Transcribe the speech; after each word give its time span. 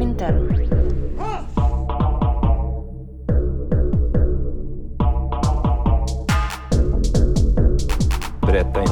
Komintern. 0.00 0.48
Berätta 8.40 8.80
inte 8.80 8.89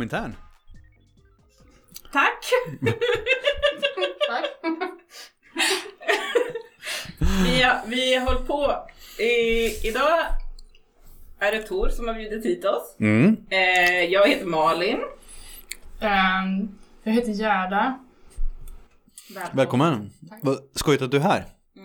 Komintern. 0.00 0.34
Tack! 2.12 2.44
vi, 7.44 7.62
har, 7.62 7.86
vi 7.86 8.14
har 8.14 8.26
hållit 8.26 8.46
på. 8.46 8.74
I, 9.22 9.88
idag 9.88 10.18
är 11.38 11.52
det 11.52 11.62
Tor 11.62 11.88
som 11.88 12.08
har 12.08 12.14
bjudit 12.14 12.44
hit 12.44 12.64
oss. 12.64 12.96
Mm. 13.00 13.36
Eh, 13.50 14.04
jag 14.04 14.28
heter 14.28 14.46
Malin. 14.46 14.98
Ehm, 16.00 16.68
jag 17.02 17.12
heter 17.12 17.32
Gerda. 17.32 17.98
Välkommen. 19.52 20.10
Vad 20.42 20.58
skojigt 20.74 21.02
att 21.02 21.10
du 21.10 21.16
är 21.16 21.20
här. 21.20 21.44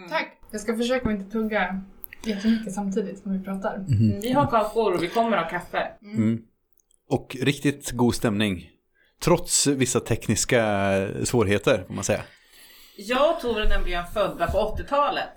Tack! 0.10 0.40
Jag 0.52 0.62
ska 0.62 0.78
försöka 0.78 1.10
att 1.10 1.16
inte 1.16 1.32
tugga 1.32 1.82
jättemycket 2.24 2.74
samtidigt 2.74 3.20
som 3.20 3.38
vi 3.38 3.46
pratar. 3.46 3.76
Mm, 3.76 4.20
Vi 4.22 4.32
har 4.32 4.48
kakor 4.48 4.94
och 4.94 5.04
vi 5.04 5.10
kommer 5.10 5.38
ha 5.38 5.50
kaffe. 5.50 5.92
Mm. 6.02 6.42
Och 7.10 7.38
riktigt 7.42 7.92
god 7.92 8.16
stämning. 8.16 8.70
Trots 9.24 9.68
vissa 9.68 10.00
tekniska 10.00 10.62
svårigheter, 11.24 11.84
får 11.88 11.94
man 11.94 12.04
säga. 12.04 12.24
Jag 12.98 13.36
och 13.36 13.42
Tor 13.42 13.62
är 13.62 13.70
nämligen 13.70 14.08
födda 14.14 14.52
på 14.52 14.58
80-talet. 14.58 15.34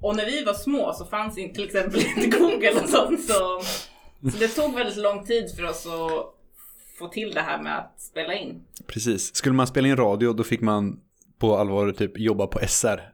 Och 0.00 0.16
när 0.16 0.26
vi 0.26 0.44
var 0.44 0.54
små 0.54 0.92
så 0.92 1.04
fanns 1.04 1.38
inte 1.38 1.54
till 1.54 1.64
exempel 1.64 2.00
inte 2.16 2.38
Google 2.38 2.72
och 2.82 2.88
sånt. 2.88 3.24
Så, 3.24 3.62
så 4.30 4.38
det 4.38 4.48
tog 4.48 4.74
väldigt 4.74 4.96
lång 4.96 5.26
tid 5.26 5.56
för 5.56 5.64
oss 5.64 5.86
att 5.86 6.34
få 6.98 7.08
till 7.08 7.30
det 7.30 7.40
här 7.40 7.62
med 7.62 7.78
att 7.78 8.00
spela 8.00 8.34
in. 8.34 8.62
Precis. 8.86 9.34
Skulle 9.34 9.54
man 9.54 9.66
spela 9.66 9.88
in 9.88 9.96
radio, 9.96 10.32
då 10.32 10.44
fick 10.44 10.60
man 10.60 11.00
på 11.38 11.56
allvar 11.56 11.92
typ 11.92 12.18
jobba 12.18 12.46
på 12.46 12.58
SR. 12.68 13.11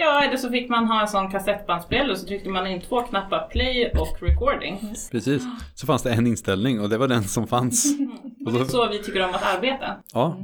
Ja, 0.00 0.24
eller 0.24 0.36
så 0.36 0.50
fick 0.50 0.70
man 0.70 0.86
ha 0.86 1.00
en 1.00 1.08
sån 1.08 1.30
kassettbandspelare 1.30 2.12
och 2.12 2.18
så 2.18 2.26
tryckte 2.26 2.48
man 2.48 2.66
in 2.66 2.80
två 2.80 3.02
knappar 3.02 3.48
play 3.50 3.92
och 3.98 4.22
recording. 4.22 4.94
Precis. 5.10 5.42
Så 5.74 5.86
fanns 5.86 6.02
det 6.02 6.12
en 6.12 6.26
inställning 6.26 6.80
och 6.80 6.88
det 6.88 6.98
var 6.98 7.08
den 7.08 7.24
som 7.24 7.46
fanns. 7.46 7.86
Och 8.46 8.52
det 8.52 8.60
är 8.60 8.64
så 8.64 8.88
vi 8.88 8.98
tycker 8.98 9.24
om 9.24 9.34
att 9.34 9.56
arbeta. 9.56 9.96
Ja. 10.12 10.36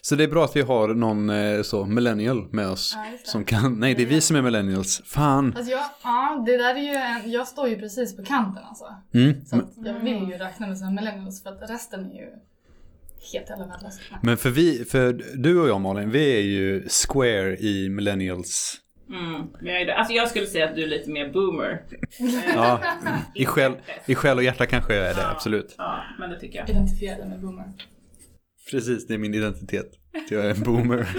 Så 0.00 0.14
det 0.14 0.24
är 0.24 0.28
bra 0.28 0.44
att 0.44 0.56
vi 0.56 0.62
har 0.62 0.88
någon 0.88 1.30
eh, 1.30 1.62
så 1.62 1.84
millennial 1.84 2.48
med 2.50 2.68
oss. 2.68 2.92
Ja. 2.96 3.18
Som 3.24 3.44
kan, 3.44 3.80
nej 3.80 3.94
det 3.94 4.02
är 4.02 4.06
vi 4.06 4.20
som 4.20 4.36
är 4.36 4.42
millennials. 4.42 5.02
Fan. 5.04 5.54
Alltså 5.56 5.72
jag, 5.72 5.84
ja, 6.02 6.42
det 6.46 6.56
där 6.56 6.74
är 6.74 6.78
ju 6.78 6.94
en, 6.94 7.30
jag 7.30 7.48
står 7.48 7.68
ju 7.68 7.76
precis 7.76 8.16
på 8.16 8.24
kanten 8.24 8.62
alltså. 8.68 8.84
Mm. 9.14 9.44
Så 9.44 9.56
att 9.56 9.72
jag 9.84 9.94
vill 9.94 10.28
ju 10.28 10.38
räkna 10.38 10.66
mig 10.66 10.76
som 10.76 10.94
millennials 10.94 11.42
för 11.42 11.50
att 11.50 11.70
resten 11.70 12.00
är 12.00 12.14
ju 12.14 12.28
helt 13.32 13.50
jävla 13.50 13.66
värdelösa. 13.66 14.00
Men 14.22 14.36
för 14.36 14.50
vi, 14.50 14.84
för 14.84 15.12
du 15.36 15.60
och 15.60 15.68
jag 15.68 15.80
Malin, 15.80 16.10
vi 16.10 16.36
är 16.36 16.42
ju 16.42 16.88
square 16.88 17.56
i 17.56 17.88
millennials. 17.88 18.80
Mm. 19.08 19.46
det. 19.60 19.94
Alltså 19.94 20.14
jag 20.14 20.28
skulle 20.28 20.46
säga 20.46 20.68
att 20.68 20.76
du 20.76 20.82
är 20.82 20.86
lite 20.86 21.10
mer 21.10 21.32
boomer. 21.32 21.82
Ja, 22.54 22.80
i 23.34 23.44
själ, 23.44 23.76
i 24.06 24.14
själ 24.14 24.36
och 24.36 24.44
hjärta 24.44 24.66
kanske 24.66 24.94
jag 24.94 25.06
är 25.06 25.14
det, 25.14 25.28
absolut. 25.28 25.74
Ja, 25.78 26.02
men 26.18 26.30
det 26.30 26.40
tycker 26.40 26.58
jag. 26.58 26.70
Identifierade 26.70 27.28
med 27.28 27.40
boomer. 27.40 27.72
Precis, 28.70 29.06
det 29.06 29.14
är 29.14 29.18
min 29.18 29.34
identitet. 29.34 29.90
Jag 30.30 30.46
är 30.46 30.50
en 30.50 30.62
boomer. 30.62 31.08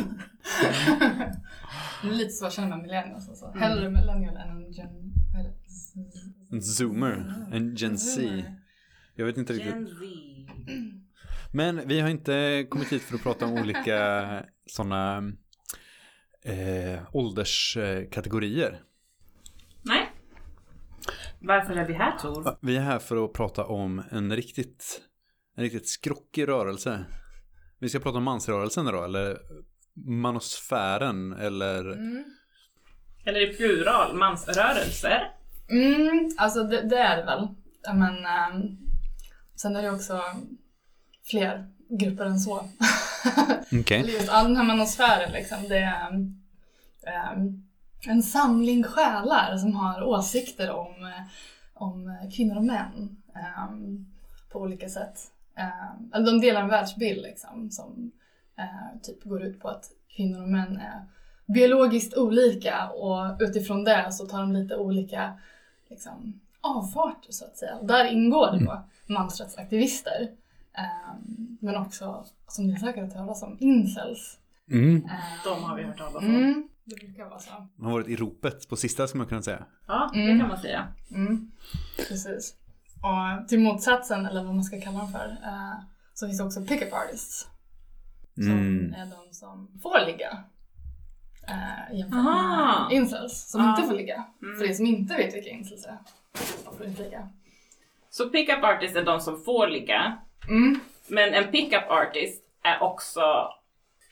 Det 2.01 2.07
är 2.07 2.13
lite 2.13 2.31
så 2.31 2.45
jag 2.45 2.53
känner 2.53 2.69
med 2.69 2.79
millennials 2.81 3.29
alltså. 3.29 3.53
Hellre 3.55 3.89
millennial 3.89 4.37
än 4.37 4.49
en 4.49 4.71
gen... 4.71 5.13
Vad 5.33 5.45
är 5.45 5.49
det? 5.49 5.55
En 6.55 6.61
zoomer, 6.61 7.33
en 7.53 7.75
gen 7.75 7.97
Z. 7.97 8.43
Jag 9.15 9.25
vet 9.25 9.37
inte 9.37 9.53
riktigt. 9.53 9.73
Gen 9.73 9.87
Z. 9.87 9.95
Men 11.51 11.87
vi 11.87 11.99
har 11.99 12.09
inte 12.09 12.65
kommit 12.69 12.91
hit 12.91 13.01
för 13.01 13.15
att 13.15 13.23
prata 13.23 13.45
om 13.45 13.53
olika 13.53 14.43
sådana 14.65 15.17
eh, 16.43 16.99
ålderskategorier. 17.11 18.81
Nej. 19.81 20.11
Varför 21.39 21.75
är 21.75 21.87
vi 21.87 21.93
här 21.93 22.17
Tor? 22.17 22.57
Vi 22.61 22.77
är 22.77 22.81
här 22.81 22.99
för 22.99 23.25
att 23.25 23.33
prata 23.33 23.65
om 23.65 24.03
en 24.11 24.35
riktigt, 24.35 25.01
en 25.55 25.63
riktigt 25.63 25.89
skrockig 25.89 26.47
rörelse. 26.47 27.05
Vi 27.79 27.89
ska 27.89 27.99
prata 27.99 28.17
om 28.17 28.23
mansrörelsen 28.23 28.85
då, 28.85 29.03
eller 29.03 29.37
manosfären, 30.05 31.33
eller... 31.33 31.97
Eller 33.25 33.49
i 33.49 33.53
plural, 33.53 34.17
mansrörelser. 34.17 35.31
Mm, 35.69 36.29
alltså 36.37 36.63
det, 36.63 36.81
det 36.81 36.97
är 36.97 37.17
det 37.17 37.23
väl. 37.23 37.47
Men 37.93 38.25
ehm, 38.25 38.77
sen 39.55 39.75
är 39.75 39.81
det 39.81 39.91
också 39.91 40.21
fler 41.29 41.67
grupper 41.89 42.25
än 42.25 42.39
så. 42.39 42.55
Okej. 43.81 43.99
Eller 43.99 44.13
just 44.13 44.29
all 44.29 44.45
den 44.45 44.57
här 44.57 44.63
manosfären 44.63 45.31
liksom. 45.31 45.57
Det 45.69 45.77
är 45.77 46.07
ehm, 47.03 47.63
en 48.07 48.23
samling 48.23 48.83
själar 48.83 49.57
som 49.57 49.75
har 49.75 50.03
åsikter 50.03 50.71
om, 50.71 51.03
eh, 51.03 51.23
om 51.73 52.17
kvinnor 52.35 52.57
och 52.57 52.65
män 52.65 53.17
ehm, 53.35 54.05
på 54.51 54.59
olika 54.59 54.89
sätt. 54.89 55.31
Um, 55.59 56.11
eller 56.13 56.25
de 56.25 56.41
delar 56.41 56.61
en 56.61 56.69
världsbild 56.69 57.21
liksom, 57.21 57.71
som 57.71 58.11
eh, 58.57 59.01
typ 59.01 59.23
går 59.23 59.43
ut 59.43 59.59
på 59.59 59.69
att 59.69 59.85
kvinnor 60.15 60.41
och 60.41 60.49
män 60.49 60.77
är 60.77 61.05
biologiskt 61.45 62.17
olika 62.17 62.89
och 62.89 63.37
utifrån 63.39 63.83
det 63.83 64.11
så 64.11 64.25
tar 64.25 64.39
de 64.39 64.51
lite 64.51 64.75
olika 64.75 65.39
liksom, 65.89 66.39
avfarter 66.61 67.31
så 67.31 67.45
att 67.45 67.57
säga. 67.57 67.75
Och 67.75 67.87
där 67.87 68.05
ingår 68.05 68.51
det 68.51 68.65
då 68.65 68.83
mansrättsaktivister. 69.05 70.29
Ehm, 70.77 71.57
men 71.61 71.75
också, 71.75 72.25
som 72.47 72.67
ni 72.67 72.79
säkert 72.79 72.95
har 72.95 73.03
hört 73.03 73.13
talas 73.13 73.43
om, 73.43 73.57
incels. 73.59 74.37
Mm. 74.71 74.95
Ehm, 74.95 75.01
De 75.43 75.63
har 75.63 75.75
vi 75.75 75.83
hört 75.83 75.97
talas 75.97 76.15
om. 76.23 76.35
Mm, 76.35 76.69
det 76.85 76.95
brukar 76.95 77.25
vara 77.25 77.39
så. 77.39 77.51
Har 77.81 77.91
varit 77.91 78.07
i 78.07 78.15
ropet 78.15 78.69
på 78.69 78.75
sista 78.75 79.07
ska 79.07 79.17
man 79.17 79.27
kunna 79.27 79.41
säga. 79.41 79.65
Ja, 79.87 80.09
det 80.13 80.21
Mm. 80.23 80.39
kan 80.39 80.47
man 80.47 80.57
säga. 80.61 80.87
Mm, 81.11 81.51
precis. 81.97 82.55
Och 83.01 83.47
till 83.47 83.59
motsatsen, 83.59 84.25
eller 84.25 84.43
vad 84.43 84.55
man 84.55 84.63
ska 84.63 84.81
kalla 84.81 84.97
dem 84.99 85.11
för, 85.11 85.37
eh, 85.43 85.73
så 86.13 86.25
finns 86.27 86.37
det 86.37 86.43
också 86.43 86.61
pick-up 86.65 86.93
artists. 86.93 87.47
Som 88.35 88.51
Mm. 88.51 88.93
är 88.93 89.05
de 89.05 89.33
som 89.33 89.79
får 89.81 90.05
ligga. 90.05 90.37
Eh, 91.47 91.97
jämfört 91.97 92.17
Aha. 92.19 92.87
med 92.89 92.97
incels 92.97 93.49
som 93.51 93.61
Ja. 93.61 93.69
inte 93.75 93.87
får 93.89 93.95
ligga. 93.95 94.25
Mm. 94.41 94.57
För 94.59 94.69
er 94.69 94.73
som 94.73 94.85
inte 94.85 95.15
vet 95.15 95.35
vilka 95.35 95.49
incels 95.49 95.85
är. 95.85 95.97
De 96.65 96.77
får 96.77 96.85
inte 96.85 97.03
ligga. 97.03 97.29
Så 98.09 98.29
pickup 98.29 98.63
artist 98.63 98.95
är 98.95 99.03
de 99.05 99.19
som 99.19 99.41
får 99.43 99.67
ligga. 99.67 100.17
Mm. 100.47 100.79
Men 101.07 101.33
en 101.33 101.51
pickup 101.51 101.89
artist 101.89 102.43
är 102.63 102.83
också 102.83 103.21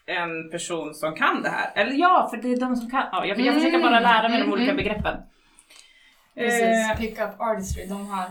en 0.05 0.51
person 0.51 0.93
som 0.93 1.15
kan 1.15 1.41
det 1.43 1.49
här. 1.49 1.71
Eller 1.75 1.93
ja, 1.93 2.27
för 2.29 2.37
det 2.37 2.51
är 2.53 2.59
de 2.59 2.75
som 2.75 2.89
kan. 2.91 3.03
Ja, 3.11 3.25
jag, 3.25 3.39
jag 3.39 3.53
försöker 3.55 3.79
bara 3.81 3.99
lära 3.99 4.29
mig 4.29 4.37
de 4.37 4.43
Mm, 4.43 4.53
olika 4.53 4.71
mm. 4.71 4.77
begreppen. 4.77 5.17
Precis, 6.35 6.61
Eh, 6.91 6.97
pick-up 6.97 7.39
artistry. 7.41 7.85
De 7.85 8.07
har 8.09 8.25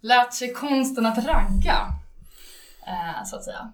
lärt 0.00 0.32
sig 0.32 0.52
konsten 0.52 1.06
att 1.06 1.26
ragga. 1.26 1.86
Eh, 2.86 3.24
så 3.24 3.36
att 3.36 3.44
säga. 3.44 3.72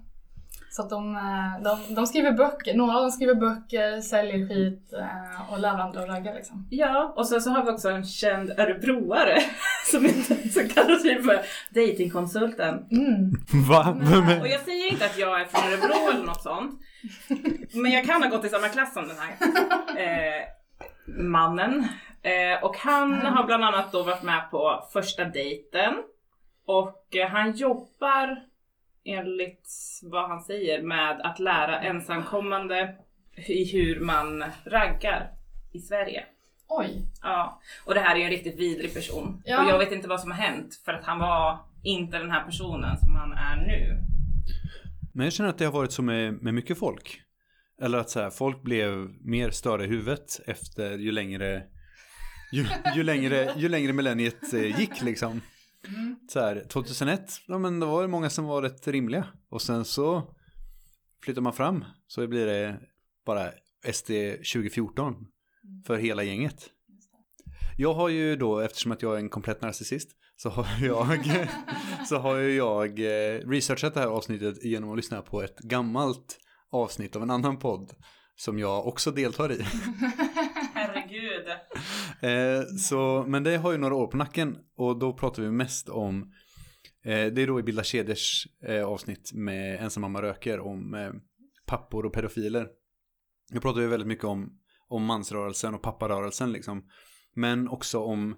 Så 0.76 0.82
att 0.82 0.90
de, 0.90 1.16
eh, 1.16 1.62
de, 1.62 1.94
de 1.94 2.06
skriver 2.06 2.32
böcker, 2.32 2.74
några 2.74 2.96
av 2.96 3.02
dem 3.02 3.10
skriver 3.10 3.34
böcker, 3.34 4.00
säljer 4.00 4.48
skit 4.48 4.92
eh, 4.92 5.52
och 5.52 5.58
lär 5.58 5.68
andra 5.68 6.00
att 6.02 6.08
ragga 6.08 6.32
liksom. 6.32 6.66
Ja, 6.70 7.12
och 7.16 7.28
sen 7.28 7.40
så 7.40 7.50
har 7.50 7.64
vi 7.64 7.70
också 7.70 7.88
en 7.88 8.04
känd 8.04 8.50
örebroare 8.50 9.42
som, 9.90 10.06
inte, 10.06 10.48
som 10.48 10.68
kallas 10.68 11.02
för 11.02 11.40
datingkonsulten. 11.74 12.86
Mm. 12.90 13.32
Va? 13.68 13.96
Och 14.40 14.48
jag 14.48 14.60
säger 14.60 14.92
inte 14.92 15.04
att 15.04 15.18
jag 15.18 15.40
är 15.40 15.44
från 15.44 15.72
Örebro 15.72 16.10
eller 16.10 16.26
något 16.26 16.42
sånt. 16.42 16.80
Men 17.72 17.92
jag 17.92 18.06
kan 18.06 18.22
ha 18.22 18.30
gått 18.30 18.44
i 18.44 18.48
samma 18.48 18.68
klass 18.68 18.94
som 18.94 19.08
den 19.08 19.16
här 19.16 19.32
eh, 20.02 20.42
mannen. 21.06 21.88
Eh, 22.22 22.64
och 22.64 22.76
han 22.76 23.12
har 23.12 23.44
bland 23.44 23.64
annat 23.64 23.92
då 23.92 24.02
varit 24.02 24.22
med 24.22 24.50
på 24.50 24.84
första 24.92 25.24
dejten. 25.24 25.94
Och 26.66 27.16
eh, 27.16 27.28
han 27.28 27.52
jobbar 27.52 28.55
enligt 29.06 29.70
vad 30.02 30.28
han 30.28 30.40
säger 30.40 30.82
med 30.82 31.20
att 31.20 31.38
lära 31.38 31.80
ensamkommande 31.80 32.94
i 33.36 33.64
hur 33.72 34.00
man 34.00 34.44
raggar 34.64 35.30
i 35.72 35.78
Sverige. 35.78 36.24
Oj. 36.68 37.02
Ja, 37.22 37.60
och 37.84 37.94
det 37.94 38.00
här 38.00 38.14
är 38.14 38.18
ju 38.18 38.24
en 38.24 38.30
riktigt 38.30 38.58
vidrig 38.58 38.94
person. 38.94 39.42
Ja. 39.44 39.64
Och 39.64 39.70
jag 39.70 39.78
vet 39.78 39.92
inte 39.92 40.08
vad 40.08 40.20
som 40.20 40.30
har 40.30 40.38
hänt 40.38 40.82
för 40.84 40.92
att 40.92 41.04
han 41.04 41.18
var 41.18 41.58
inte 41.82 42.18
den 42.18 42.30
här 42.30 42.44
personen 42.44 42.98
som 42.98 43.16
han 43.16 43.32
är 43.32 43.66
nu. 43.66 44.02
Men 45.14 45.24
jag 45.24 45.32
känner 45.32 45.50
att 45.50 45.58
det 45.58 45.64
har 45.64 45.72
varit 45.72 45.92
så 45.92 46.02
med, 46.02 46.42
med 46.42 46.54
mycket 46.54 46.78
folk. 46.78 47.20
Eller 47.82 47.98
att 47.98 48.10
så 48.10 48.20
här, 48.20 48.30
folk 48.30 48.62
blev 48.62 48.92
mer 49.20 49.50
störda 49.50 49.84
i 49.84 49.86
huvudet 49.86 50.40
efter 50.46 50.98
ju 50.98 51.12
längre 51.12 51.62
ju, 52.52 52.66
ju 52.94 53.02
längre, 53.02 53.52
ju 53.56 53.68
längre 53.68 53.92
millenniet 53.92 54.54
eh, 54.54 54.80
gick 54.80 55.02
liksom. 55.02 55.40
Så 56.28 56.40
här, 56.40 56.64
2001, 56.68 57.32
ja 57.46 57.58
men 57.58 57.80
det 57.80 57.86
var 57.86 58.02
det 58.02 58.08
många 58.08 58.30
som 58.30 58.44
var 58.44 58.62
rätt 58.62 58.88
rimliga. 58.88 59.26
Och 59.48 59.62
sen 59.62 59.84
så 59.84 60.34
flyttar 61.22 61.42
man 61.42 61.52
fram 61.52 61.84
så 62.06 62.26
blir 62.26 62.46
det 62.46 62.80
bara 63.26 63.50
SD 63.92 64.10
2014 64.52 65.14
för 65.86 65.96
hela 65.96 66.22
gänget. 66.22 66.70
Jag 67.78 67.94
har 67.94 68.08
ju 68.08 68.36
då, 68.36 68.60
eftersom 68.60 68.92
att 68.92 69.02
jag 69.02 69.14
är 69.14 69.18
en 69.18 69.28
komplett 69.28 69.62
narcissist, 69.62 70.10
så 70.36 70.48
har 70.48 70.66
jag, 70.86 71.48
så 72.08 72.16
har 72.16 72.36
jag 72.36 73.00
eh, 73.00 73.40
researchat 73.48 73.94
det 73.94 74.00
här 74.00 74.06
avsnittet 74.06 74.64
genom 74.64 74.90
att 74.90 74.96
lyssna 74.96 75.22
på 75.22 75.42
ett 75.42 75.58
gammalt 75.58 76.38
avsnitt 76.70 77.16
av 77.16 77.22
en 77.22 77.30
annan 77.30 77.58
podd 77.58 77.92
som 78.36 78.58
jag 78.58 78.86
också 78.86 79.10
deltar 79.10 79.52
i. 79.52 79.58
Herregud. 81.26 81.48
Eh, 82.20 82.76
så, 82.76 83.24
men 83.28 83.42
det 83.42 83.56
har 83.56 83.72
ju 83.72 83.78
några 83.78 83.94
år 83.94 84.06
på 84.06 84.16
nacken 84.16 84.58
och 84.76 84.98
då 84.98 85.12
pratar 85.12 85.42
vi 85.42 85.50
mest 85.50 85.88
om 85.88 86.32
eh, 87.04 87.26
det 87.26 87.42
är 87.42 87.46
då 87.46 87.60
i 87.60 87.62
Bilda 87.62 87.82
kedjors 87.82 88.46
eh, 88.62 88.84
avsnitt 88.84 89.32
med 89.34 89.82
ensamma 89.82 90.22
röker 90.22 90.60
om 90.60 90.94
eh, 90.94 91.10
pappor 91.66 92.06
och 92.06 92.12
pedofiler. 92.12 92.68
Jag 93.52 93.62
pratar 93.62 93.80
ju 93.80 93.86
väldigt 93.86 94.08
mycket 94.08 94.24
om, 94.24 94.58
om 94.88 95.04
mansrörelsen 95.04 95.74
och 95.74 95.82
papparörelsen 95.82 96.52
liksom. 96.52 96.88
Men 97.34 97.68
också 97.68 98.00
om, 98.00 98.36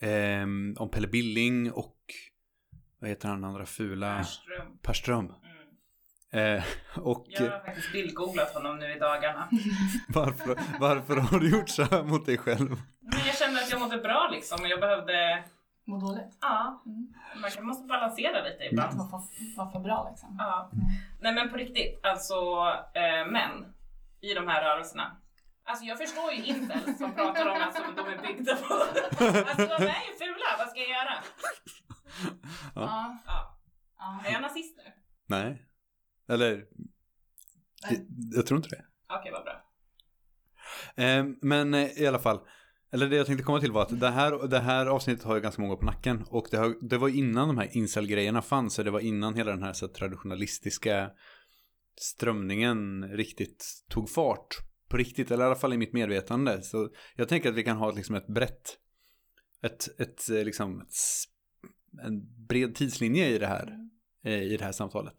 ehm, 0.00 0.74
om 0.78 0.90
Pelle 0.90 1.08
Billing 1.08 1.72
och 1.72 1.96
vad 3.00 3.10
heter 3.10 3.28
han 3.28 3.44
andra 3.44 3.66
fula? 3.66 4.16
Perström. 4.16 4.78
Per 4.82 4.92
Ström. 4.92 5.24
Mm. 5.24 5.57
Eh, 6.32 6.62
och 6.96 7.26
Jag 7.28 7.50
har 7.50 7.60
faktiskt 7.60 7.92
bildgooglat 7.92 8.54
honom 8.54 8.78
nu 8.78 8.92
i 8.92 8.98
dagarna. 8.98 9.48
varför, 10.08 10.58
varför 10.80 11.16
har 11.16 11.38
du 11.40 11.50
gjort 11.50 11.68
så 11.68 11.82
här 11.82 12.02
mot 12.02 12.26
dig 12.26 12.38
själv? 12.38 12.68
Men 13.00 13.18
jag 13.26 13.34
kände 13.36 13.60
att 13.60 13.70
jag 13.70 13.80
mådde 13.80 13.98
bra 13.98 14.28
liksom 14.32 14.60
och 14.62 14.68
jag 14.68 14.80
behövde, 14.80 15.44
Mår 15.86 16.00
dåligt. 16.00 16.38
ja, 16.40 16.82
Mm. 16.86 17.14
man 17.40 17.50
kan- 17.50 17.66
måste 17.66 17.86
balansera 17.86 18.42
lite 18.44 18.64
ibland. 18.64 18.98
Varför, 18.98 19.20
varför 19.56 19.80
bra 19.80 20.06
liksom? 20.10 20.36
Ja. 20.38 20.70
Nej 21.20 21.32
men 21.34 21.50
på 21.50 21.56
riktigt, 21.56 22.04
alltså 22.04 22.34
eh, 22.94 23.26
män 23.32 23.74
i 24.20 24.34
de 24.34 24.48
här 24.48 24.62
rörelserna. 24.64 25.16
Alltså 25.64 25.84
jag 25.84 25.98
förstår 25.98 26.32
ju 26.32 26.44
incels 26.44 26.98
som 26.98 27.14
pratar 27.14 27.46
om 27.48 27.62
att 27.62 27.74
som 27.74 27.94
de 27.96 28.06
är 28.08 28.18
byggda 28.22 28.56
på. 28.56 28.74
Alltså 28.74 29.66
de 29.78 29.84
är 29.84 30.02
ju 30.08 30.12
fula, 30.18 30.48
vad 30.58 30.68
ska 30.68 30.78
jag 30.80 30.88
göra? 30.88 31.14
Ja. 32.74 33.16
Ja. 33.26 33.54
ja. 33.98 34.20
Är 34.24 34.32
jag 34.32 34.42
nazist 34.42 34.76
nu? 34.76 34.92
Nej. 35.26 35.64
Eller, 36.28 36.64
jag, 37.88 37.98
jag 38.34 38.46
tror 38.46 38.56
inte 38.56 38.68
det. 38.68 38.84
Okej, 39.18 39.32
vad 39.32 39.44
bra. 39.44 39.64
Eh, 41.04 41.26
men 41.42 41.74
eh, 41.74 42.02
i 42.02 42.06
alla 42.06 42.18
fall, 42.18 42.40
eller 42.92 43.08
det 43.08 43.16
jag 43.16 43.26
tänkte 43.26 43.44
komma 43.44 43.60
till 43.60 43.72
var 43.72 43.82
att 43.82 44.00
det 44.00 44.10
här, 44.10 44.48
det 44.48 44.58
här 44.58 44.86
avsnittet 44.86 45.24
har 45.24 45.34
ju 45.34 45.40
ganska 45.40 45.62
många 45.62 45.76
på 45.76 45.84
nacken. 45.84 46.24
Och 46.30 46.48
det, 46.50 46.56
har, 46.56 46.88
det 46.88 46.98
var 46.98 47.08
innan 47.08 47.48
de 47.48 47.58
här 47.58 47.76
incel-grejerna 47.76 48.42
fanns, 48.42 48.74
så 48.74 48.82
det 48.82 48.90
var 48.90 49.00
innan 49.00 49.34
hela 49.34 49.50
den 49.50 49.62
här 49.62 49.72
så 49.72 49.86
här, 49.86 49.92
traditionalistiska 49.92 51.10
strömningen 52.00 53.08
riktigt 53.08 53.66
tog 53.88 54.10
fart. 54.10 54.56
På 54.88 54.96
riktigt, 54.96 55.30
eller 55.30 55.44
i 55.44 55.46
alla 55.46 55.54
fall 55.54 55.72
i 55.72 55.78
mitt 55.78 55.92
medvetande. 55.92 56.62
Så 56.62 56.90
jag 57.16 57.28
tänker 57.28 57.48
att 57.48 57.54
vi 57.54 57.64
kan 57.64 57.76
ha 57.76 57.90
liksom 57.90 58.14
ett 58.14 58.26
brett, 58.26 58.78
ett, 59.62 60.00
ett, 60.00 60.30
eh, 60.30 60.44
liksom, 60.44 60.80
ett, 60.80 60.94
en 62.02 62.46
bred 62.46 62.74
tidslinje 62.74 63.28
i 63.28 63.38
det 63.38 63.46
här, 63.46 63.78
eh, 64.24 64.42
i 64.42 64.56
det 64.56 64.64
här 64.64 64.72
samtalet. 64.72 65.14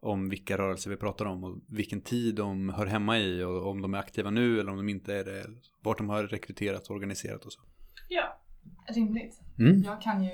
Om 0.00 0.28
vilka 0.28 0.58
rörelser 0.58 0.90
vi 0.90 0.96
pratar 0.96 1.24
om 1.24 1.44
och 1.44 1.56
vilken 1.68 2.00
tid 2.00 2.34
de 2.34 2.68
hör 2.68 2.86
hemma 2.86 3.18
i 3.18 3.42
och 3.42 3.70
om 3.70 3.82
de 3.82 3.94
är 3.94 3.98
aktiva 3.98 4.30
nu 4.30 4.60
eller 4.60 4.70
om 4.70 4.76
de 4.76 4.88
inte 4.88 5.14
är 5.14 5.24
det. 5.24 5.40
eller 5.40 5.58
Vart 5.82 5.98
de 5.98 6.08
har 6.08 6.22
rekryterat 6.22 6.88
och 6.88 6.96
organiserat 6.96 7.44
och 7.44 7.52
så. 7.52 7.60
Ja. 8.08 8.40
Rimligt. 8.88 9.40
Mm. 9.58 9.82
Jag 9.82 10.02
kan 10.02 10.24
ju 10.24 10.30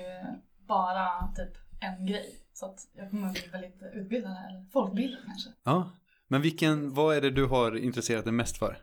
bara 0.67 1.27
typ 1.35 1.57
en 1.81 2.05
grej. 2.05 2.41
Så 2.53 2.65
att 2.65 2.79
jag 2.95 3.09
kommer 3.09 3.31
bli 3.31 3.41
väldigt 3.51 3.81
utbildad 3.93 4.31
här. 4.31 4.65
Folkbildning 4.73 5.21
kanske. 5.25 5.49
Ja, 5.63 5.91
men 6.27 6.41
vilken, 6.41 6.93
vad 6.93 7.17
är 7.17 7.21
det 7.21 7.31
du 7.31 7.45
har 7.45 7.77
intresserat 7.77 8.23
dig 8.23 8.33
mest 8.33 8.57
för? 8.57 8.77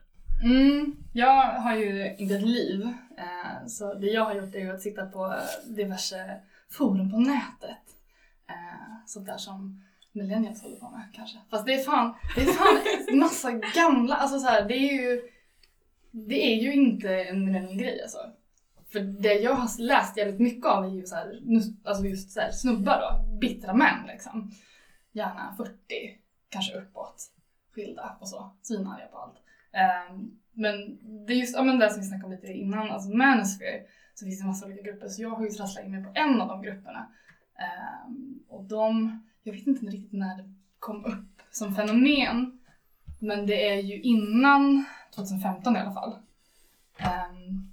Mm, 0.45 0.97
jag 1.13 1.61
har 1.61 1.77
ju 1.77 2.17
inte 2.17 2.35
ett 2.35 2.43
liv. 2.43 2.83
Eh, 3.19 3.67
så 3.67 3.95
det 3.95 4.07
jag 4.07 4.25
har 4.25 4.35
gjort 4.35 4.55
är 4.55 4.59
ju 4.59 4.71
att 4.71 4.83
sitta 4.83 5.07
på 5.07 5.35
diverse 5.77 6.41
forum 6.71 7.11
på 7.11 7.19
nätet. 7.19 7.85
Eh, 8.49 9.07
sånt 9.07 9.27
där 9.27 9.37
som 9.37 9.85
millennials 10.13 10.63
håller 10.63 10.77
på 10.77 10.91
med 10.91 11.09
kanske. 11.13 11.39
Fast 11.51 11.67
det 11.67 11.75
är 11.75 11.85
fan, 11.85 12.15
det 12.35 12.41
är 12.41 12.47
fan 12.47 13.19
massa 13.19 13.53
gamla, 13.53 14.15
alltså 14.15 14.39
så 14.39 14.47
här, 14.47 14.69
det 14.69 14.75
är 14.75 14.93
ju 14.93 15.23
det 16.13 16.53
är 16.53 16.63
ju 16.63 16.73
inte 16.73 17.23
en 17.23 17.45
millennial-grej 17.45 18.03
alltså. 18.03 18.19
För 18.93 19.01
det 19.01 19.35
jag 19.35 19.55
har 19.55 19.83
läst 19.83 20.17
jävligt 20.17 20.41
mycket 20.41 20.67
av 20.67 20.85
är 20.85 20.89
ju 20.89 21.07
så 21.07 21.15
här, 21.15 21.41
alltså 21.85 22.05
just 22.05 22.31
så 22.31 22.41
här, 22.41 22.51
snubbar 22.51 23.01
då, 23.01 23.37
bittra 23.39 23.75
män 23.75 24.07
liksom. 24.07 24.51
Gärna 25.13 25.55
40, 25.57 25.73
kanske 26.49 26.75
uppåt, 26.75 27.31
skilda 27.75 28.17
och 28.21 28.29
så, 28.29 28.57
svinarga 28.63 29.07
på 29.07 29.19
allt. 29.19 29.39
Um, 30.11 30.39
men 30.53 30.99
det 31.27 31.33
är 31.33 31.37
just 31.37 31.57
ja, 31.57 31.63
men 31.63 31.79
det 31.79 31.91
som 31.91 32.01
vi 32.01 32.09
snackade 32.09 32.27
om 32.27 32.33
lite 32.33 32.53
innan, 32.53 32.91
alltså 32.91 33.11
Manosphere, 33.11 33.83
så 34.15 34.25
finns 34.25 34.39
det 34.39 34.43
en 34.43 34.49
massa 34.49 34.67
olika 34.67 34.83
grupper. 34.83 35.09
Så 35.09 35.23
jag 35.23 35.31
har 35.31 35.45
ju 35.45 35.51
trasslat 35.51 35.85
in 35.85 35.91
mig 35.91 36.05
på 36.05 36.11
en 36.15 36.41
av 36.41 36.49
de 36.49 36.63
grupperna. 36.63 37.09
Um, 38.07 38.45
och 38.49 38.65
de, 38.65 39.23
jag 39.43 39.53
vet 39.53 39.67
inte 39.67 39.87
riktigt 39.87 40.13
när 40.13 40.37
det 40.37 40.55
kom 40.79 41.05
upp 41.05 41.43
som 41.51 41.75
fenomen, 41.75 42.59
men 43.19 43.47
det 43.47 43.69
är 43.69 43.83
ju 43.83 44.01
innan 44.01 44.85
2015 45.15 45.77
i 45.77 45.79
alla 45.79 45.93
fall. 45.93 46.17
Um, 46.99 47.73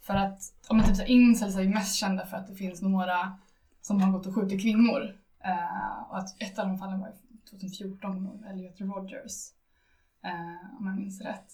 för 0.00 0.14
att, 0.14 0.40
om 0.68 0.76
man 0.76 0.86
typ 0.86 0.96
såhär, 0.96 1.10
incels 1.10 1.56
är 1.56 1.62
ju 1.62 1.68
mest 1.68 1.96
kända 1.96 2.26
för 2.26 2.36
att 2.36 2.48
det 2.48 2.54
finns 2.54 2.82
några 2.82 3.38
som 3.80 4.00
har 4.02 4.12
gått 4.12 4.26
och 4.26 4.34
skjutit 4.34 4.62
kvinnor. 4.62 5.00
Uh, 5.46 6.10
och 6.10 6.18
att 6.18 6.42
ett 6.42 6.58
av 6.58 6.68
de 6.68 6.78
fallen 6.78 7.00
var 7.00 7.08
ju 7.08 7.14
2014, 7.50 8.44
Elliot 8.50 8.80
Rogers. 8.80 9.52
Uh, 10.24 10.78
om 10.78 10.86
jag 10.86 10.96
minns 10.96 11.20
rätt. 11.20 11.52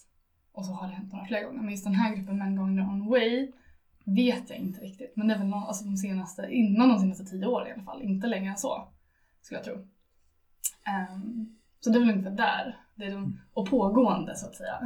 Och 0.52 0.66
så 0.66 0.72
har 0.72 0.88
det 0.88 0.94
hänt 0.94 1.12
några 1.12 1.26
fler 1.26 1.44
gånger. 1.44 1.60
Men 1.60 1.70
just 1.70 1.84
den 1.84 1.94
här 1.94 2.16
gruppen 2.16 2.38
Men 2.38 2.56
Going 2.56 2.76
Their 2.76 2.88
Own 2.88 3.08
Way 3.08 3.52
vet 4.04 4.50
jag 4.50 4.58
inte 4.58 4.80
riktigt. 4.80 5.12
Men 5.16 5.28
det 5.28 5.34
är 5.34 5.38
väl 5.38 5.48
någon, 5.48 5.62
alltså 5.62 5.84
de 5.84 5.96
senaste, 5.96 6.48
innan 6.50 6.88
de 6.88 6.98
senaste 6.98 7.24
tio 7.24 7.46
åren 7.46 7.68
i 7.68 7.72
alla 7.72 7.82
fall. 7.82 8.02
Inte 8.02 8.26
längre 8.26 8.50
än 8.50 8.58
så, 8.58 8.88
skulle 9.48 9.58
jag 9.58 9.64
tro. 9.64 9.74
Ehm, 10.86 11.56
så 11.80 11.90
det 11.90 11.98
är 11.98 12.00
väl 12.00 12.10
ungefär 12.10 12.30
där. 12.30 12.76
Det 12.94 13.04
är 13.04 13.10
de, 13.10 13.40
och 13.52 13.70
pågående 13.70 14.36
så 14.36 14.46
att 14.46 14.54
säga. 14.54 14.80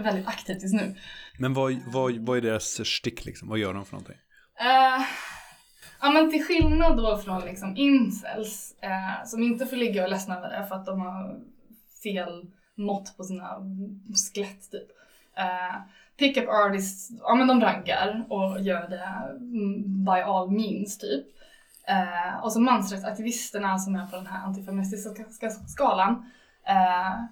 Väldigt 0.02 0.28
aktivt 0.28 0.62
just 0.62 0.74
nu. 0.74 0.94
Men 1.38 1.54
vad, 1.54 1.76
vad, 1.86 2.16
vad 2.16 2.36
är 2.36 2.40
deras 2.40 2.86
stick 2.86 3.24
liksom? 3.24 3.48
Vad 3.48 3.58
gör 3.58 3.74
de 3.74 3.84
för 3.84 3.92
någonting? 3.92 4.16
Eh, 4.60 5.06
ja 6.00 6.10
men 6.10 6.30
till 6.30 6.44
skillnad 6.44 6.96
då 6.96 7.18
från 7.18 7.44
liksom 7.44 7.76
incels 7.76 8.74
eh, 8.80 9.26
som 9.26 9.42
inte 9.42 9.66
får 9.66 9.76
ligga 9.76 10.04
och 10.04 10.10
ledsna 10.10 10.36
över 10.36 10.60
det 10.60 10.66
för 10.66 10.74
att 10.74 10.86
de 10.86 11.00
har 11.00 11.40
fel 12.02 12.50
mått 12.74 13.16
på 13.16 13.24
sina 13.24 13.56
skelett 14.34 14.70
typ. 14.70 14.88
Uh, 15.38 15.80
Pickup 16.16 16.48
artists, 16.48 17.10
ja 17.20 17.34
men 17.34 17.48
de 17.48 17.60
raggar 17.60 18.24
och 18.28 18.60
gör 18.60 18.88
det 18.88 19.36
mm, 19.36 20.04
by 20.04 20.20
all 20.20 20.50
means 20.50 20.98
typ. 20.98 21.26
Eh, 21.90 22.44
och 22.44 22.52
så 22.52 22.60
mansrättsaktivisterna 22.60 23.78
som 23.78 23.94
är 23.94 24.06
på 24.06 24.16
den 24.16 24.26
här 24.26 24.44
antifeministiska 24.46 25.24
ska- 25.30 25.50
skalan 25.50 26.10
eh, 26.66 27.24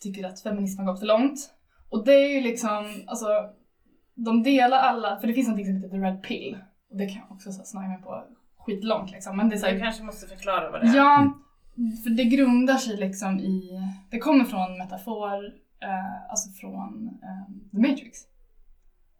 tycker 0.00 0.26
att 0.26 0.40
feminism 0.40 0.78
har 0.80 0.86
gått 0.92 0.98
för 1.00 1.06
långt. 1.06 1.38
Och 1.90 2.04
det 2.04 2.12
är 2.12 2.28
ju 2.34 2.40
liksom, 2.40 3.02
alltså 3.06 3.26
de 4.14 4.42
delar 4.42 4.78
alla, 4.78 5.16
för 5.20 5.26
det 5.26 5.34
finns 5.34 5.48
någonting 5.48 5.66
som 5.66 5.76
heter 5.76 5.88
the 5.88 5.96
red 5.96 6.22
pill. 6.22 6.58
Och 6.90 6.96
det 6.96 7.06
kan 7.06 7.16
jag 7.28 7.32
också 7.36 7.52
snöa 7.52 7.88
mig 7.88 8.02
på 8.02 8.24
skitlångt 8.58 9.10
liksom. 9.10 9.36
Men 9.36 9.48
det 9.48 9.56
är 9.56 9.58
så 9.58 9.66
Du 9.66 9.72
här, 9.72 9.78
kanske 9.80 10.02
måste 10.02 10.26
förklara 10.26 10.70
vad 10.70 10.80
det 10.80 10.86
är. 10.88 10.96
Ja, 10.96 11.32
för 12.04 12.10
det 12.10 12.24
grundar 12.24 12.76
sig 12.76 12.96
liksom 12.96 13.38
i, 13.40 13.80
det 14.10 14.18
kommer 14.18 14.44
från 14.44 14.78
metafor, 14.78 15.44
eh, 15.82 16.30
alltså 16.30 16.50
från 16.60 17.06
eh, 17.22 17.70
The 17.72 17.78
Matrix. 17.90 18.18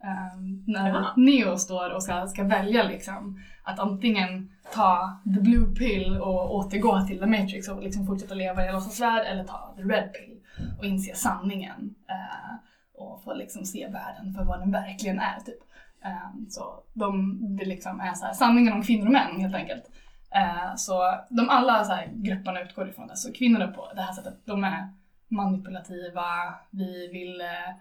Eh, 0.05 0.39
när 0.67 0.89
Jaha. 0.89 1.13
Neo 1.17 1.57
står 1.57 1.95
och 1.95 2.03
ska, 2.03 2.27
ska 2.27 2.45
välja 2.45 2.83
liksom 2.83 3.41
att 3.63 3.79
antingen 3.79 4.51
ta 4.75 5.21
the 5.35 5.41
blue 5.41 5.75
pill 5.75 6.17
och 6.17 6.55
återgå 6.55 7.07
till 7.07 7.19
The 7.19 7.27
Matrix 7.27 7.69
och 7.69 7.83
liksom 7.83 8.07
fortsätta 8.07 8.35
leva 8.35 8.69
i 8.69 8.73
låtsasvärld 8.73 9.27
eller 9.27 9.45
ta 9.45 9.75
the 9.77 9.83
red 9.83 10.13
pill 10.13 10.37
och 10.79 10.85
inse 10.85 11.15
sanningen 11.15 11.95
eh, 12.09 12.57
och 12.95 13.23
få 13.25 13.35
liksom 13.35 13.65
se 13.65 13.89
världen 13.89 14.35
för 14.35 14.45
vad 14.45 14.61
den 14.61 14.73
verkligen 14.73 15.19
är 15.19 15.41
typ. 15.41 15.59
Eh, 16.05 16.31
så 16.49 16.83
de, 16.93 17.39
det 17.57 17.65
liksom 17.65 18.01
är 18.01 18.13
så 18.13 18.27
här, 18.27 18.33
sanningen 18.33 18.73
om 18.73 18.83
kvinnor 18.83 19.07
och 19.07 19.13
män 19.13 19.41
helt 19.41 19.55
enkelt. 19.55 19.85
Eh, 20.35 20.75
så 20.77 21.21
de 21.29 21.49
alla 21.49 21.85
så 21.85 21.93
här, 21.93 22.11
grupperna 22.13 22.61
utgår 22.61 22.89
ifrån 22.89 23.07
det. 23.07 23.17
Så 23.17 23.33
kvinnor 23.33 23.61
är 23.61 23.69
på 23.69 23.93
det 23.95 24.03
här 24.03 24.13
sättet, 24.13 24.47
de 24.47 24.65
är 24.65 24.89
manipulativa, 25.29 26.55
vi 26.71 27.09
vill 27.13 27.41
eh, 27.41 27.75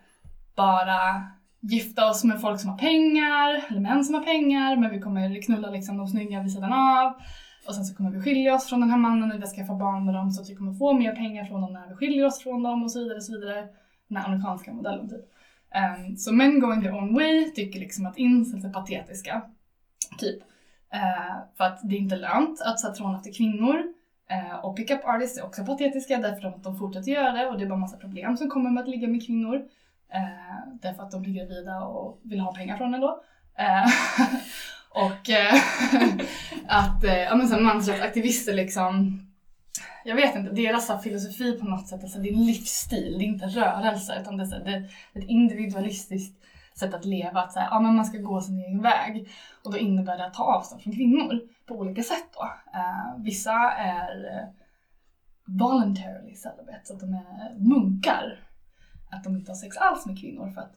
bara 0.55 1.31
gifta 1.69 2.09
oss 2.09 2.23
med 2.23 2.41
folk 2.41 2.59
som 2.59 2.69
har 2.69 2.77
pengar, 2.77 3.65
eller 3.69 3.79
män 3.79 4.05
som 4.05 4.15
har 4.15 4.21
pengar, 4.21 4.77
men 4.77 4.91
vi 4.91 4.99
kommer 4.99 5.41
knulla 5.41 5.69
liksom 5.69 5.97
de 5.97 6.07
snygga 6.07 6.41
vid 6.41 6.51
sidan 6.51 6.73
av. 6.73 7.13
Och 7.67 7.75
sen 7.75 7.85
så 7.85 7.95
kommer 7.95 8.11
vi 8.11 8.21
skilja 8.21 8.55
oss 8.55 8.65
från 8.69 8.79
den 8.79 8.89
här 8.89 8.97
mannen 8.97 9.29
när 9.29 9.37
vi 9.37 9.47
ska 9.47 9.57
skaffa 9.57 9.75
barn 9.75 10.05
med 10.05 10.13
dem 10.13 10.31
så 10.31 10.41
att 10.41 10.49
vi 10.49 10.55
kommer 10.55 10.73
få 10.73 10.93
mer 10.93 11.15
pengar 11.15 11.45
från 11.45 11.61
dem 11.61 11.73
när 11.73 11.87
vi 11.87 11.95
skiljer 11.95 12.25
oss 12.25 12.39
från 12.39 12.63
dem 12.63 12.83
och 12.83 12.91
så 12.91 12.99
vidare. 12.99 13.17
Och 13.17 13.23
så 13.23 13.39
vidare. 13.39 13.67
Den 14.07 14.17
här 14.17 14.25
amerikanska 14.25 14.73
modellen 14.73 15.09
typ. 15.09 15.25
Um, 15.75 16.17
så 16.17 16.33
män 16.33 16.59
going 16.59 16.81
their 16.81 16.93
own 16.93 17.13
way 17.13 17.51
tycker 17.51 17.79
liksom 17.79 18.05
att 18.05 18.17
incels 18.17 18.65
är 18.65 18.69
patetiska. 18.69 19.41
Typ. 20.19 20.41
Uh, 20.95 21.35
för 21.57 21.63
att 21.63 21.79
det 21.83 21.95
är 21.95 21.99
inte 21.99 22.15
lönt 22.15 22.61
att 22.61 22.79
sätta 22.79 22.93
trån 22.93 23.15
efter 23.15 23.33
kvinnor. 23.33 23.83
Uh, 24.31 24.65
och 24.65 24.77
pickup 24.77 25.05
artists 25.05 25.37
är 25.37 25.45
också 25.45 25.65
patetiska 25.65 26.17
därför 26.17 26.47
att 26.47 26.63
de 26.63 26.77
fortsätter 26.77 27.11
göra 27.11 27.31
det 27.31 27.47
och 27.47 27.57
det 27.57 27.63
är 27.63 27.69
bara 27.69 27.79
massa 27.79 27.97
problem 27.97 28.37
som 28.37 28.49
kommer 28.49 28.69
med 28.69 28.83
att 28.83 28.89
ligga 28.89 29.07
med 29.07 29.25
kvinnor. 29.25 29.67
Eh, 30.13 30.79
därför 30.81 31.03
att 31.03 31.11
de 31.11 31.21
blir 31.21 31.33
gravida 31.33 31.79
och 31.79 32.19
vill 32.23 32.39
ha 32.39 32.53
pengar 32.53 32.77
från 32.77 32.93
en 32.93 33.01
då. 33.01 33.23
Eh, 33.57 33.85
och 34.89 35.29
eh, 35.29 35.53
att 36.67 37.03
eh, 37.03 37.23
ja, 37.23 37.35
men 37.35 37.47
så 37.47 37.59
mansrättsaktivister 37.59 38.53
liksom 38.53 39.21
jag 40.07 40.15
vet 40.15 40.35
inte, 40.35 40.51
deras 40.51 40.89
här 40.89 40.97
filosofi 40.97 41.59
på 41.59 41.65
något 41.65 41.87
sätt, 41.87 42.03
alltså 42.03 42.19
det 42.19 42.29
är 42.29 42.33
en 42.33 42.45
livsstil, 42.45 43.15
det 43.17 43.23
är 43.23 43.27
inte 43.27 43.45
rörelse 43.45 44.17
utan 44.21 44.37
det 44.37 44.43
är, 44.43 44.47
så 44.47 44.55
här, 44.55 44.63
det 44.63 44.71
är 44.71 44.89
ett 45.13 45.29
individualistiskt 45.29 46.45
sätt 46.75 46.93
att 46.93 47.05
leva, 47.05 47.41
att 47.41 47.53
säga, 47.53 47.67
ja, 47.71 47.79
men 47.79 47.95
man 47.95 48.05
ska 48.05 48.17
gå 48.17 48.41
sin 48.41 48.59
egen 48.59 48.81
väg. 48.81 49.29
Och 49.63 49.71
då 49.71 49.77
innebär 49.77 50.17
det 50.17 50.25
att 50.25 50.33
ta 50.33 50.43
avstånd 50.43 50.81
från 50.81 50.93
kvinnor 50.93 51.41
på 51.65 51.75
olika 51.75 52.03
sätt 52.03 52.29
då. 52.33 52.43
Eh, 52.73 53.23
vissa 53.23 53.71
är 53.71 54.25
eh, 54.25 54.47
voluntarily 55.45 56.35
celibate, 56.35 56.81
så 56.83 56.93
att 56.93 56.99
de 56.99 57.13
är 57.13 57.59
munkar. 57.59 58.39
Att 59.15 59.23
de 59.23 59.35
inte 59.35 59.51
har 59.51 59.55
sex 59.55 59.77
alls 59.77 60.05
med 60.05 60.19
kvinnor 60.19 60.51
för 60.51 60.61
att 60.61 60.75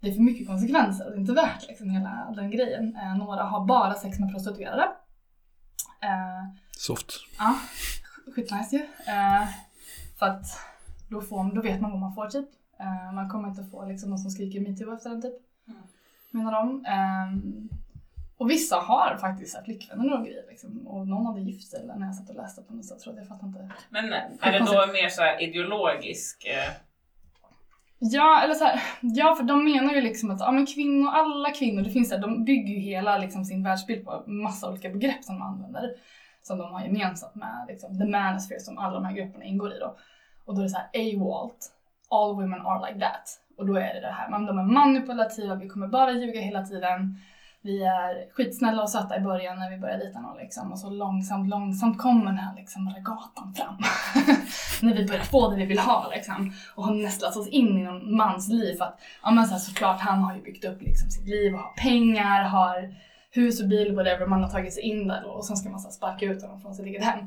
det 0.00 0.08
är 0.08 0.12
för 0.12 0.20
mycket 0.20 0.46
konsekvenser 0.46 1.04
och 1.04 1.10
det 1.10 1.16
är 1.16 1.20
inte 1.20 1.32
värt 1.32 1.68
liksom 1.68 1.90
hela 1.90 2.32
den 2.36 2.50
grejen. 2.50 2.96
Eh, 2.96 3.16
några 3.16 3.42
har 3.42 3.66
bara 3.66 3.94
sex 3.94 4.18
med 4.18 4.32
prostituerade. 4.32 4.82
Eh, 6.02 6.54
Soft. 6.70 7.12
Ja, 7.38 7.58
skitnice 8.34 8.72
ju. 8.76 8.82
Eh, 9.12 9.48
för 10.18 10.26
att 10.26 10.46
då, 11.08 11.20
får, 11.20 11.54
då 11.54 11.62
vet 11.62 11.80
man 11.80 11.90
vad 11.90 12.00
man 12.00 12.14
får 12.14 12.26
typ. 12.26 12.48
Eh, 12.80 13.12
man 13.12 13.28
kommer 13.28 13.48
inte 13.48 13.64
få 13.64 13.84
liksom 13.84 14.10
någon 14.10 14.18
som 14.18 14.30
skriker 14.30 14.60
metoo 14.60 14.94
efter 14.94 15.10
den 15.10 15.22
typ. 15.22 15.34
Mm. 15.68 15.82
Menar 16.30 16.52
de. 16.52 16.84
Ehm, 16.84 17.68
och 18.36 18.50
vissa 18.50 18.76
har 18.76 19.16
faktiskt 19.20 19.56
här 19.56 19.62
flickvänner 19.62 20.18
och 20.18 20.24
grejer 20.24 20.44
liksom. 20.48 20.86
Och 20.86 21.08
någon 21.08 21.26
hade 21.26 21.40
gift 21.40 21.70
sig 21.70 21.86
när 21.86 22.06
jag 22.06 22.14
satt 22.14 22.28
och 22.28 22.36
läste 22.36 22.62
på 22.62 22.74
något 22.74 22.84
så 22.84 22.96
jag 23.04 23.18
jag 23.18 23.28
fattar 23.28 23.46
inte. 23.46 23.70
Men 23.90 24.12
är 24.40 24.52
det 24.52 24.58
då 24.58 24.92
mer 24.92 25.08
så 25.08 25.22
här 25.22 25.42
ideologisk? 25.42 26.46
Ja, 28.02 28.42
eller 28.44 28.54
så 28.54 28.64
här, 28.64 28.82
ja 29.00 29.34
för 29.34 29.44
de 29.44 29.64
menar 29.64 29.94
ju 29.94 30.00
liksom 30.00 30.30
att 30.30 30.40
ja, 30.40 30.52
men 30.52 30.66
kvinnor, 30.66 31.10
alla 31.12 31.50
kvinnor, 31.50 31.82
det 31.82 31.90
finns 31.90 32.10
här, 32.10 32.18
de 32.18 32.44
bygger 32.44 32.74
ju 32.74 32.80
hela 32.80 33.18
liksom, 33.18 33.44
sin 33.44 33.62
världsbild 33.62 34.04
på 34.04 34.24
massa 34.26 34.70
olika 34.70 34.88
begrepp 34.90 35.24
som 35.24 35.34
de 35.34 35.42
använder. 35.42 35.90
Som 36.42 36.58
de 36.58 36.72
har 36.72 36.84
gemensamt 36.84 37.34
med 37.34 37.64
liksom, 37.68 37.98
the 37.98 38.04
manosphere 38.04 38.60
som 38.60 38.78
alla 38.78 38.94
de 38.94 39.04
här 39.04 39.12
grupperna 39.12 39.44
ingår 39.44 39.72
i 39.72 39.78
då. 39.78 39.96
Och 40.44 40.54
då 40.54 40.60
är 40.60 40.62
det 40.62 40.70
så 40.70 40.78
här 40.78 40.88
AWALT, 40.94 41.72
all 42.10 42.34
women 42.34 42.66
are 42.66 42.88
like 42.88 43.00
that. 43.00 43.40
Och 43.56 43.66
då 43.66 43.76
är 43.76 43.94
det 43.94 44.00
det 44.00 44.12
här, 44.12 44.30
man, 44.30 44.46
de 44.46 44.58
är 44.58 44.62
manipulativa, 44.62 45.54
vi 45.54 45.68
kommer 45.68 45.86
bara 45.86 46.12
ljuga 46.12 46.40
hela 46.40 46.62
tiden. 46.62 47.16
Vi 47.62 47.82
är 47.82 48.32
skitsnälla 48.32 48.82
och 48.82 48.90
söta 48.90 49.16
i 49.16 49.20
början 49.20 49.58
när 49.58 49.70
vi 49.70 49.78
börjar 49.78 49.98
dejta 49.98 50.20
någon 50.20 50.36
liksom. 50.36 50.72
Och 50.72 50.78
så 50.78 50.90
långsamt, 50.90 51.48
långsamt 51.48 51.98
kommer 51.98 52.24
den 52.24 52.38
här 52.38 52.56
liksom 52.56 52.90
regatan 52.90 53.54
fram. 53.54 53.76
när 54.82 54.94
vi 54.94 55.06
börjar 55.06 55.22
få 55.22 55.50
det 55.50 55.56
vi 55.56 55.66
vill 55.66 55.78
ha 55.78 56.10
liksom. 56.14 56.52
Och 56.74 56.84
har 56.84 56.94
nästlat 56.94 57.36
oss 57.36 57.48
in 57.48 57.78
i 57.78 57.82
någon 57.82 58.16
mans 58.16 58.48
liv. 58.48 58.76
För 58.76 58.84
att, 58.84 59.00
ja 59.22 59.30
men 59.30 59.46
så 59.46 59.52
här, 59.52 59.60
såklart, 59.60 60.00
han 60.00 60.18
har 60.18 60.34
ju 60.34 60.42
byggt 60.42 60.64
upp 60.64 60.82
liksom 60.82 61.10
sitt 61.10 61.28
liv 61.28 61.54
och 61.54 61.60
har 61.60 61.72
pengar, 61.72 62.42
har 62.42 62.94
hus 63.30 63.62
och 63.62 63.68
bil, 63.68 63.88
och 63.90 63.96
whatever. 63.96 64.26
Man 64.26 64.42
har 64.42 64.50
tagit 64.50 64.74
sig 64.74 64.82
in 64.82 65.08
där 65.08 65.24
och 65.24 65.44
sen 65.44 65.56
ska 65.56 65.70
man 65.70 65.80
så 65.80 65.88
här, 65.88 65.92
sparka 65.92 66.26
ut 66.26 66.42
honom 66.42 66.60
från 66.60 66.74
sitt 66.74 66.86
eget 66.86 67.04
hem. 67.04 67.18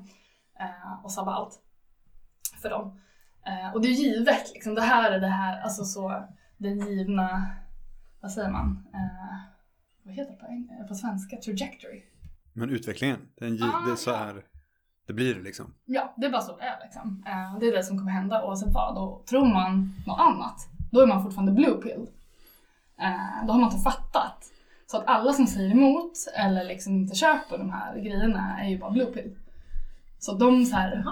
Eh, 0.59 1.03
och 1.03 1.11
sabba 1.11 1.31
allt. 1.31 1.59
För 2.61 2.69
dem. 2.69 2.99
Eh, 3.45 3.73
och 3.73 3.81
det 3.81 3.87
är 3.87 3.91
givet 3.91 4.51
liksom. 4.53 4.75
Det 4.75 4.81
här 4.81 5.11
är 5.11 5.19
det 5.19 5.27
här, 5.27 5.61
alltså 5.61 5.83
så, 5.83 6.23
den 6.57 6.79
givna, 6.79 7.45
vad 8.21 8.31
säger 8.31 8.49
man? 8.49 8.87
Eh, 8.93 9.52
vad 10.03 10.13
heter 10.13 10.31
det 10.31 10.37
på, 10.37 10.87
på 10.87 10.95
svenska? 10.95 11.37
Trajectory. 11.37 12.01
Men 12.53 12.69
utvecklingen, 12.69 13.17
den, 13.35 13.63
Ah, 13.63 13.85
det 13.85 13.91
är 13.91 13.95
så 13.95 14.15
här 14.15 14.43
det 15.07 15.13
blir 15.13 15.35
liksom. 15.35 15.73
Ja, 15.85 16.13
det 16.17 16.25
är 16.25 16.31
bara 16.31 16.41
så 16.41 16.57
det 16.57 16.63
är 16.63 16.79
liksom. 16.83 17.23
Eh, 17.27 17.59
det 17.59 17.67
är 17.67 17.71
det 17.71 17.83
som 17.83 17.97
kommer 17.97 18.11
hända 18.11 18.45
oavsett 18.45 18.73
vad. 18.73 18.97
Och 18.97 19.25
tror 19.25 19.45
man 19.45 19.93
något 20.07 20.19
annat, 20.19 20.67
då 20.91 21.01
är 21.01 21.07
man 21.07 21.23
fortfarande 21.23 21.51
blue 21.51 21.75
pill. 21.75 22.07
Eh, 22.99 23.45
då 23.47 23.53
har 23.53 23.59
man 23.59 23.71
inte 23.71 23.83
fattat. 23.83 24.49
Så 24.85 24.97
att 24.97 25.07
alla 25.07 25.33
som 25.33 25.47
säger 25.47 25.71
emot 25.71 26.13
eller 26.35 26.63
liksom 26.63 26.93
inte 26.93 27.15
köper 27.15 27.57
de 27.57 27.69
här 27.69 27.99
grejerna 27.99 28.59
är 28.61 28.69
ju 28.69 28.79
bara 28.79 28.91
blue 28.91 29.05
pill. 29.05 29.35
Så 30.19 30.33
de 30.33 30.65
så 30.65 30.75
här. 30.75 31.03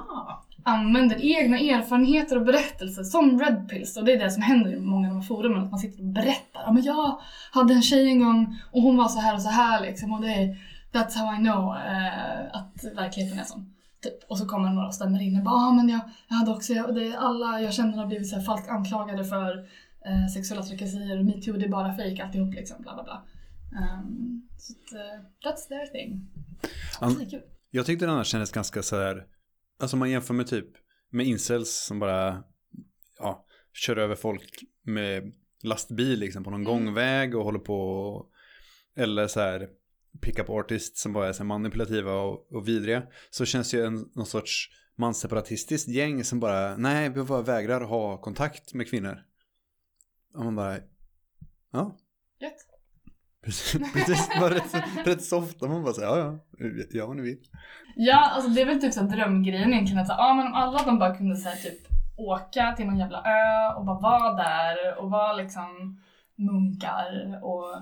Använder 0.64 1.40
egna 1.40 1.60
erfarenheter 1.60 2.38
och 2.38 2.46
berättelser 2.46 3.04
som 3.04 3.40
red 3.40 3.70
pills 3.70 3.98
och 3.98 4.06
det 4.06 4.14
är 4.14 4.20
det 4.20 4.32
som 4.32 4.44
händer 4.44 4.74
i 4.74 4.80
många 4.80 5.08
av 5.08 5.14
de 5.14 5.20
här 5.20 5.28
forumen 5.28 5.64
att 5.64 5.72
man 5.72 5.80
sitter 5.80 6.00
och 6.00 6.10
berättar. 6.10 6.62
Ja 6.66 6.72
men 6.72 6.84
jag 6.84 7.20
hade 7.52 7.74
en 7.74 7.82
tjej 7.82 8.08
en 8.08 8.20
gång 8.20 8.60
och 8.72 8.82
hon 8.82 8.98
var 8.98 9.08
så 9.08 9.20
här 9.20 9.34
och 9.36 9.42
så 9.42 9.50
här 9.50 9.82
liksom 9.82 10.14
och 10.14 10.22
det 10.22 10.34
är 10.34 10.58
that's 10.92 11.18
how 11.18 11.36
I 11.36 11.38
know 11.38 11.76
eh, 11.76 12.60
att 12.60 12.96
verkligheten 12.96 13.40
är 13.40 13.44
sån. 13.44 13.74
Typ. 14.04 14.24
Och 14.30 14.38
så 14.38 14.46
kommer 14.46 14.70
några 14.70 14.88
och 14.88 14.94
stämmer 14.94 15.22
in 15.22 15.38
och 15.38 15.44
bara 15.44 15.56
ah, 15.56 15.72
men 15.72 15.90
jag, 15.90 16.02
jag 16.28 16.36
hade 16.36 16.52
också, 16.52 16.74
jag, 16.74 16.96
det 16.96 17.08
är 17.08 17.18
alla 17.18 17.62
jag 17.62 17.74
känner 17.74 17.98
har 17.98 18.08
blivit 18.08 18.30
så 18.30 18.36
här 18.36 18.44
falskt 18.44 18.70
anklagade 18.70 19.26
för 19.26 19.58
eh, 20.06 20.28
sexuella 20.34 20.64
trakasserier 20.64 21.24
metoo 21.24 21.58
det 21.58 21.66
är 21.66 21.70
bara 21.70 21.96
fejk 21.96 22.20
alltihop 22.20 22.54
liksom 22.54 22.82
bla 22.82 22.94
bla 22.94 23.04
bla. 23.04 23.24
Um, 23.72 24.48
så 24.58 24.74
att, 24.74 24.94
eh, 24.94 25.50
that's 25.50 25.68
their 25.68 25.88
thing. 25.88 26.30
Kul. 27.30 27.42
Jag 27.72 27.86
tyckte 27.86 28.06
den 28.06 28.14
annars 28.14 28.28
kändes 28.28 28.52
ganska 28.52 28.82
så 28.82 28.96
här, 28.96 29.26
alltså 29.82 29.98
man 29.98 30.10
jämför 30.10 30.34
med 30.34 30.48
typ 30.48 30.68
med 31.10 31.26
incels 31.26 31.72
som 31.72 32.00
bara, 32.00 32.44
ja, 33.20 33.46
kör 33.74 33.98
över 33.98 34.16
folk 34.16 34.64
med 34.84 35.34
lastbil 35.64 36.20
liksom 36.20 36.44
på 36.44 36.50
någon 36.50 36.62
Mm. 36.62 36.74
gångväg 36.74 37.36
och 37.36 37.44
håller 37.44 37.60
på, 37.60 38.26
eller 38.96 39.28
så 39.28 39.40
här 39.40 39.70
pickup 40.22 40.50
artists 40.50 41.02
som 41.02 41.14
bara 41.14 41.28
är 41.30 41.34
så 41.34 41.44
manipulativa 41.44 42.14
och, 42.14 42.52
och 42.52 42.68
vidriga. 42.68 43.04
Så 43.30 43.46
känns 43.46 43.74
ju 43.74 43.86
en, 43.86 44.10
någon 44.14 44.26
sorts 44.26 44.70
mansseparatistiskt 44.96 45.90
gäng 45.90 46.24
som 46.24 46.40
bara, 46.40 46.78
nej, 46.78 47.10
vi 47.10 47.24
bara 47.24 47.42
vägrar 47.42 47.82
ha 47.82 48.22
kontakt 48.22 48.74
med 48.74 48.90
kvinnor. 48.90 49.18
Och 50.34 50.44
man 50.46 50.56
bara, 50.56 50.78
ja, 51.72 51.98
Gött 52.40 52.54
precis, 53.46 53.94
precis 53.94 54.30
bara 54.40 54.54
rätt, 54.54 54.76
rätt 55.06 55.24
så 55.24 55.38
ofta 55.38 55.68
man 55.68 55.84
bara 55.84 55.94
säger, 55.94 56.08
ja, 56.08 56.40
ja, 56.58 56.68
ja, 56.92 57.08
vad 57.08 57.16
ni 57.16 57.22
vill. 57.22 57.38
Ja, 57.96 58.30
alltså 58.30 58.50
det 58.50 58.62
är 58.62 58.66
väl 58.66 58.82
typ 58.82 58.94
såhär 58.94 59.08
drömgrejen 59.08 59.74
egentligen 59.74 60.02
att 60.02 60.08
så, 60.08 60.14
ja, 60.18 60.34
men 60.34 60.48
om 60.48 60.54
alla 60.54 60.84
de 60.84 61.00
bara 61.00 61.16
kunde 61.16 61.36
säga 61.36 61.56
typ 61.56 61.88
åka 62.18 62.74
till 62.78 62.86
någon 62.86 63.00
jävla 63.00 63.18
ö 63.18 63.74
och 63.78 63.86
bara 63.86 64.00
vara 64.00 64.34
där 64.34 64.98
och 65.00 65.12
vara 65.12 65.34
liksom 65.34 66.00
munkar 66.36 67.40
och 67.44 67.82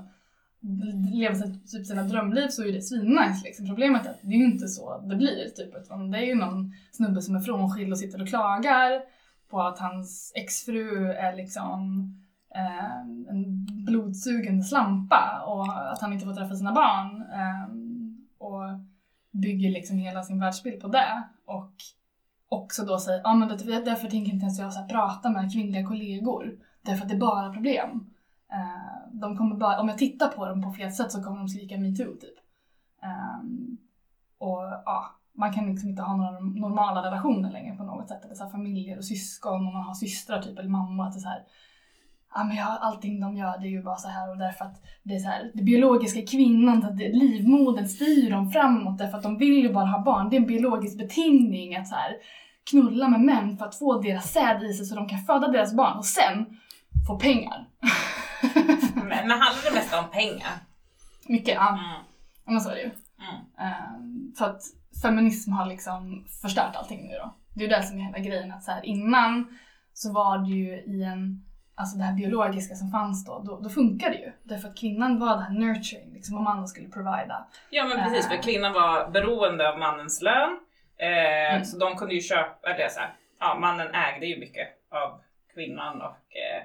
leva 1.14 1.36
typ 1.72 1.86
sina 1.86 2.04
drömliv 2.04 2.48
så 2.48 2.64
är 2.64 2.72
det 2.72 2.82
svinnice 2.82 3.42
liksom. 3.44 3.68
Problemet 3.68 4.06
är 4.06 4.10
att 4.10 4.22
det 4.22 4.34
är 4.34 4.38
ju 4.38 4.46
inte 4.46 4.68
så 4.68 5.02
det 5.02 5.16
blir 5.16 5.50
typ 5.56 5.76
utan 5.76 6.12
det 6.12 6.18
är 6.18 6.26
ju 6.26 6.36
någon 6.36 6.74
snubbe 6.92 7.22
som 7.22 7.36
är 7.36 7.40
frånskild 7.40 7.92
och 7.92 8.00
sitter 8.00 8.22
och 8.22 8.28
klagar 8.28 9.02
på 9.50 9.62
att 9.62 9.80
hans 9.80 10.32
exfru 10.36 11.12
är 11.12 11.36
liksom 11.36 12.14
eh, 12.56 13.00
en 13.30 13.66
blodsugande 13.86 14.64
slampa 14.64 15.44
och 15.48 15.92
att 15.92 16.02
han 16.02 16.14
inte 16.14 16.26
får 16.26 16.34
träffa 16.34 16.56
sina 16.56 16.74
barn. 16.74 17.22
Eh, 17.22 17.90
och 18.38 18.80
bygger 19.32 19.70
liksom 19.72 19.98
hela 19.98 20.24
sin 20.24 20.40
världsbild 20.40 20.82
på 20.82 20.88
det. 20.88 21.24
Och 21.46 21.74
också 22.50 22.86
då 22.86 23.00
säger, 23.00 23.20
ja 23.20 23.30
ah, 23.30 23.36
men 23.36 23.48
det, 23.48 23.86
därför 23.86 24.08
tänker 24.08 24.34
inte 24.34 24.44
ens 24.44 24.60
jag 24.60 24.74
så 24.74 24.80
här, 24.80 24.88
prata 24.88 25.30
med 25.30 25.54
kvinnliga 25.54 25.88
kollegor. 25.88 26.60
Därför 26.82 27.04
att 27.04 27.10
det 27.10 27.16
är 27.16 27.20
bara 27.20 27.54
problem. 27.54 28.14
Eh, 28.52 29.12
de 29.12 29.38
kommer 29.38 29.56
bara, 29.56 29.80
om 29.80 29.90
jag 29.90 29.98
tittar 29.98 30.28
på 30.28 30.46
dem 30.46 30.62
på 30.62 30.72
fel 30.72 30.92
sätt 30.92 31.12
så 31.12 31.24
kommer 31.24 31.38
de 31.38 31.48
skrika 31.48 31.78
metoo 31.78 32.16
typ. 32.16 32.38
Eh, 33.04 33.40
och 34.38 34.64
ja, 34.86 35.16
man 35.34 35.54
kan 35.54 35.66
liksom 35.66 35.90
inte 35.90 36.02
ha 36.02 36.16
några 36.16 36.40
normala 36.40 37.04
relationer 37.04 37.52
längre 37.52 37.76
på 37.76 37.84
något 37.84 38.10
sätt. 38.10 38.26
Eller 38.26 38.36
så 38.36 38.44
här, 38.44 38.52
familjer 38.52 38.98
och 38.98 39.06
syskon 39.06 39.68
och 39.68 39.74
man 39.74 39.84
har 39.84 39.94
systrar 39.94 40.42
typ 40.42 40.60
eller 40.60 40.70
mamma. 40.70 41.08
Att 41.08 41.14
det 41.14 41.20
är 41.20 41.22
så 41.22 41.30
här, 41.30 41.44
ja 42.36 42.44
men 42.44 42.58
jag, 42.58 42.78
allting 42.82 43.20
de 43.20 43.38
gör 43.38 43.58
det 43.58 43.68
är 43.68 43.70
ju 43.70 43.84
bara 43.84 43.98
så 43.98 44.08
här 44.08 44.30
och 44.30 44.38
därför 44.38 44.66
att 44.66 44.84
det 45.04 45.16
är 45.16 45.20
så 45.20 45.28
här, 45.28 45.52
det 45.54 45.64
biologiska 45.64 46.22
kvinnan, 46.26 46.86
att 46.86 46.98
livmodern 46.98 47.88
styr 47.88 48.32
dem 48.32 48.52
framåt 48.52 48.98
därför 48.98 49.18
att 49.18 49.24
de 49.24 49.38
vill 49.38 49.64
ju 49.64 49.74
bara 49.74 49.86
ha 49.86 50.04
barn. 50.04 50.30
Det 50.30 50.36
är 50.36 50.42
en 50.42 50.48
biologisk 50.48 50.98
betingning 50.98 51.76
att 51.76 51.88
så 51.88 51.96
här, 51.96 52.16
knulla 52.70 53.08
med 53.08 53.22
män 53.22 53.58
för 53.58 53.66
att 53.66 53.76
få 53.76 54.02
deras 54.02 54.32
säd 54.32 54.64
i 54.64 54.74
sig 54.74 54.86
så 54.86 54.96
de 54.96 55.10
kan 55.10 55.20
föda 55.20 55.48
deras 55.48 55.74
barn 55.74 55.98
och 55.98 56.06
sen 56.06 56.46
få 57.08 57.20
pengar. 57.20 57.68
Men, 58.96 59.28
men 59.28 59.30
handlar 59.30 59.70
det 59.70 59.76
mest 59.76 59.94
om 59.94 60.10
pengar? 60.12 60.52
Mycket, 61.28 61.56
ja. 61.56 61.70
Mm. 61.70 61.82
Ja, 62.46 62.52
men 62.52 62.62
så 62.62 62.70
är 62.70 62.76
det 62.76 62.82
ju. 62.82 62.92
Mm. 63.20 63.36
Ehm, 63.60 64.34
för 64.38 64.46
att 64.46 64.62
feminism 65.02 65.52
har 65.52 65.66
liksom 65.66 66.26
förstört 66.42 66.76
allting 66.76 67.08
nu 67.08 67.14
då. 67.14 67.34
Det 67.54 67.64
är 67.64 67.70
ju 67.70 67.76
det 67.76 67.84
som 67.84 68.00
är 68.00 68.04
hela 68.04 68.20
grejen 68.20 68.52
att 68.52 68.64
så 68.64 68.72
här, 68.72 68.86
innan 68.86 69.58
så 69.94 70.14
var 70.14 70.38
det 70.38 70.50
ju 70.50 70.74
i 70.74 71.04
en 71.04 71.44
alltså 71.80 71.98
det 71.98 72.04
här 72.04 72.14
biologiska 72.14 72.76
som 72.76 72.92
fanns 72.92 73.26
då, 73.26 73.40
då, 73.46 73.60
då 73.60 73.70
funkar 73.70 74.10
det 74.10 74.16
ju. 74.18 74.32
Därför 74.44 74.68
att 74.68 74.78
kvinnan 74.78 75.20
var 75.20 75.36
det 75.38 75.44
här 75.44 75.54
nurturing, 75.54 76.14
liksom, 76.14 76.36
och 76.38 76.44
mannen 76.44 76.68
skulle 76.68 76.90
provida. 76.90 77.46
Ja 77.70 77.86
men 77.86 78.04
precis, 78.04 78.28
för 78.28 78.36
Eh. 78.36 78.42
kvinnan 78.42 78.74
var 78.74 79.08
beroende 79.10 79.70
av 79.70 79.80
mannens 79.80 80.22
lön. 80.22 80.60
Eh, 80.98 81.40
Mm. 81.56 81.66
Så 81.66 81.78
de 81.78 81.96
kunde 81.96 82.14
ju 82.14 82.22
köpa, 82.22 82.70
eller 82.70 82.90
så 82.90 83.00
här, 83.00 83.14
ja 83.40 83.58
mannen 83.60 83.88
ägde 83.94 84.26
ju 84.26 84.40
mycket 84.40 84.68
av 84.92 85.22
kvinnan 85.54 86.02
och 86.02 86.08
eh, 86.42 86.62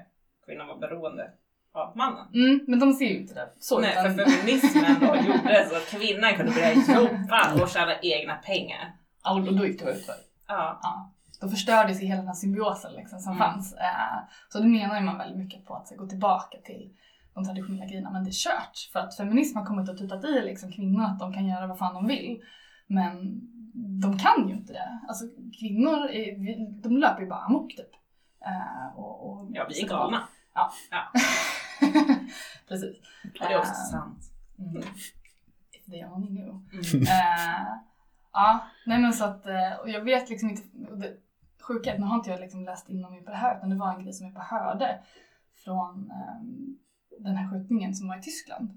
kvinnan 0.46 0.66
var 0.66 0.78
beroende 0.78 1.30
av 1.74 1.96
mannen. 1.96 2.26
Mm, 2.34 2.64
men 2.68 2.78
de 2.78 2.92
ser 2.92 3.04
ju 3.04 3.16
inte 3.20 3.34
det 3.34 3.48
så. 3.60 3.78
Nej, 3.80 3.90
utan- 3.92 4.14
för 4.14 4.24
feminismen 4.24 4.96
då 5.00 5.06
gjorde 5.26 5.66
så 5.70 5.76
att 5.76 5.86
kvinnan 5.90 6.34
kunde 6.34 6.52
börja 6.52 6.72
jobba 6.74 7.62
och 7.62 7.68
tjäna 7.68 7.94
egna 8.02 8.34
pengar. 8.36 8.92
Ja, 9.24 9.32
och 9.34 9.54
då 9.54 9.66
gick 9.66 9.80
det 9.84 9.90
utför. 9.90 10.14
Ja. 10.48 10.78
Ja. 10.82 11.10
Då 11.44 11.50
förstördes 11.50 12.02
ju 12.02 12.06
hela 12.06 12.18
den 12.20 12.26
här 12.26 12.34
symbiosen 12.34 12.92
liksom, 12.92 13.18
som 13.20 13.32
Mm. 13.32 13.38
fanns. 13.48 13.74
Eh, 13.74 14.18
så 14.48 14.58
det 14.60 14.66
menar 14.68 15.00
man 15.00 15.18
väldigt 15.18 15.38
mycket 15.38 15.64
på 15.66 15.74
att 15.74 15.92
gå 15.98 16.06
tillbaka 16.06 16.58
till 16.64 16.96
de 17.34 17.44
traditionella 17.44 17.86
grejerna. 17.86 18.10
Men 18.10 18.24
det 18.24 18.30
är 18.30 18.32
kört. 18.32 18.90
För 18.92 19.00
att 19.00 19.16
feminism 19.16 19.58
har 19.58 19.64
kommit 19.66 19.88
och 19.88 19.98
tutat 19.98 20.24
i 20.24 20.42
liksom, 20.44 20.72
kvinnor 20.72 21.04
att 21.04 21.18
de 21.18 21.32
kan 21.32 21.46
göra 21.46 21.66
vad 21.66 21.78
fan 21.78 21.94
de 21.94 22.06
vill. 22.06 22.42
Men 22.86 23.40
de 24.00 24.18
kan 24.18 24.48
ju 24.48 24.54
inte 24.54 24.72
det. 24.72 25.00
Alltså 25.08 25.24
kvinnor, 25.60 26.04
är, 26.10 26.38
vi- 26.38 26.80
de 26.82 26.96
löper 26.96 27.22
ju 27.22 27.28
bara 27.28 27.40
amok 27.40 27.70
typ. 27.76 27.90
Eh, 28.46 28.98
och, 28.98 29.30
och, 29.30 29.48
ja, 29.52 29.66
vi 29.68 29.80
är 29.82 29.88
galna. 29.88 30.22
Precis. 32.68 32.96
Och 33.24 33.46
det 33.48 33.54
är 33.54 33.58
också 33.58 33.70
Eh, 33.70 33.90
sant. 33.90 34.18
Mm. 34.58 34.82
If 35.72 35.86
they 35.90 36.04
only 36.04 36.26
knew. 36.28 36.48
Mm. 36.72 37.02
Eh, 37.02 37.66
ja, 38.32 38.64
nej 38.86 38.98
men 38.98 39.12
så 39.12 39.24
att, 39.24 39.46
och 39.82 39.90
jag 39.90 40.00
vet 40.00 40.30
liksom 40.30 40.50
inte, 40.50 40.62
det 40.96 41.16
sjuka 41.64 41.94
nu 41.98 42.04
har 42.06 42.16
inte 42.16 42.30
jag 42.30 42.40
liksom 42.40 42.64
läst 42.64 42.88
in 42.88 43.00
mig 43.00 43.22
på 43.24 43.30
det 43.30 43.36
här 43.36 43.56
utan 43.58 43.70
det 43.70 43.76
var 43.76 43.94
en 43.94 44.02
grej 44.02 44.12
som 44.12 44.26
jag 44.26 44.34
bara 44.34 44.44
hörde 44.44 44.98
från 45.64 46.10
ehm, 46.10 46.76
den 47.20 47.36
här 47.36 47.50
skjutningen 47.50 47.94
som 47.94 48.08
var 48.08 48.16
i 48.18 48.22
Tyskland. 48.22 48.70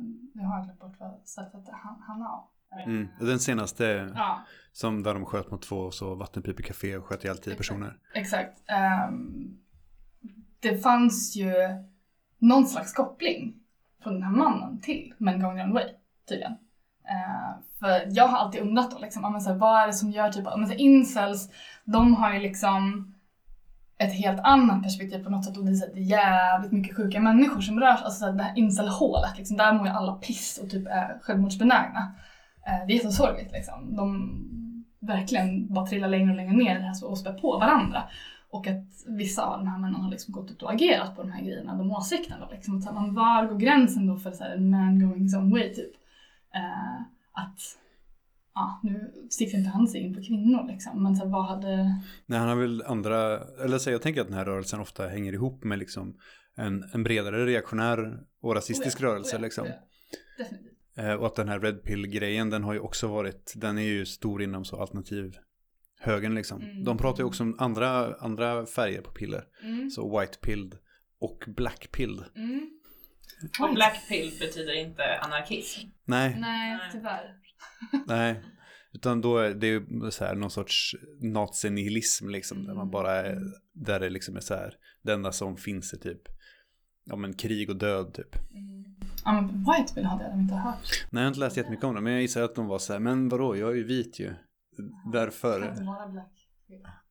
Um, 0.00 0.30
jag 0.34 0.42
har 0.48 0.64
glömt 0.64 0.80
bort 0.80 0.96
vad 1.00 1.20
stället 1.24 1.52
hette, 1.52 1.72
Han- 1.72 2.02
Hanau. 2.06 2.48
Mm. 2.84 3.08
och 3.20 3.26
Den 3.26 3.38
senaste 3.38 3.84
Ja, 4.14 4.40
som 4.72 5.02
där 5.02 5.14
de 5.14 5.24
sköt 5.26 5.50
mot 5.50 5.62
två 5.62 5.90
så 5.90 6.14
vattenpipecafé 6.14 6.96
och 6.96 7.04
sköt 7.06 7.24
ihjäl 7.24 7.38
tio 7.38 7.54
personer. 7.56 7.98
exakt. 8.14 8.62
Ehm, 8.66 9.58
det 10.60 10.78
fanns 10.78 11.36
ju 11.36 11.52
någon 12.38 12.66
slags 12.66 12.92
koppling 12.92 13.54
från 14.02 14.12
den 14.14 14.22
här 14.22 14.30
mannen 14.30 14.80
till 14.80 15.14
Men 15.18 15.38
Wrong 15.40 15.72
Way, 15.72 15.88
tydligen. 16.28 16.52
Eh, 17.10 17.62
för 17.80 18.08
jag 18.10 18.28
har 18.28 18.38
alltid 18.38 18.60
undrat 18.60 18.90
då, 18.90 18.98
liksom, 18.98 19.32
men 19.32 19.40
så 19.40 19.50
här, 19.50 19.56
vad 19.56 19.82
är 19.82 19.86
det 19.86 19.92
som 19.92 20.10
gör 20.10 20.28
typ, 20.28 20.44
men 20.56 20.66
så 20.66 20.72
här, 20.72 20.80
incels, 20.80 21.50
de 21.84 22.14
har 22.14 22.32
ju 22.32 22.40
liksom 22.40 23.12
ett 23.98 24.12
helt 24.12 24.40
annat 24.40 24.82
perspektiv 24.82 25.24
på 25.24 25.30
något 25.30 25.44
sätt 25.44 25.56
och 25.56 25.64
det 25.64 25.70
är, 25.70 25.74
så 25.74 25.86
här, 25.86 25.94
det 25.94 26.00
är 26.00 26.04
jävligt 26.04 26.72
mycket 26.72 26.96
sjuka 26.96 27.20
människor 27.20 27.60
som 27.60 27.80
rör 27.80 27.96
sig, 27.96 28.04
alltså 28.04 28.18
så 28.18 28.26
här, 28.26 28.32
det 28.32 28.42
här 28.42 28.58
incelhålet, 28.58 29.38
liksom, 29.38 29.56
där 29.56 29.72
mår 29.72 29.86
ju 29.86 29.92
alla 29.92 30.12
piss 30.12 30.60
och 30.62 30.70
typ 30.70 30.86
är 30.86 31.18
självmordsbenägna. 31.22 32.14
Eh, 32.66 32.86
det 32.86 32.92
är 32.92 32.96
jättesorgligt 32.96 33.52
liksom. 33.52 33.96
De 33.96 34.38
verkligen 35.00 35.74
bara 35.74 35.86
trillar 35.86 36.08
längre 36.08 36.30
och 36.30 36.36
längre 36.36 36.56
ner 36.56 36.76
i 36.76 36.78
det 36.78 36.84
här 36.84 37.04
och 37.04 37.18
spär 37.18 37.32
på 37.32 37.58
varandra. 37.58 38.02
Och 38.50 38.66
att 38.66 38.84
vissa 39.06 39.42
av 39.42 39.58
de 39.58 39.68
här 39.68 39.78
männen 39.78 40.00
har 40.00 40.10
liksom 40.10 40.32
gått 40.32 40.50
ut 40.50 40.62
och 40.62 40.72
agerat 40.72 41.16
på 41.16 41.22
de 41.22 41.32
här 41.32 41.42
grejerna, 41.42 41.76
de 41.76 41.90
åsikterna. 41.90 42.48
Liksom. 42.50 42.76
Att 42.76 42.82
så 42.82 42.88
här, 42.88 43.00
man, 43.00 43.14
var 43.14 43.46
går 43.46 43.56
gränsen 43.56 44.06
då 44.06 44.16
för 44.16 44.30
så 44.30 44.44
här, 44.44 44.50
en 44.50 44.70
man 44.70 45.00
going 45.00 45.22
his 45.22 45.34
own 45.34 45.50
way 45.50 45.74
typ? 45.74 45.92
Eh, 46.56 47.00
att, 47.32 47.60
ja, 48.54 48.80
nu 48.82 49.12
sticker 49.30 49.58
inte 49.58 49.70
han 49.70 49.88
sig 49.88 50.00
in 50.00 50.14
på 50.14 50.22
kvinnor 50.22 50.68
liksom, 50.68 51.02
men 51.02 51.16
så 51.16 51.28
vad 51.28 51.46
hade... 51.46 52.02
Nej, 52.26 52.38
han 52.38 52.48
har 52.48 52.56
väl 52.56 52.82
andra, 52.86 53.40
eller 53.64 53.78
så 53.78 53.90
jag 53.90 54.02
tänker 54.02 54.20
att 54.20 54.26
den 54.26 54.36
här 54.36 54.44
rörelsen 54.44 54.80
ofta 54.80 55.08
hänger 55.08 55.32
ihop 55.32 55.64
med 55.64 55.78
liksom 55.78 56.18
en, 56.56 56.84
en 56.94 57.02
bredare 57.02 57.46
reaktionär 57.46 58.20
och 58.40 58.54
rasistisk 58.54 59.00
Oh 59.00 59.02
ja, 59.02 59.08
rörelse 59.08 59.36
oh 59.36 59.40
ja, 59.40 59.44
liksom. 59.44 59.66
oh 59.66 59.70
ja. 59.70 60.44
Definitivt. 60.44 60.72
Eh, 60.96 61.12
och 61.12 61.26
att 61.26 61.34
den 61.34 61.48
här 61.48 61.60
Red 61.60 61.82
Pill-grejen, 61.82 62.50
den 62.50 62.64
har 62.64 62.72
ju 62.72 62.80
också 62.80 63.08
varit, 63.08 63.52
den 63.56 63.78
är 63.78 63.82
ju 63.82 64.06
stor 64.06 64.42
inom 64.42 64.64
så 64.64 64.80
alternativ 64.80 65.36
högen 66.00 66.34
liksom. 66.34 66.62
Mm. 66.62 66.84
De 66.84 66.98
pratar 66.98 67.22
ju 67.22 67.26
också 67.26 67.42
om 67.42 67.56
andra, 67.58 68.14
andra 68.14 68.66
färger 68.66 69.00
på 69.00 69.10
piller. 69.10 69.44
Mm. 69.62 69.90
Så 69.90 70.20
white 70.20 70.38
pilled 70.38 70.74
och 71.18 71.44
black 71.46 71.88
pilled. 71.92 72.24
Mm. 72.36 72.70
Och 73.60 73.74
black 73.74 74.08
pill 74.08 74.32
betyder 74.40 74.74
inte 74.74 75.18
anarkism. 75.18 75.88
Nej, 76.04 76.36
Nej, 76.40 76.78
tyvärr. 76.92 77.34
nej. 78.06 78.42
Utan 78.92 79.20
då 79.20 79.38
är 79.38 79.54
det 79.54 79.66
ju 79.66 79.86
så 80.10 80.24
här 80.24 80.34
någon 80.34 80.50
sorts 80.50 80.94
nazinihilism 81.20 82.28
liksom. 82.28 82.66
Där 82.66 82.74
man 82.74 82.90
bara 82.90 83.12
är, 83.12 83.38
där 83.72 84.00
det 84.00 84.08
liksom 84.10 84.36
är 84.36 84.40
så 84.40 84.54
här, 84.54 84.74
det 85.02 85.12
enda 85.12 85.32
som 85.32 85.56
finns 85.56 85.92
är 85.92 85.96
typ, 85.98 86.20
ja 87.04 87.16
men 87.16 87.34
krig 87.34 87.70
och 87.70 87.76
död 87.76 88.14
typ. 88.14 88.36
Mm. 88.54 88.84
Ja, 89.24 89.32
men 89.32 89.48
White 89.58 89.94
Bill 89.94 90.04
hade 90.04 90.24
jag 90.24 90.34
inte 90.38 90.54
hört. 90.54 91.06
Nej, 91.10 91.20
jag 91.20 91.26
har 91.26 91.28
inte 91.28 91.40
läst 91.40 91.56
jättemycket 91.56 91.84
om 91.84 91.94
det, 91.94 92.00
men 92.00 92.12
jag 92.12 92.22
gissar 92.22 92.42
att 92.42 92.54
de 92.54 92.66
var 92.66 92.78
så 92.78 92.92
här, 92.92 93.00
men 93.00 93.28
vadå, 93.28 93.56
jag 93.56 93.70
är 93.70 93.74
ju 93.74 93.84
vit 93.84 94.20
ju. 94.20 94.34
Kan 94.76 95.12
Därför. 95.12 95.68
inte 95.70 95.82
vara 95.82 96.08
black. 96.08 96.32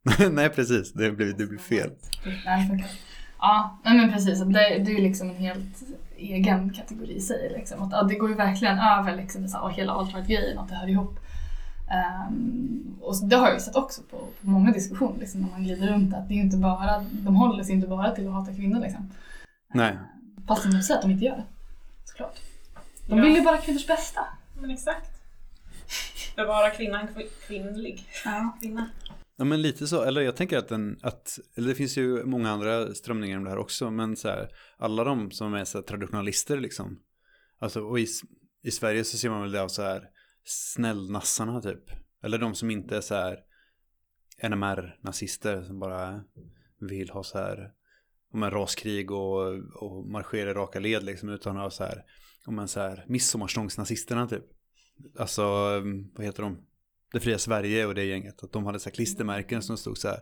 Nej, 0.31 0.49
precis, 0.49 0.93
det 0.93 1.11
blir, 1.11 1.33
det 1.33 1.45
blir 1.45 1.59
fel. 1.59 1.91
Ja, 3.37 3.79
men 3.83 4.11
precis. 4.11 4.39
Det, 4.39 4.53
det 4.53 4.91
är 4.91 4.95
ju 4.95 5.01
liksom 5.01 5.29
en 5.29 5.35
helt 5.35 5.83
egen 6.17 6.73
kategori 6.73 7.15
i 7.15 7.21
sig. 7.21 7.51
Liksom. 7.57 7.83
Att, 7.83 7.91
ja, 7.91 8.03
det 8.03 8.15
går 8.15 8.29
ju 8.29 8.35
verkligen 8.35 8.79
över 8.79 9.15
liksom, 9.15 9.47
så 9.47 9.57
här, 9.57 9.69
hela 9.69 9.93
alt-right-grejen, 9.93 10.59
att 10.59 10.69
det 10.69 10.75
hör 10.75 10.87
ihop. 10.87 11.19
Ehm, 11.91 12.95
och 13.01 13.15
det 13.29 13.35
har 13.35 13.45
jag 13.47 13.53
ju 13.53 13.59
sett 13.59 13.75
också 13.75 14.01
på, 14.01 14.17
på 14.17 14.47
många 14.49 14.71
diskussioner 14.71 15.19
liksom, 15.19 15.41
när 15.41 15.49
man 15.51 15.63
glider 15.63 15.87
runt 15.87 16.13
att 16.15 16.27
det 16.29 16.33
är 16.33 16.37
inte 16.37 16.57
bara, 16.57 17.05
de 17.11 17.35
håller 17.35 17.63
sig 17.63 17.75
inte 17.75 17.87
bara 17.87 18.11
till 18.11 18.27
att 18.27 18.33
hata 18.33 18.53
kvinnor 18.53 18.79
liksom. 18.81 19.11
Nej. 19.73 19.97
Fast 20.47 20.63
de 20.63 20.81
säger 20.81 20.95
att 20.97 21.01
de 21.01 21.11
inte 21.11 21.25
gör 21.25 21.35
det. 21.35 21.43
Såklart. 22.05 22.39
De 23.07 23.17
Ja. 23.17 23.23
vill 23.23 23.35
ju 23.35 23.41
bara 23.41 23.57
kvinnors 23.57 23.87
bästa. 23.87 24.21
Men 24.61 24.71
exakt. 24.71 25.11
Bevara 26.35 26.69
kvinnan 26.69 27.07
kvin- 27.07 27.47
kvinnlig. 27.47 28.05
Ja. 28.25 28.57
Kvinna. 28.61 28.89
Ja 29.37 29.45
men 29.45 29.61
lite 29.61 29.87
så, 29.87 30.03
eller 30.03 30.21
jag 30.21 30.35
tänker 30.35 30.57
att 30.57 30.67
den, 30.67 30.99
att, 31.01 31.39
eller 31.55 31.67
det 31.67 31.75
finns 31.75 31.97
ju 31.97 32.23
många 32.25 32.49
andra 32.49 32.93
strömningar 32.93 33.37
om 33.37 33.43
det 33.43 33.49
här 33.49 33.57
också, 33.57 33.91
men 33.91 34.15
så 34.15 34.27
här, 34.27 34.49
alla 34.77 35.03
de 35.03 35.31
som 35.31 35.53
är 35.53 35.65
så 35.65 35.77
här 35.77 35.83
traditionalister 35.83 36.59
liksom, 36.59 36.99
alltså 37.59 37.81
och 37.81 37.99
i, 37.99 38.07
i 38.63 38.71
Sverige 38.71 39.03
så 39.03 39.17
ser 39.17 39.29
man 39.29 39.41
väl 39.41 39.51
det 39.51 39.61
av 39.61 39.67
så 39.67 39.81
här 39.81 40.09
snällnassarna 40.43 41.61
typ, 41.61 41.83
eller 42.23 42.37
de 42.37 42.55
som 42.55 42.71
inte 42.71 42.97
är 42.97 43.01
så 43.01 43.15
här 43.15 43.39
NMR-nazister 44.43 45.63
som 45.63 45.79
bara 45.79 46.23
vill 46.79 47.09
ha 47.09 47.23
så 47.23 47.37
här, 47.37 47.71
om 48.33 48.43
en 48.43 48.51
raskrig 48.51 49.11
och, 49.11 49.47
och 49.83 50.07
marschera 50.07 50.51
i 50.51 50.53
raka 50.53 50.79
led 50.79 51.03
liksom, 51.03 51.29
utan 51.29 51.55
ha 51.55 51.69
så 51.69 51.83
här, 51.83 52.03
om 52.45 52.59
en 52.59 52.67
så 52.67 52.79
här 52.79 53.05
midsommarstångsnazisterna 53.07 54.27
typ, 54.27 54.45
alltså 55.19 55.43
vad 56.13 56.25
heter 56.25 56.43
de? 56.43 56.57
Det 57.11 57.19
fria 57.19 57.37
Sverige 57.37 57.85
och 57.85 57.95
det 57.95 58.03
gänget. 58.03 58.43
Att 58.43 58.51
de 58.51 58.65
hade 58.65 58.79
så 58.79 58.89
här 58.89 58.95
klistermärken 58.95 59.61
som 59.61 59.77
stod 59.77 59.97
så 59.97 60.07
här 60.07 60.19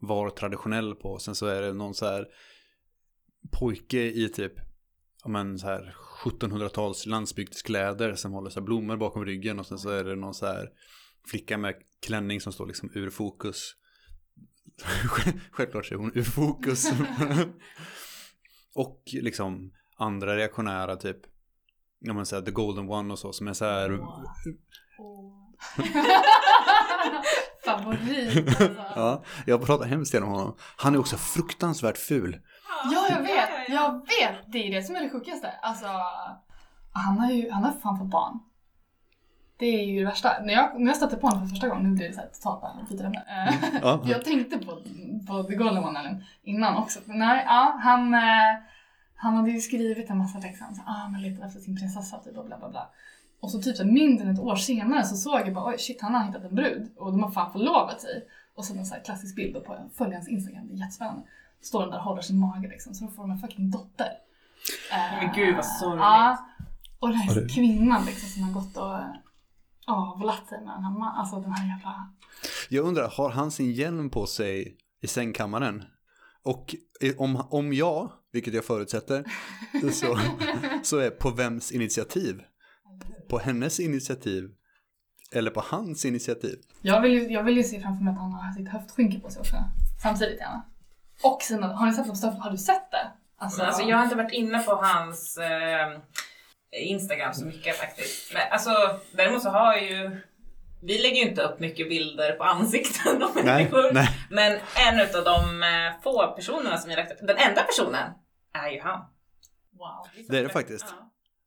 var 0.00 0.30
traditionell 0.30 0.94
på. 0.94 1.18
Sen 1.18 1.34
så 1.34 1.46
är 1.46 1.62
det 1.62 1.72
någon 1.72 1.94
så 1.94 2.06
här 2.06 2.26
pojke 3.52 4.02
i 4.02 4.28
typ 4.28 4.52
ja 5.26 5.30
men 5.30 5.58
så 5.58 5.66
här 5.66 5.94
1700-tals 6.24 7.06
landsbygdskläder 7.06 8.14
som 8.14 8.32
håller 8.32 8.50
så 8.50 8.60
här 8.60 8.64
blommor 8.64 8.96
bakom 8.96 9.24
ryggen. 9.24 9.58
Och 9.58 9.66
sen 9.66 9.78
så 9.78 9.90
är 9.90 10.04
det 10.04 10.16
någon 10.16 10.34
så 10.34 10.46
här 10.46 10.70
flicka 11.30 11.58
med 11.58 11.74
klänning 12.00 12.40
som 12.40 12.52
står 12.52 12.66
liksom 12.66 12.90
ur 12.94 13.10
fokus. 13.10 13.74
Självklart 15.50 15.86
så 15.86 15.94
är 15.94 15.98
hon 15.98 16.12
ur 16.14 16.22
fokus. 16.22 16.86
och 18.74 19.02
liksom 19.06 19.72
andra 19.96 20.36
reaktionära 20.36 20.96
typ. 20.96 21.18
Ja 21.98 22.12
men 22.12 22.26
så 22.26 22.36
här 22.36 22.42
The 22.42 22.50
Golden 22.50 22.88
One 22.88 23.12
och 23.12 23.18
så 23.18 23.32
som 23.32 23.48
är 23.48 23.52
så 23.52 23.64
här. 23.64 23.90
Favorit 27.64 28.48
alltså. 28.48 28.74
Ja, 28.96 29.22
jag 29.46 29.66
pratar 29.66 29.86
hemskt 29.86 30.14
gärna 30.14 30.26
om 30.26 30.32
honom. 30.32 30.56
Han 30.76 30.94
är 30.94 30.98
också 30.98 31.16
fruktansvärt 31.16 31.98
ful. 31.98 32.40
Ja, 32.92 33.06
jag 33.10 33.22
vet. 33.22 33.50
Jag 33.68 33.92
vet. 33.92 34.52
Det 34.52 34.58
är 34.68 34.74
det 34.74 34.82
som 34.82 34.96
är 34.96 35.00
det 35.00 35.10
sjukaste. 35.10 35.50
Alltså, 35.62 35.86
han 36.92 37.18
har 37.18 37.30
ju 37.30 37.50
han 37.50 37.64
har 37.64 37.72
fan 37.72 37.98
fått 37.98 38.10
barn. 38.10 38.38
Det 39.58 39.66
är 39.66 39.84
ju 39.84 39.98
det 39.98 40.06
värsta. 40.06 40.32
När 40.42 40.52
jag, 40.54 40.80
när 40.80 40.86
jag 40.86 40.96
stötte 40.96 41.16
på 41.16 41.26
honom 41.26 41.42
för 41.42 41.48
första 41.48 41.68
gången, 41.68 41.90
nu 41.90 41.96
blir 41.96 42.08
det 42.08 42.14
så 42.14 42.20
här 42.20 42.28
totalt 42.28 42.60
bara. 42.60 42.72
Eh, 43.48 43.54
Ja. 43.82 44.00
Jag 44.04 44.24
tänkte 44.24 44.58
på, 44.58 44.82
på 45.26 45.42
The 45.42 45.54
Golden 45.54 45.84
One 45.84 46.24
innan 46.42 46.76
också. 46.76 47.00
Nej, 47.06 47.44
ja, 47.46 47.78
han, 47.82 48.14
eh, 48.14 48.20
han 49.16 49.34
hade 49.34 49.50
ju 49.50 49.60
skrivit 49.60 50.10
en 50.10 50.18
massa 50.18 50.38
liksom, 50.38 50.74
så, 50.74 50.82
ah, 50.86 51.08
man 51.08 51.22
letar 51.22 51.46
efter 51.46 51.60
sin 51.60 51.76
prinsessa 51.76 52.18
typ 52.18 52.38
och 52.38 52.46
bla 52.46 52.58
bla 52.58 52.68
bla. 52.68 52.88
Och 53.40 53.50
så 53.50 53.62
typ 53.62 53.76
så 53.76 53.84
mindre 53.84 54.24
än 54.26 54.34
ett 54.34 54.40
år 54.40 54.56
senare 54.56 55.04
så 55.04 55.16
såg 55.16 55.40
jag 55.40 55.54
bara 55.54 55.70
oj 55.70 55.78
shit 55.78 56.02
han 56.02 56.14
har 56.14 56.24
hittat 56.26 56.44
en 56.44 56.54
brud 56.54 56.90
och 56.96 57.12
de 57.12 57.22
har 57.22 57.30
fan 57.30 57.52
förlovat 57.52 58.00
sig. 58.00 58.24
Och 58.54 58.64
så 58.64 58.74
en 58.74 58.86
så 58.86 58.94
här 58.94 59.04
klassisk 59.04 59.36
bild 59.36 59.64
på 59.64 59.90
följa 59.94 60.16
hans 60.16 60.28
Instagram, 60.28 60.68
det 60.68 60.74
är 60.74 60.78
jättespännande. 60.78 61.22
Står 61.60 61.80
den 61.80 61.90
där 61.90 61.98
och 61.98 62.04
håller 62.04 62.22
sin 62.22 62.38
mage 62.38 62.68
liksom 62.68 62.94
så 62.94 63.04
då 63.04 63.10
får 63.10 63.22
de 63.22 63.30
en 63.30 63.38
fucking 63.38 63.70
dotter. 63.70 64.12
Eh, 64.92 65.24
Men 65.24 65.34
gud, 65.34 65.56
vad 65.56 65.66
sorgligt. 65.66 66.00
Ja. 66.00 66.38
Och 66.98 67.08
den 67.08 67.18
Ja, 67.26 67.32
här 67.32 67.48
kvinnan 67.48 68.04
liksom 68.04 68.28
som 68.28 68.42
har 68.42 68.52
gått 68.52 68.76
och 68.76 68.98
avlat 69.86 70.48
sig 70.48 70.60
med 70.64 70.74
den 70.74 70.84
här 70.84 71.20
alltså 71.20 71.40
den 71.40 71.52
här 71.52 71.68
jävla... 71.68 72.14
Jag 72.68 72.84
undrar, 72.84 73.08
har 73.08 73.30
han 73.30 73.50
sin 73.50 73.72
hjälm 73.72 74.10
på 74.10 74.26
sig 74.26 74.76
i 75.02 75.06
sängkammaren? 75.06 75.84
Och 76.42 76.74
eh, 77.00 77.14
om, 77.18 77.46
om 77.50 77.72
jag, 77.72 78.12
vilket 78.32 78.54
jag 78.54 78.64
förutsätter, 78.64 79.24
så, 79.92 80.18
så 80.82 80.98
är 80.98 81.10
på 81.10 81.30
vems 81.30 81.72
initiativ? 81.72 82.42
På 83.28 83.38
hennes 83.38 83.80
initiativ 83.80 84.50
eller 85.32 85.50
på 85.50 85.60
hans 85.66 86.04
initiativ? 86.04 86.58
Jag 86.82 87.00
vill, 87.00 87.12
ju, 87.12 87.32
jag 87.32 87.42
vill 87.42 87.56
ju 87.56 87.62
se 87.62 87.80
framför 87.80 88.04
mig 88.04 88.12
att 88.12 88.18
han 88.18 88.32
har 88.32 88.52
sitt 88.52 88.68
höftskynke 88.68 89.20
på 89.20 89.30
sig 89.30 89.40
också. 89.40 89.56
Samtidigt 90.02 90.38
gärna. 90.38 90.64
Och 91.22 91.42
sina, 91.42 91.66
har 91.66 91.86
ni 91.86 91.92
sett 91.92 92.16
stuff? 92.16 92.34
Har 92.38 92.50
du 92.50 92.56
sett 92.56 92.90
det? 92.90 93.10
Alltså, 93.38 93.62
alltså, 93.62 93.82
jag 93.82 93.96
har 93.96 94.04
inte 94.04 94.16
varit 94.16 94.32
inne 94.32 94.62
på 94.62 94.74
hans 94.74 95.38
eh, 95.38 96.00
Instagram 96.72 97.34
så 97.34 97.44
mycket 97.44 97.76
faktiskt. 97.76 98.34
Men, 98.34 98.42
alltså, 98.50 98.70
däremot 99.12 99.42
så 99.42 99.50
har 99.50 99.74
jag 99.74 99.90
ju 99.90 100.20
vi 100.82 100.98
lägger 100.98 101.16
ju 101.16 101.28
inte 101.28 101.42
upp 101.42 101.60
mycket 101.60 101.88
bilder 101.88 102.32
på 102.32 102.44
ansikten 102.44 103.22
av 103.22 103.34
människor. 103.34 103.92
nej. 103.92 104.08
Men 104.30 104.52
en 104.76 105.00
av 105.00 105.24
de 105.24 105.62
eh, 105.62 106.02
få 106.02 106.32
personerna 106.36 106.78
som 106.78 106.90
jag 106.90 106.96
lagt 106.96 107.12
upp, 107.12 107.18
den 107.26 107.36
enda 107.36 107.62
personen, 107.62 108.12
är 108.52 108.70
ju 108.70 108.80
han. 108.80 109.00
Wow. 109.78 110.26
Det 110.28 110.38
är 110.38 110.42
det 110.42 110.48
faktiskt. 110.48 110.86
Ja. 110.88 111.05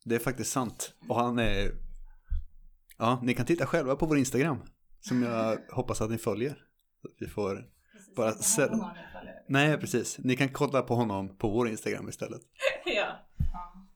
Det 0.09 0.15
är 0.15 0.19
faktiskt 0.19 0.51
sant. 0.51 0.93
Och 1.07 1.15
han 1.15 1.39
är... 1.39 1.71
Ja, 2.97 3.19
ni 3.23 3.33
kan 3.33 3.45
titta 3.45 3.65
själva 3.65 3.95
på 3.95 4.05
vår 4.05 4.17
Instagram. 4.17 4.63
Som 4.99 5.23
jag 5.23 5.57
hoppas 5.71 6.01
att 6.01 6.09
ni 6.09 6.17
följer. 6.17 6.57
Vi 7.19 7.27
får... 7.27 7.65
Bara 8.15 8.31
sä- 8.31 8.69
Hon 8.69 8.81
har 8.81 8.93
det 8.93 9.07
följare. 9.19 9.35
Nej, 9.47 9.77
precis. 9.77 10.17
Ni 10.17 10.35
kan 10.35 10.49
kolla 10.49 10.81
på 10.81 10.95
honom 10.95 11.37
på 11.37 11.49
vår 11.49 11.69
Instagram 11.69 12.09
istället. 12.09 12.41
ja. 12.85 13.07
Ja. 13.53 13.87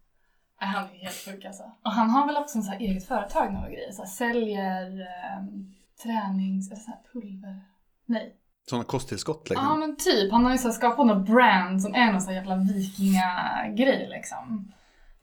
Han 0.56 0.84
är 0.84 0.88
helt 1.04 1.15
sjuk 1.15 1.45
alltså. 1.45 1.63
Och 1.84 1.91
han 1.91 2.10
har 2.10 2.28
väl 2.28 2.38
också 2.38 2.58
en 2.58 2.63
så 2.63 2.71
här 2.71 2.80
eget 2.80 3.08
företag 3.08 3.54
nu 3.54 3.60
och 3.60 3.71
grejer. 3.71 3.91
Så 3.91 4.02
här, 4.02 4.10
säljer 4.10 4.91
um, 5.39 5.73
tränings... 6.04 6.71
Eller 6.71 6.82
så 6.82 6.91
här 6.91 6.99
pulver... 7.13 7.62
Nej. 8.06 8.36
Sådana 8.69 8.84
kosttillskott 8.86 9.47
Ja 9.49 9.54
liksom. 9.54 9.80
men 9.80 9.95
typ. 9.97 10.32
Han 10.32 10.45
har 10.45 10.52
ju 10.52 10.58
så 10.58 10.71
skapat 10.71 11.08
något 11.08 11.26
brand 11.26 11.82
som 11.82 11.95
är 11.95 12.12
någon 12.12 12.21
sån 12.21 12.34
här 12.34 12.39
jävla 12.39 12.56
vikingagrej 12.56 14.10
liksom. 14.10 14.73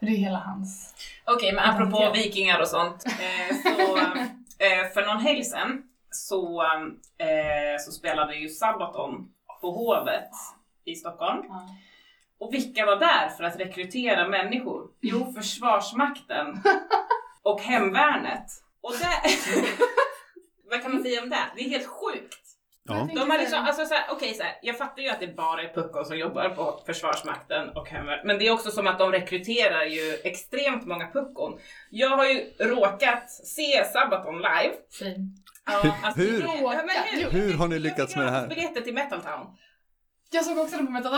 För 0.01 0.07
det 0.07 0.13
är 0.13 0.17
hela 0.17 0.39
hans... 0.39 0.95
Okej, 1.25 1.53
men 1.53 1.65
apropå 1.65 2.03
Identitet. 2.03 2.27
vikingar 2.27 2.61
och 2.61 2.69
sånt. 2.69 3.05
Eh, 3.07 3.57
så, 3.63 3.97
eh, 4.65 4.93
för 4.95 5.07
någon 5.07 5.21
helg 5.21 5.45
sedan 5.45 5.83
så, 6.11 6.63
eh, 7.19 7.79
så 7.81 7.93
spelade 7.93 8.37
ju 8.37 8.49
Sabaton 8.49 9.29
på 9.61 9.71
Hovet 9.71 10.31
i 10.85 10.95
Stockholm. 10.95 11.45
Ja. 11.49 11.69
Och 12.39 12.55
vilka 12.55 12.87
var 12.87 12.97
där 12.97 13.29
för 13.29 13.45
att 13.45 13.61
rekrytera 13.61 14.29
människor? 14.29 14.89
Jo, 15.01 15.33
Försvarsmakten 15.33 16.63
och 17.43 17.61
Hemvärnet. 17.61 18.47
Och 18.81 18.93
det... 18.93 19.31
Vad 20.71 20.83
kan 20.83 20.93
man 20.93 21.03
säga 21.03 21.23
om 21.23 21.31
det? 21.31 21.45
Det 21.57 21.61
är 21.61 21.69
helt 21.71 21.87
sjukt. 21.87 22.50
Ja. 22.91 23.09
De 23.15 23.31
har 23.31 23.39
liksom, 23.39 23.59
alltså 23.65 23.87
såhär, 23.87 24.05
okej 24.11 24.35
såhär, 24.35 24.53
jag 24.63 24.79
fattar 24.79 25.03
ju 25.03 25.09
att 25.09 25.21
det 25.21 25.27
bara 25.37 25.63
är 25.63 25.69
puckon 25.75 26.05
som 26.05 26.19
jobbar 26.19 26.49
på 26.49 26.81
Försvarsmakten 26.87 27.69
och 27.69 27.89
Hemvärnet, 27.89 28.25
men 28.25 28.39
det 28.39 28.47
är 28.47 28.53
också 28.53 28.71
som 28.71 28.87
att 28.87 28.99
de 28.99 29.13
rekryterar 29.13 29.85
ju 29.85 30.17
extremt 30.25 30.87
många 30.87 31.07
puckon. 31.13 31.59
Jag 31.91 32.09
har 32.17 32.27
ju 32.27 32.45
råkat 32.59 33.31
se 33.31 33.85
Sabaton 33.93 34.37
live. 34.37 34.75
Ja, 35.67 35.81
Hur- 36.17 36.23
hur? 36.25 36.39
det- 36.43 36.47
ja, 36.47 36.83
men 36.87 37.21
Råkat? 37.25 37.35
Hur 37.35 37.55
har 37.55 37.69
ni 37.69 37.79
lyckats 37.79 38.17
med 38.17 38.27
det 38.27 38.31
här? 38.31 38.41
Jag 38.41 38.49
fick 38.49 38.57
biljetter 38.59 38.81
till 38.81 38.95
Metal 38.95 39.21
Town. 39.23 39.47
Jag 40.33 40.45
såg 40.45 40.59
också 40.59 40.77
den 40.77 40.87
på 40.87 40.93
Metal 40.93 41.15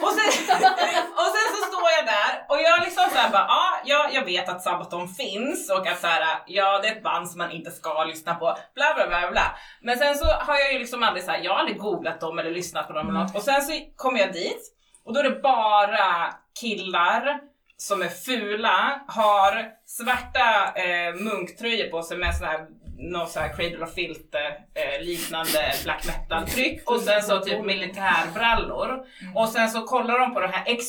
Och 0.00 0.12
sen, 0.16 0.28
och 1.20 1.30
sen 1.34 1.46
så 1.54 1.60
står 1.70 1.88
jag 1.96 2.06
där 2.06 2.44
och 2.48 2.60
jag 2.60 2.80
liksom 2.84 3.04
såhär 3.12 3.30
bara, 3.30 3.46
ja, 3.48 3.80
jag, 3.84 4.14
jag 4.14 4.24
vet 4.24 4.48
att 4.48 4.62
Sabaton 4.62 5.08
finns 5.08 5.70
och 5.70 5.86
att 5.86 6.00
såhär, 6.00 6.42
ja 6.46 6.78
det 6.82 6.88
är 6.88 6.96
ett 6.96 7.02
band 7.02 7.30
som 7.30 7.38
man 7.38 7.50
inte 7.50 7.70
ska 7.70 8.04
lyssna 8.04 8.34
på, 8.34 8.56
bla 8.74 8.94
bla 8.94 9.08
bla 9.08 9.30
bla. 9.30 9.56
Men 9.82 9.98
sen 9.98 10.14
så 10.14 10.24
har 10.24 10.58
jag 10.58 10.72
ju 10.72 10.78
liksom 10.78 11.02
aldrig 11.02 11.24
såhär, 11.24 11.40
jag 11.44 11.52
har 11.52 11.58
aldrig 11.58 11.78
googlat 11.78 12.20
dem 12.20 12.38
eller 12.38 12.50
lyssnat 12.50 12.86
på 12.86 12.92
dem 12.92 13.08
eller 13.08 13.20
något. 13.20 13.36
Och 13.36 13.42
sen 13.42 13.62
så 13.62 13.72
kommer 13.96 14.20
jag 14.20 14.32
dit 14.32 14.62
och 15.04 15.14
då 15.14 15.20
är 15.20 15.24
det 15.24 15.40
bara 15.40 16.34
killar 16.60 17.40
som 17.76 18.02
är 18.02 18.08
fula, 18.08 19.00
har 19.08 19.70
svarta 19.86 20.72
eh, 20.74 21.14
munktröjor 21.14 21.90
på 21.90 22.02
sig 22.02 22.18
med 22.18 22.36
sån 22.36 22.46
här 22.46 22.66
någon 22.98 23.28
sån 23.28 23.42
här 23.42 23.56
Cradle 23.56 23.84
of 23.84 23.94
Filth 23.94 24.36
eh, 24.74 25.04
liknande 25.04 25.72
black 25.84 26.06
metal 26.06 26.48
tryck 26.48 26.90
och 26.90 27.00
sen 27.00 27.22
så 27.22 27.40
typ 27.40 27.64
militärbrallor. 27.64 29.06
Och 29.34 29.48
sen 29.48 29.70
så 29.70 29.82
kollar 29.82 30.18
de 30.18 30.34
på 30.34 30.40
den 30.40 30.52
här 30.52 30.62
ex 30.66 30.84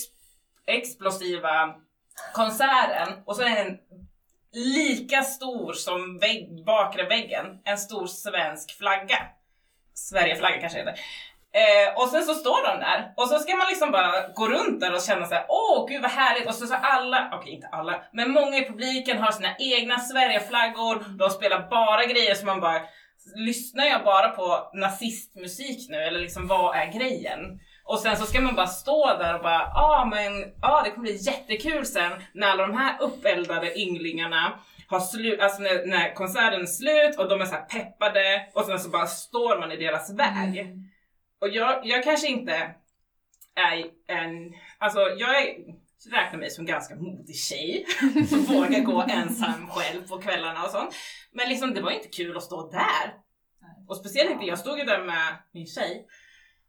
explosiva 0.67 1.75
konserten 2.33 3.13
och 3.25 3.35
så 3.35 3.41
är 3.41 3.65
den 3.65 3.77
lika 4.51 5.21
stor 5.21 5.73
som 5.73 6.17
vägg, 6.17 6.63
bakre 6.65 7.03
väggen, 7.03 7.59
en 7.63 7.77
stor 7.77 8.07
svensk 8.07 8.77
flagga. 8.77 9.17
Sverigeflagga 9.93 10.59
kanske 10.61 10.79
heter. 10.79 10.99
Eh, 11.53 12.01
och 12.01 12.09
sen 12.09 12.23
så 12.23 12.33
står 12.33 12.67
de 12.67 12.79
där 12.79 13.13
och 13.17 13.27
så 13.27 13.39
ska 13.39 13.55
man 13.55 13.67
liksom 13.69 13.91
bara 13.91 14.27
gå 14.35 14.47
runt 14.47 14.79
där 14.79 14.93
och 14.93 15.01
känna 15.01 15.25
såhär, 15.25 15.45
åh 15.49 15.87
gud 15.87 16.01
vad 16.01 16.11
härligt 16.11 16.47
och 16.47 16.55
så, 16.55 16.67
så 16.67 16.75
alla, 16.81 17.29
okej 17.33 17.53
inte 17.53 17.67
alla, 17.67 18.03
men 18.13 18.31
många 18.31 18.57
i 18.57 18.67
publiken 18.67 19.17
har 19.17 19.31
sina 19.31 19.55
egna 19.59 19.99
Sverigeflaggor, 19.99 21.17
de 21.17 21.29
spelar 21.29 21.69
bara 21.69 22.05
grejer 22.05 22.35
som 22.35 22.45
man 22.45 22.59
bara, 22.59 22.81
lyssnar 23.35 23.85
jag 23.85 24.03
bara 24.03 24.29
på 24.29 24.69
nazistmusik 24.73 25.89
nu 25.89 25.97
eller 25.97 26.19
liksom 26.19 26.47
vad 26.47 26.75
är 26.75 26.85
grejen? 26.85 27.39
Och 27.83 27.99
sen 27.99 28.17
så 28.17 28.25
ska 28.25 28.41
man 28.41 28.55
bara 28.55 28.67
stå 28.67 29.17
där 29.17 29.35
och 29.35 29.43
bara, 29.43 29.59
ja 29.59 30.01
ah, 30.01 30.05
men 30.05 30.31
ah, 30.61 30.83
det 30.83 30.89
kommer 30.89 31.07
bli 31.07 31.15
jättekul 31.15 31.85
sen 31.85 32.11
när 32.33 32.47
alla 32.47 32.67
de 32.67 32.77
här 32.77 33.01
uppeldade 33.01 33.79
ynglingarna 33.79 34.59
har 34.87 34.99
slut, 34.99 35.39
alltså 35.39 35.61
när, 35.61 35.85
när 35.85 36.13
konserten 36.13 36.61
är 36.61 36.65
slut 36.65 37.19
och 37.19 37.29
de 37.29 37.41
är 37.41 37.45
så 37.45 37.55
här 37.55 37.61
peppade 37.61 38.47
och 38.53 38.65
sen 38.65 38.79
så 38.79 38.89
bara 38.89 39.07
står 39.07 39.59
man 39.59 39.71
i 39.71 39.77
deras 39.77 40.13
väg. 40.13 40.59
Mm. 40.59 40.89
Och 41.39 41.49
jag, 41.49 41.85
jag 41.85 42.03
kanske 42.03 42.27
inte 42.27 42.75
är 43.55 43.85
en, 44.07 44.53
alltså 44.77 44.99
jag 44.99 45.41
är, 45.41 45.55
räknar 46.11 46.39
mig 46.39 46.49
som 46.49 46.65
ganska 46.65 46.95
modig 46.95 47.35
tjej 47.35 47.85
som 48.29 48.41
vågar 48.43 48.79
gå 48.79 49.01
ensam 49.09 49.67
själv 49.69 50.07
på 50.07 50.21
kvällarna 50.21 50.63
och 50.63 50.69
sånt. 50.69 50.95
Men 51.31 51.49
liksom 51.49 51.73
det 51.73 51.81
var 51.81 51.91
inte 51.91 52.07
kul 52.07 52.37
att 52.37 52.43
stå 52.43 52.69
där. 52.71 53.13
Och 53.87 53.97
speciellt 53.97 54.31
inte, 54.31 54.45
jag 54.45 54.59
stod 54.59 54.79
ju 54.79 54.85
där 54.85 55.03
med 55.03 55.35
min 55.51 55.65
tjej. 55.67 56.05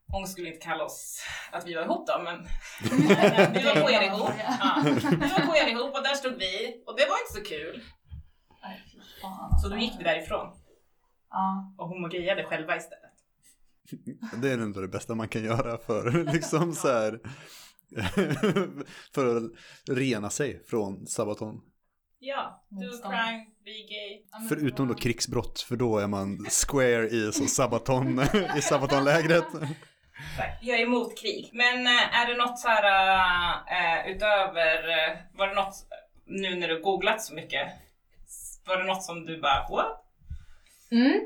Hon 0.06 0.26
skulle 0.26 0.48
inte 0.48 0.66
kalla 0.66 0.84
oss 0.84 1.24
att 1.50 1.66
vi 1.66 1.74
var 1.74 1.82
ihop 1.82 2.06
då 2.06 2.22
men 2.24 2.38
vi 3.52 3.62
var 3.64 3.82
på 3.82 3.90
er 3.90 4.02
ihop. 4.02 4.30
Ja. 4.60 4.82
Vi 5.10 5.26
var 5.28 5.46
på 5.46 5.56
er 5.56 5.68
ihop 5.68 5.94
och 5.96 6.02
där 6.02 6.14
stod 6.14 6.38
vi 6.38 6.82
och 6.86 6.96
det 6.96 7.06
var 7.06 7.16
inte 7.20 7.32
så 7.34 7.54
kul. 7.54 7.82
Så 9.62 9.68
då 9.68 9.76
gick 9.76 9.92
vi 9.98 10.04
därifrån 10.04 10.56
Ja. 11.30 11.74
och 11.78 11.88
homogejade 11.88 12.44
själva 12.44 12.76
istället. 12.76 13.09
Det 14.42 14.50
är 14.50 14.58
ändå 14.58 14.80
det 14.80 14.88
bästa 14.88 15.14
man 15.14 15.28
kan 15.28 15.44
göra 15.44 15.78
för 15.78 16.24
liksom 16.32 16.74
så 16.74 16.88
här. 16.88 17.20
för 19.14 19.36
att 19.36 19.52
rena 19.88 20.30
sig 20.30 20.64
från 20.66 21.06
Sabaton. 21.06 21.60
Ja, 22.18 22.64
do 22.68 23.10
crime, 23.10 23.46
be 23.64 23.70
gay. 23.70 24.48
Förutom 24.48 24.88
då 24.88 24.94
krigsbrott, 24.94 25.60
för 25.60 25.76
då 25.76 25.98
är 25.98 26.06
man 26.06 26.46
square 26.68 27.08
i 27.08 27.32
så 27.32 27.46
Sabaton, 27.46 28.20
i 28.56 28.60
Sabatonlägret. 28.60 29.44
Jag 30.60 30.78
är 30.78 30.82
emot 30.82 31.18
krig. 31.18 31.50
Men 31.52 31.86
eh, 31.86 32.20
är 32.20 32.26
det 32.26 32.36
något 32.36 32.58
så 32.58 32.68
här 32.68 32.84
eh, 33.66 34.12
utöver, 34.12 34.82
var 35.34 35.48
det 35.48 35.54
något 35.54 35.74
nu 36.26 36.56
när 36.56 36.68
du 36.68 36.82
googlat 36.82 37.22
så 37.22 37.34
mycket? 37.34 37.68
Var 38.66 38.76
det 38.76 38.84
något 38.84 39.02
som 39.02 39.26
du 39.26 39.40
bara 39.40 39.68
what? 39.70 40.04
Mm, 40.90 41.20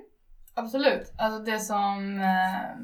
absolut. 0.54 1.12
Alltså 1.18 1.42
det 1.42 1.58
som... 1.58 2.20
Eh, 2.20 2.76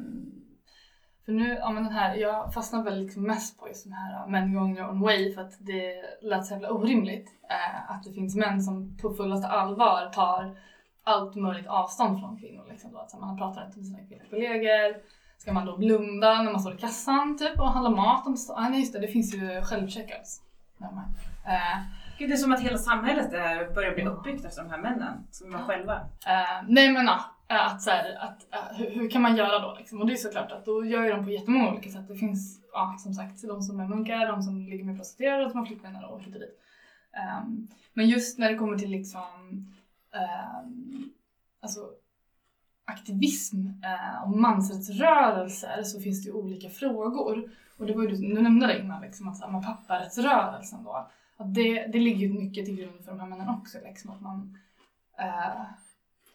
för 1.25 1.33
nu, 1.33 1.55
ja 1.55 1.71
men 1.71 1.85
den 1.85 1.93
här, 1.93 2.15
jag 2.15 2.55
fastnar 2.55 2.83
väl 2.83 3.01
liksom 3.01 3.23
mest 3.23 3.59
på 3.61 3.69
just 3.69 3.85
den 3.85 3.93
här 3.93 4.27
män 4.27 4.55
going 4.55 4.75
their 4.75 4.89
own 4.89 5.01
way 5.01 5.35
för 5.35 5.43
att 5.43 5.53
det 5.59 6.03
lät 6.23 6.47
så 6.47 6.55
jävla 6.55 6.71
orimligt. 6.71 7.29
Eh, 7.51 7.91
att 7.91 8.03
det 8.05 8.13
finns 8.13 8.37
män 8.37 8.63
som 8.63 8.99
på 9.03 9.15
fullaste 9.15 9.49
allvar 9.49 10.11
tar 10.13 10.57
allt 11.05 11.35
möjligt 11.35 11.67
avstånd 11.67 12.21
från 12.21 12.39
kvinnor. 12.39 12.67
Liksom 12.71 12.93
då. 12.93 12.99
Att 12.99 13.21
man 13.21 13.39
pratar 13.39 13.67
inte 13.67 13.79
med 13.79 13.87
sina 13.87 13.99
kvinnliga 13.99 14.31
kollegor. 14.31 14.97
Ska 15.39 15.53
man 15.53 15.67
då 15.67 15.77
blunda 15.77 16.43
när 16.43 16.53
man 16.53 16.61
står 16.61 16.75
i 16.75 16.79
kassan 16.79 17.39
typ 17.39 17.61
och 17.61 17.69
handla 17.71 17.91
mat? 17.91 18.27
Om, 18.27 18.37
ah, 18.57 18.69
nej 18.69 18.81
just 18.81 18.93
det, 18.93 19.01
det 19.01 19.09
finns 19.09 19.35
ju 19.35 19.63
självcheckouts. 19.63 20.43
Eh, 21.47 21.79
Gud, 22.19 22.31
det 22.31 22.35
är 22.35 22.37
som 22.37 22.53
att 22.53 22.61
hela 22.61 22.79
samhället 22.79 23.31
börjar 23.75 23.95
bli 23.95 24.05
uppbyggt 24.05 24.45
efter 24.45 24.63
de 24.63 24.71
här 24.71 24.79
männen, 24.79 25.27
som 25.31 25.55
är 25.55 25.59
själva. 25.59 25.95
Eh, 26.27 26.65
nej 26.69 26.93
men 26.93 27.07
ja, 27.07 27.15
eh, 27.15 27.21
Eh, 27.51 27.67
att, 27.67 27.83
så 27.83 27.91
här, 27.91 28.15
att 28.15 28.55
eh, 28.55 28.77
hur, 28.77 28.91
hur 28.91 29.11
kan 29.11 29.23
man 29.23 29.37
göra 29.37 29.59
då 29.59 29.75
liksom? 29.79 30.01
Och 30.01 30.07
det 30.07 30.13
är 30.13 30.17
såklart 30.17 30.53
att 30.53 30.65
då 30.65 30.85
gör 30.85 31.05
ju 31.05 31.11
de 31.11 31.25
på 31.25 31.31
jättemånga 31.31 31.73
olika 31.73 31.91
sätt. 31.91 32.09
Det 32.09 32.17
finns 32.17 32.61
ja, 32.73 32.97
som 32.99 33.15
sagt 33.15 33.43
de 33.43 33.63
som 33.63 33.81
är 33.81 33.89
munkar, 33.89 34.27
de 34.27 34.43
som 34.43 34.59
ligger 34.59 34.85
med 34.85 34.97
prostituerade, 34.97 35.43
de 35.43 35.51
som 35.51 35.59
har 35.59 35.67
flickvänner 35.67 36.11
och 36.11 36.23
hit 36.23 36.35
och 36.35 36.41
dit. 36.41 36.61
Um, 37.45 37.69
men 37.93 38.09
just 38.09 38.39
när 38.39 38.51
det 38.51 38.59
kommer 38.59 38.79
till 38.79 38.91
liksom 38.91 39.23
um, 40.65 41.13
alltså 41.61 41.81
aktivism 42.85 43.57
uh, 43.67 44.23
och 44.25 44.39
mansrättsrörelser 44.39 45.83
så 45.83 46.01
finns 46.01 46.25
det 46.25 46.29
ju 46.29 46.35
olika 46.35 46.69
frågor. 46.69 47.51
Och 47.79 47.87
det 47.87 47.95
var 47.95 48.03
ju 48.03 48.09
du, 48.09 48.35
du 48.35 48.43
nämnde 48.43 48.67
det 48.67 48.81
innan, 48.81 49.03
liksom, 49.03 49.29
att 49.29 49.53
med 49.53 49.63
papparättsrörelsen 49.63 50.85
då. 50.85 51.11
Att 51.37 51.55
det, 51.55 51.87
det 51.87 51.99
ligger 51.99 52.27
ju 52.27 52.33
mycket 52.33 52.67
till 52.67 52.77
grund 52.77 53.05
för 53.05 53.11
de 53.11 53.21
här 53.21 53.27
männen 53.27 53.49
också. 53.49 53.79
Liksom, 53.85 54.11
att 54.11 54.21
man 54.21 54.59
uh, 55.21 55.65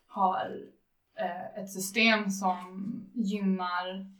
har 0.08 0.75
ett 1.58 1.70
system 1.72 2.30
som 2.30 2.58
gynnar 3.14 4.12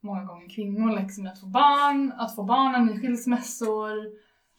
många 0.00 0.24
gånger 0.24 0.48
kvinnor 0.48 1.00
liksom 1.00 1.26
att 1.26 1.40
få 1.40 1.46
barn, 1.46 2.12
att 2.12 2.34
få 2.34 2.42
barnen 2.42 2.90
i 2.90 2.98
skilsmässor, 3.00 3.92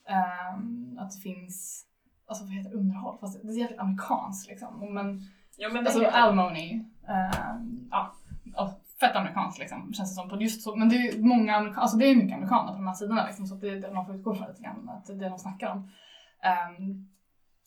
ehm, 0.10 1.00
att 1.00 1.12
det 1.12 1.22
finns 1.22 1.86
Alltså 2.28 2.44
vad 2.44 2.54
heter 2.54 2.74
underhåll? 2.74 3.18
Fast 3.20 3.42
det 3.44 3.48
är 3.50 3.58
jävligt 3.58 3.80
amerikanskt 3.80 4.50
liksom. 4.50 4.94
Men, 4.94 5.22
Ja, 5.58 5.70
men 5.74 5.86
alltså 5.86 6.06
alimony. 6.06 6.84
ehm, 7.08 7.88
ja, 7.92 8.16
fett 9.00 9.16
amerikanskt 9.16 9.60
liksom 9.60 9.94
känns 9.94 10.12
det 10.12 10.16
som. 10.22 10.30
På 10.30 10.42
just 10.42 10.62
så, 10.62 10.76
men 10.76 10.90
det 10.90 10.96
är 10.96 11.20
många 11.20 11.56
amerika- 11.56 11.80
alltså 11.80 11.98
det 11.98 12.06
är 12.06 12.16
mycket 12.16 12.34
amerikaner 12.36 12.72
på 12.72 12.78
de 12.78 12.88
här 12.88 12.94
sidorna 12.94 13.26
liksom, 13.28 13.46
så 13.48 13.56
det 13.56 13.70
är 13.70 13.76
det 13.82 13.94
man 13.94 14.06
får 14.06 14.16
utgå 14.16 14.36
från 14.36 14.48
lite 14.48 14.62
grann. 14.62 14.90
Att 14.90 15.06
det 15.06 15.14
är 15.14 15.18
det 15.18 15.30
de 15.30 15.40
snackar 15.40 15.72
om. 15.72 15.92
Ehm, 16.44 17.08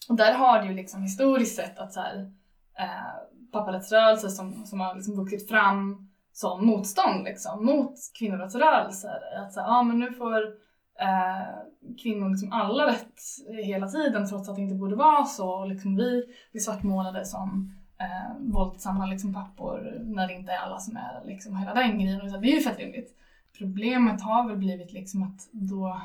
och 0.08 0.16
där 0.16 0.34
har 0.34 0.58
det 0.62 0.66
ju 0.68 0.74
liksom 0.74 1.02
historiskt 1.02 1.56
sett 1.56 1.78
att 1.78 1.92
så 1.92 2.00
här, 2.00 2.32
eh, 2.78 3.31
papparättsrörelser 3.52 4.28
som, 4.28 4.66
som 4.66 4.80
har 4.80 4.94
liksom 4.94 5.16
vuxit 5.16 5.48
fram 5.48 6.08
som 6.32 6.66
motstånd 6.66 7.24
liksom, 7.24 7.64
mot 7.66 7.94
kvinnorättsrörelser. 8.18 9.20
Att 9.38 9.52
så 9.52 9.60
här, 9.60 9.82
men 9.82 9.98
nu 9.98 10.12
får 10.12 10.42
eh, 11.00 11.94
kvinnor 12.02 12.30
liksom 12.30 12.52
alla 12.52 12.86
rätt 12.86 13.20
hela 13.64 13.88
tiden 13.88 14.28
trots 14.28 14.48
att 14.48 14.56
det 14.56 14.62
inte 14.62 14.74
borde 14.74 14.96
vara 14.96 15.24
så. 15.24 15.50
Och 15.50 15.68
liksom 15.68 15.96
vi 15.96 16.24
blir 16.52 16.60
svartmålade 16.60 17.24
som 17.24 17.74
eh, 18.00 18.36
våldsamma 18.40 19.06
liksom, 19.06 19.34
pappor 19.34 20.00
när 20.04 20.26
det 20.26 20.34
inte 20.34 20.52
är 20.52 20.58
alla 20.58 20.78
som 20.78 20.96
är 20.96 21.22
liksom, 21.24 21.56
hela 21.56 21.74
den 21.74 21.98
grejen. 21.98 22.20
Och 22.20 22.30
så, 22.30 22.36
det 22.36 22.52
är 22.52 22.56
ju 22.56 22.60
fett 22.60 22.78
rimligt. 22.78 23.16
Problemet 23.58 24.22
har 24.22 24.48
väl 24.48 24.58
blivit 24.58 24.92
liksom 24.92 25.22
att 25.22 25.48
då 25.52 26.00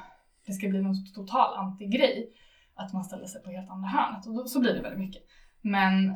det 0.46 0.54
ska 0.54 0.68
bli 0.68 0.82
någon 0.82 1.06
total 1.16 1.58
anti-grej. 1.58 2.30
Att 2.76 2.94
man 2.94 3.04
ställer 3.04 3.26
sig 3.26 3.44
på 3.44 3.50
helt 3.50 3.70
andra 3.70 3.90
hörnet 3.90 4.28
och 4.28 4.34
då, 4.34 4.46
så 4.46 4.60
blir 4.60 4.74
det 4.74 4.82
väldigt 4.82 5.00
mycket. 5.00 5.24
Men 5.62 6.14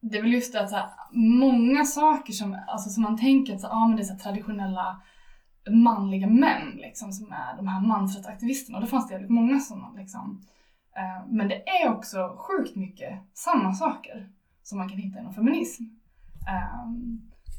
det 0.00 0.18
är 0.18 0.22
väl 0.22 0.32
just 0.32 0.52
det 0.52 0.60
att 0.60 0.70
så 0.70 0.76
här, 0.76 0.90
många 1.12 1.84
saker 1.84 2.32
som, 2.32 2.58
alltså, 2.68 2.90
som 2.90 3.02
man 3.02 3.18
tänker 3.18 3.54
att 3.54 3.60
så, 3.60 3.68
ah, 3.68 3.88
men 3.88 3.96
det 3.96 4.02
är 4.02 4.04
så 4.04 4.12
här, 4.12 4.20
traditionella 4.20 5.02
manliga 5.70 6.26
män 6.26 6.72
liksom, 6.76 7.12
som 7.12 7.32
är 7.32 7.56
de 7.56 7.68
här 7.68 7.80
mansrättsaktivisterna. 7.80 8.78
Och 8.78 8.84
det 8.84 8.90
fanns 8.90 9.08
det 9.08 9.14
väldigt 9.14 9.30
många 9.30 9.60
sådana. 9.60 9.92
Liksom. 9.96 10.42
Eh, 10.96 11.26
men 11.28 11.48
det 11.48 11.68
är 11.68 11.88
också 11.88 12.36
sjukt 12.38 12.76
mycket 12.76 13.18
samma 13.34 13.72
saker 13.72 14.28
som 14.62 14.78
man 14.78 14.88
kan 14.88 14.98
hitta 14.98 15.20
inom 15.20 15.34
feminism. 15.34 15.82
Eh, 16.48 16.90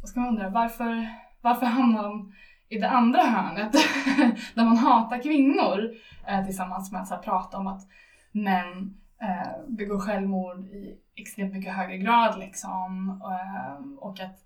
och 0.03 0.09
ska 0.09 0.19
man 0.19 0.29
undra 0.29 0.49
varför, 0.49 1.07
varför 1.41 1.65
hamnar 1.65 2.03
de 2.03 2.33
i 2.69 2.77
det 2.77 2.89
andra 2.89 3.21
hörnet 3.21 3.71
där 4.55 4.65
man 4.65 4.77
hatar 4.77 5.23
kvinnor 5.23 5.91
eh, 6.27 6.45
tillsammans 6.45 6.91
med 6.91 7.01
att 7.01 7.07
så 7.07 7.15
här, 7.15 7.21
prata 7.21 7.57
om 7.57 7.67
att 7.67 7.87
män 8.31 8.97
eh, 9.21 9.61
begår 9.67 9.99
självmord 9.99 10.59
i 10.59 10.97
extremt 11.21 11.53
mycket 11.53 11.73
högre 11.73 11.97
grad 11.97 12.39
liksom. 12.39 13.09
Ehm, 13.09 13.97
och 13.97 14.19
att 14.19 14.39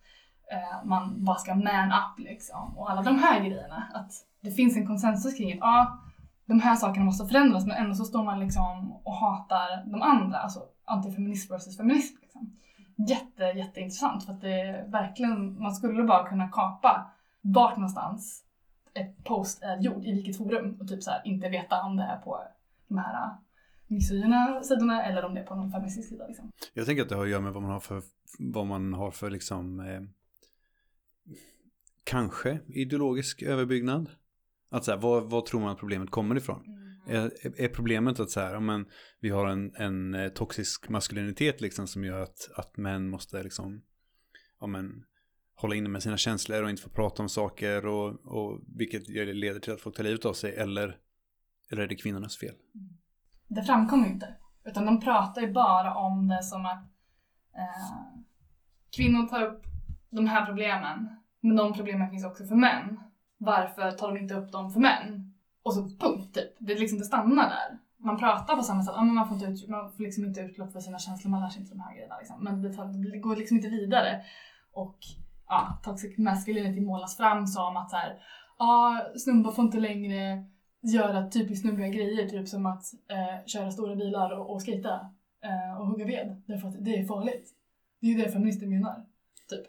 eh, 0.52 0.86
man 0.86 1.26
bara 1.26 1.38
ska 1.38 1.56
man 1.56 1.92
up 1.92 2.20
liksom. 2.26 2.78
Och 2.78 2.92
alla 2.92 3.02
de 3.02 3.20
här 3.20 3.40
grejerna. 3.40 3.88
Att 3.94 4.12
det 4.42 4.52
finns 4.52 4.78
en 4.78 4.88
konsensus 4.88 5.38
kring 5.38 5.52
att 5.52 5.60
ja, 5.62 6.00
de 6.46 6.60
här 6.60 6.76
sakerna 6.76 7.06
måste 7.06 7.28
förändras 7.28 7.66
men 7.66 7.78
ändå 7.78 7.96
så 7.96 8.06
står 8.06 8.24
man 8.24 8.40
liksom 8.40 8.92
och 9.04 9.16
hatar 9.16 9.92
de 9.92 10.02
andra. 10.02 10.38
Alltså 10.38 10.60
antifeminism 10.86 11.54
versus 11.54 11.78
feminism. 11.78 12.16
Liksom. 12.22 12.58
Jätte, 12.96 13.44
jätteintressant 13.44 14.26
för 14.26 14.34
att 14.34 14.42
det 14.42 14.62
är 14.62 14.88
verkligen, 14.88 15.62
man 15.62 15.76
skulle 15.76 16.04
bara 16.04 16.28
kunna 16.28 16.48
kapa 16.48 17.12
vart 17.42 17.78
någonstans 17.78 18.44
ett 18.94 19.24
post 19.24 19.64
är 19.64 19.78
gjord, 19.78 20.06
i 20.06 20.14
vilket 20.14 20.38
forum 20.38 20.78
och 20.82 20.88
typ 20.88 21.04
så 21.04 21.12
här, 21.12 21.22
inte 21.26 21.50
veta 21.50 21.82
om 21.82 21.98
det 21.98 22.04
är 22.04 22.18
på 22.18 22.44
de 22.88 22.98
här 22.98 23.30
misogyna 23.94 24.64
sidorna 24.64 25.04
eller 25.06 25.26
om 25.26 25.34
det 25.34 25.42
är 25.42 25.46
på 25.46 25.56
någon 25.56 25.72
feministisk 25.72 26.10
sida. 26.10 26.28
Liksom. 26.28 26.52
Jag 26.74 26.86
tänker 26.86 27.04
att 27.04 27.10
det 27.10 27.16
har 27.16 27.24
att 27.24 27.30
göra 27.30 27.42
med 27.42 27.54
vad 27.54 27.64
man 27.64 27.72
har 27.72 27.80
för, 27.80 28.02
vad 28.40 28.68
man 28.68 28.94
har 28.94 29.12
för 29.12 29.30
liksom, 29.30 29.80
eh, 29.80 30.02
kanske 32.04 32.60
ideologisk 32.68 33.42
överbyggnad. 33.42 34.10
Att 34.70 34.86
så 34.86 34.92
här, 34.92 34.98
vad, 34.98 35.30
vad 35.30 35.46
tror 35.46 35.62
man 35.62 35.70
att 35.70 35.80
problemet 35.80 36.12
kommer 36.12 36.36
ifrån? 36.36 36.80
Är, 37.08 37.18
är- 37.20 37.62
är 37.62 37.68
problemet 37.68 38.20
att 38.20 38.30
så 38.30 38.40
här, 38.40 38.60
men, 38.60 38.86
vi 39.20 39.30
har 39.30 39.48
en, 39.48 39.76
en 39.76 40.14
eh, 40.14 40.30
toxisk 40.30 40.90
maskulinitet 40.90 41.62
liksom 41.62 41.88
som 41.88 42.04
gör 42.04 42.20
att, 42.20 42.50
att 42.56 42.78
män 42.78 43.10
måste 43.10 43.44
liksom, 43.44 43.82
ja, 44.60 44.68
men, 44.68 45.04
hålla 45.56 45.76
inne 45.76 45.90
med 45.90 46.04
sina 46.04 46.18
känslor 46.18 46.64
och 46.64 46.70
inte 46.70 46.82
få 46.82 46.90
prata 46.90 47.24
om 47.24 47.30
saker 47.30 47.86
och, 47.86 48.26
och 48.26 48.62
vilket 48.78 49.08
leder 49.10 49.60
till 49.60 49.74
att 49.74 49.82
folk 49.82 49.96
tar 49.96 50.04
livet 50.04 50.26
av 50.26 50.34
sig 50.34 50.56
eller, 50.56 50.98
eller 51.72 51.82
är 51.84 51.88
det 51.88 51.96
kvinnornas 51.96 52.38
fel? 52.38 52.56
Det 53.48 53.64
framkommer 53.64 54.06
ju 54.06 54.14
inte. 54.14 54.36
Utan 54.66 54.86
de 54.86 55.00
pratar 55.02 55.42
ju 55.42 55.52
bara 55.52 55.96
om 55.96 56.28
det 56.28 56.44
som 56.44 56.66
att 56.66 56.84
eh, 57.56 58.24
kvinnor 58.96 59.28
tar 59.28 59.42
upp 59.42 59.64
de 60.10 60.28
här 60.28 60.46
problemen. 60.46 61.10
Men 61.40 61.56
de 61.56 61.74
problemen 61.74 62.10
finns 62.10 62.26
också 62.26 62.46
för 62.46 62.56
män. 62.56 63.00
Varför 63.38 63.92
tar 63.92 64.08
de 64.14 64.20
inte 64.20 64.34
upp 64.34 64.52
dem 64.52 64.72
för 64.72 64.80
män? 64.80 65.34
Och 65.64 65.74
så 65.74 65.84
punkt, 65.84 66.34
typ. 66.34 66.56
Det, 66.60 66.76
liksom, 66.76 67.00
det 67.00 67.06
stannar 67.06 67.50
där. 67.50 67.80
Man 67.98 68.18
pratar 68.18 68.56
på 68.56 68.64
samma 68.64 68.84
sätt. 68.84 68.96
ah, 68.98 69.04
men 69.04 69.16
man, 69.16 69.28
får 69.28 69.38
inte 69.38 69.48
ut, 69.48 69.70
man 69.70 69.92
får 69.92 70.04
liksom 70.04 70.26
inte 70.26 70.42
utlopp 70.42 70.72
för 70.72 70.80
sina 70.80 71.00
känslor, 71.00 71.32
man 71.32 71.42
lär 71.42 71.50
sig 71.50 71.62
inte 71.62 71.74
de 71.74 71.80
här 71.80 71.94
grejerna. 71.94 72.18
Liksom. 72.18 72.44
Men 72.44 72.62
det, 72.62 72.74
tar, 72.74 73.12
det 73.12 73.18
går 73.18 73.36
liksom 73.36 73.58
inte 73.58 73.70
vidare. 73.70 74.22
Och 74.74 74.98
ja, 75.48 75.80
toxic 75.84 76.18
masculinity 76.18 76.82
målas 76.82 77.18
fram 77.18 77.48
som 77.48 77.78
att 77.78 77.90
så 77.90 77.96
här, 77.96 78.18
ja, 78.60 79.02
snubbar 79.16 79.52
får 79.52 79.66
inte 79.66 79.80
längre 79.80 80.46
göra 80.84 81.30
typiskt 81.30 81.62
snubbiga 81.62 81.88
grejer, 81.88 82.30
typ 82.30 82.48
som 82.48 82.66
att 82.66 82.84
eh, 83.12 83.46
köra 83.46 83.72
stora 83.72 83.96
bilar 83.96 84.40
och, 84.40 84.52
och 84.56 84.66
skejta 84.66 85.00
eh, 85.44 85.80
och 85.82 85.88
hugga 85.88 86.06
ved, 86.06 86.42
därför 86.48 86.68
att 86.68 86.86
det 86.86 86.96
är 86.96 87.06
farligt. 87.06 87.50
Det 88.02 88.08
är 88.08 88.12
ju 88.12 88.24
det 88.24 88.32
feminister 88.32 88.68
menar. 88.68 89.06
Typ. 89.50 89.66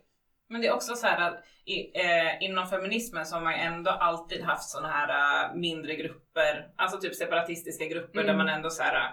Men 0.49 0.61
det 0.61 0.67
är 0.67 0.73
också 0.75 0.95
så 0.95 1.07
här 1.07 1.29
att 1.29 1.45
i, 1.65 2.01
eh, 2.01 2.43
inom 2.45 2.67
feminismen 2.67 3.27
så 3.27 3.37
har 3.37 3.43
man 3.43 3.55
ändå 3.55 3.91
alltid 3.91 4.43
haft 4.43 4.69
såna 4.69 4.89
här 4.89 5.09
eh, 5.49 5.55
mindre 5.55 5.97
grupper, 5.97 6.73
alltså 6.77 7.01
typ 7.01 7.15
separatistiska 7.15 7.85
grupper 7.87 8.21
Mm. 8.21 8.27
där 8.27 8.45
man 8.45 8.55
ändå 8.55 8.71
så 8.71 8.83
här. 8.83 8.95
eh, 8.97 9.11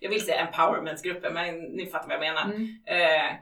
jag 0.00 0.10
vill 0.10 0.24
säga 0.24 0.46
empowermentsgrupper 0.46 1.30
men 1.30 1.58
ni 1.58 1.86
fattar 1.86 2.06
vad 2.08 2.16
jag 2.16 2.20
menar. 2.34 2.54
Eh, 2.86 3.34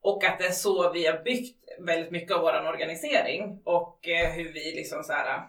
och 0.00 0.24
att 0.24 0.38
det 0.38 0.46
är 0.46 0.50
så 0.52 0.92
vi 0.92 1.06
har 1.06 1.22
byggt 1.24 1.58
väldigt 1.80 2.10
mycket 2.10 2.36
av 2.36 2.40
vår 2.42 2.68
organisering 2.68 3.62
och 3.64 4.08
eh, 4.08 4.32
hur 4.32 4.52
vi 4.52 4.74
liksom 4.76 5.02
så 5.02 5.12
här, 5.12 5.42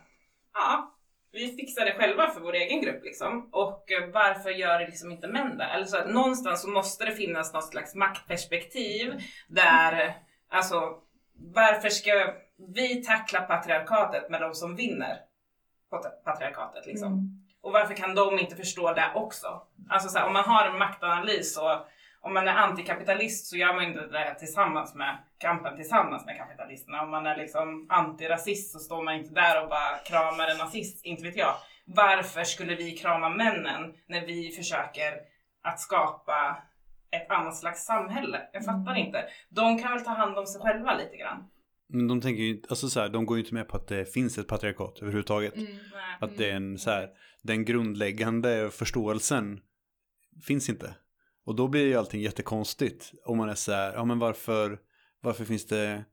ja, 0.54 0.93
vi 1.34 1.56
fixar 1.56 1.86
det 1.86 1.94
själva 1.94 2.30
för 2.30 2.42
vår 2.42 2.54
egen 2.54 2.82
grupp 2.82 3.04
liksom. 3.04 3.50
Och 3.52 3.92
eh, 3.92 4.10
varför 4.14 4.50
gör 4.50 4.80
det 4.80 4.86
liksom 4.86 5.12
inte 5.12 5.28
män 5.28 5.58
det? 5.58 5.64
Eller 5.64 5.86
så 5.86 5.98
att 5.98 6.10
någonstans 6.10 6.62
så 6.62 6.70
måste 6.70 7.06
det 7.06 7.12
finnas 7.12 7.54
något 7.54 7.70
slags 7.70 7.96
maktperspektiv 7.96 9.22
där, 9.48 10.06
eh, 10.06 10.12
alltså 10.50 10.98
varför 11.36 11.90
ska 11.90 12.34
vi 12.76 13.04
tackla 13.04 13.42
patriarkatet 13.42 14.30
med 14.30 14.42
de 14.42 14.54
som 14.54 14.76
vinner 14.76 15.18
på 15.90 16.04
patriarkatet 16.26 16.86
liksom? 16.86 17.14
Mm. 17.14 17.44
Och 17.62 17.72
varför 17.72 17.94
kan 17.94 18.16
de 18.16 18.40
inte 18.40 18.56
förstå 18.56 18.94
det 18.94 19.12
också? 19.16 19.62
Alltså 19.90 20.10
så 20.10 20.20
här, 20.20 20.28
om 20.28 20.34
man 20.34 20.44
har 20.44 20.66
en 20.66 20.78
maktanalys 20.78 21.58
och 21.58 21.88
om 22.24 22.34
man 22.34 22.48
är 22.48 22.54
antikapitalist 22.54 23.46
så 23.46 23.58
gör 23.58 23.74
man 23.74 23.84
inte 23.84 24.08
det 24.08 24.36
tillsammans 24.40 24.96
med 24.96 25.18
kampen 25.38 25.76
tillsammans 25.76 26.26
med 26.26 26.38
kapitalisterna. 26.38 27.02
Om 27.02 27.12
man 27.12 27.26
är 27.26 27.38
liksom 27.38 27.88
antirasist 27.90 28.72
så 28.72 28.80
står 28.80 29.04
man 29.04 29.16
inte 29.16 29.34
där 29.34 29.64
och 29.64 29.70
bara 29.70 29.98
kramar 30.06 30.48
en 30.48 30.58
nazist, 30.58 31.06
inte 31.06 31.24
vet 31.24 31.38
jag. 31.38 31.56
Varför 31.86 32.44
skulle 32.44 32.76
vi 32.76 32.92
krama 32.92 33.30
männen 33.30 33.94
när 34.08 34.26
vi 34.26 34.52
försöker 34.52 35.14
att 35.64 35.80
skapa 35.80 36.64
ett 37.12 37.32
annat 37.32 37.58
slags 37.58 37.86
samhälle? 37.86 38.42
Jag 38.54 38.66
fattar 38.66 38.96
inte. 38.96 39.26
De 39.50 39.80
kan 39.80 39.92
väl 39.94 40.04
ta 40.04 40.12
hand 40.12 40.38
om 40.38 40.46
sig 40.46 40.62
själva 40.62 40.98
lite 40.98 41.18
grann. 41.18 41.50
Men 41.88 42.08
de 42.08 42.22
tänker 42.22 42.44
ju, 42.44 42.62
alltså 42.70 42.90
så 42.90 43.00
här, 43.00 43.10
de 43.10 43.26
går 43.26 43.38
ju 43.38 43.44
inte 43.44 43.54
med 43.54 43.68
på 43.68 43.78
att 43.78 43.88
det 43.88 44.14
finns 44.14 44.38
ett 44.38 44.48
patriarkat 44.48 45.00
överhuvudtaget. 45.02 45.56
Mm. 45.56 45.68
Att 46.20 46.38
det 46.38 46.50
är 46.50 46.56
en 46.56 46.78
så 46.78 46.92
här, 46.92 47.10
den 47.42 47.66
grundläggande 47.66 48.70
förståelsen 48.72 49.60
finns 50.48 50.70
inte. 50.70 50.96
Och 51.46 51.56
då 51.56 51.68
blir 51.68 51.86
ju 51.88 51.96
allting 51.96 52.22
jättekonstigt. 52.22 53.12
Om 53.26 53.38
man 53.38 53.50
är 53.50 53.56
så 53.56 53.72
här, 53.72 53.94
ja 53.94 54.06
men 54.06 54.20
varför, 54.20 54.80
varför 55.22 55.46
finns 55.46 55.66
det, 55.66 56.06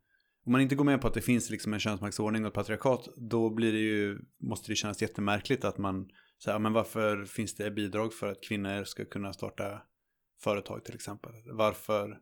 om 0.47 0.53
man 0.53 0.61
inte 0.61 0.75
går 0.75 0.85
med 0.85 1.01
på 1.01 1.09
att 1.09 1.15
det 1.15 1.21
finns 1.21 1.51
liksom 1.51 1.73
en 1.75 1.81
könsmaktsordning 1.81 2.43
och 2.45 2.49
ett 2.49 2.55
patriarkat, 2.55 3.09
då 3.17 3.51
blir 3.51 3.73
det 3.73 3.79
ju, 3.79 4.19
måste 4.41 4.73
det 4.73 4.77
kännas 4.77 5.03
jättemärkligt 5.03 5.65
att 5.65 5.79
man, 5.79 6.09
så 6.39 6.51
här, 6.51 6.55
ja, 6.55 6.59
men 6.59 6.73
varför 6.73 7.25
finns 7.25 7.55
det 7.55 7.71
bidrag 7.71 8.15
för 8.15 8.27
att 8.33 8.43
kvinnor 8.43 8.85
ska 8.85 9.05
kunna 9.05 9.33
starta 9.33 9.83
företag 10.41 10.85
till 10.85 10.95
exempel? 10.95 11.33
Varför, 11.53 12.05
Mm. 12.05 12.21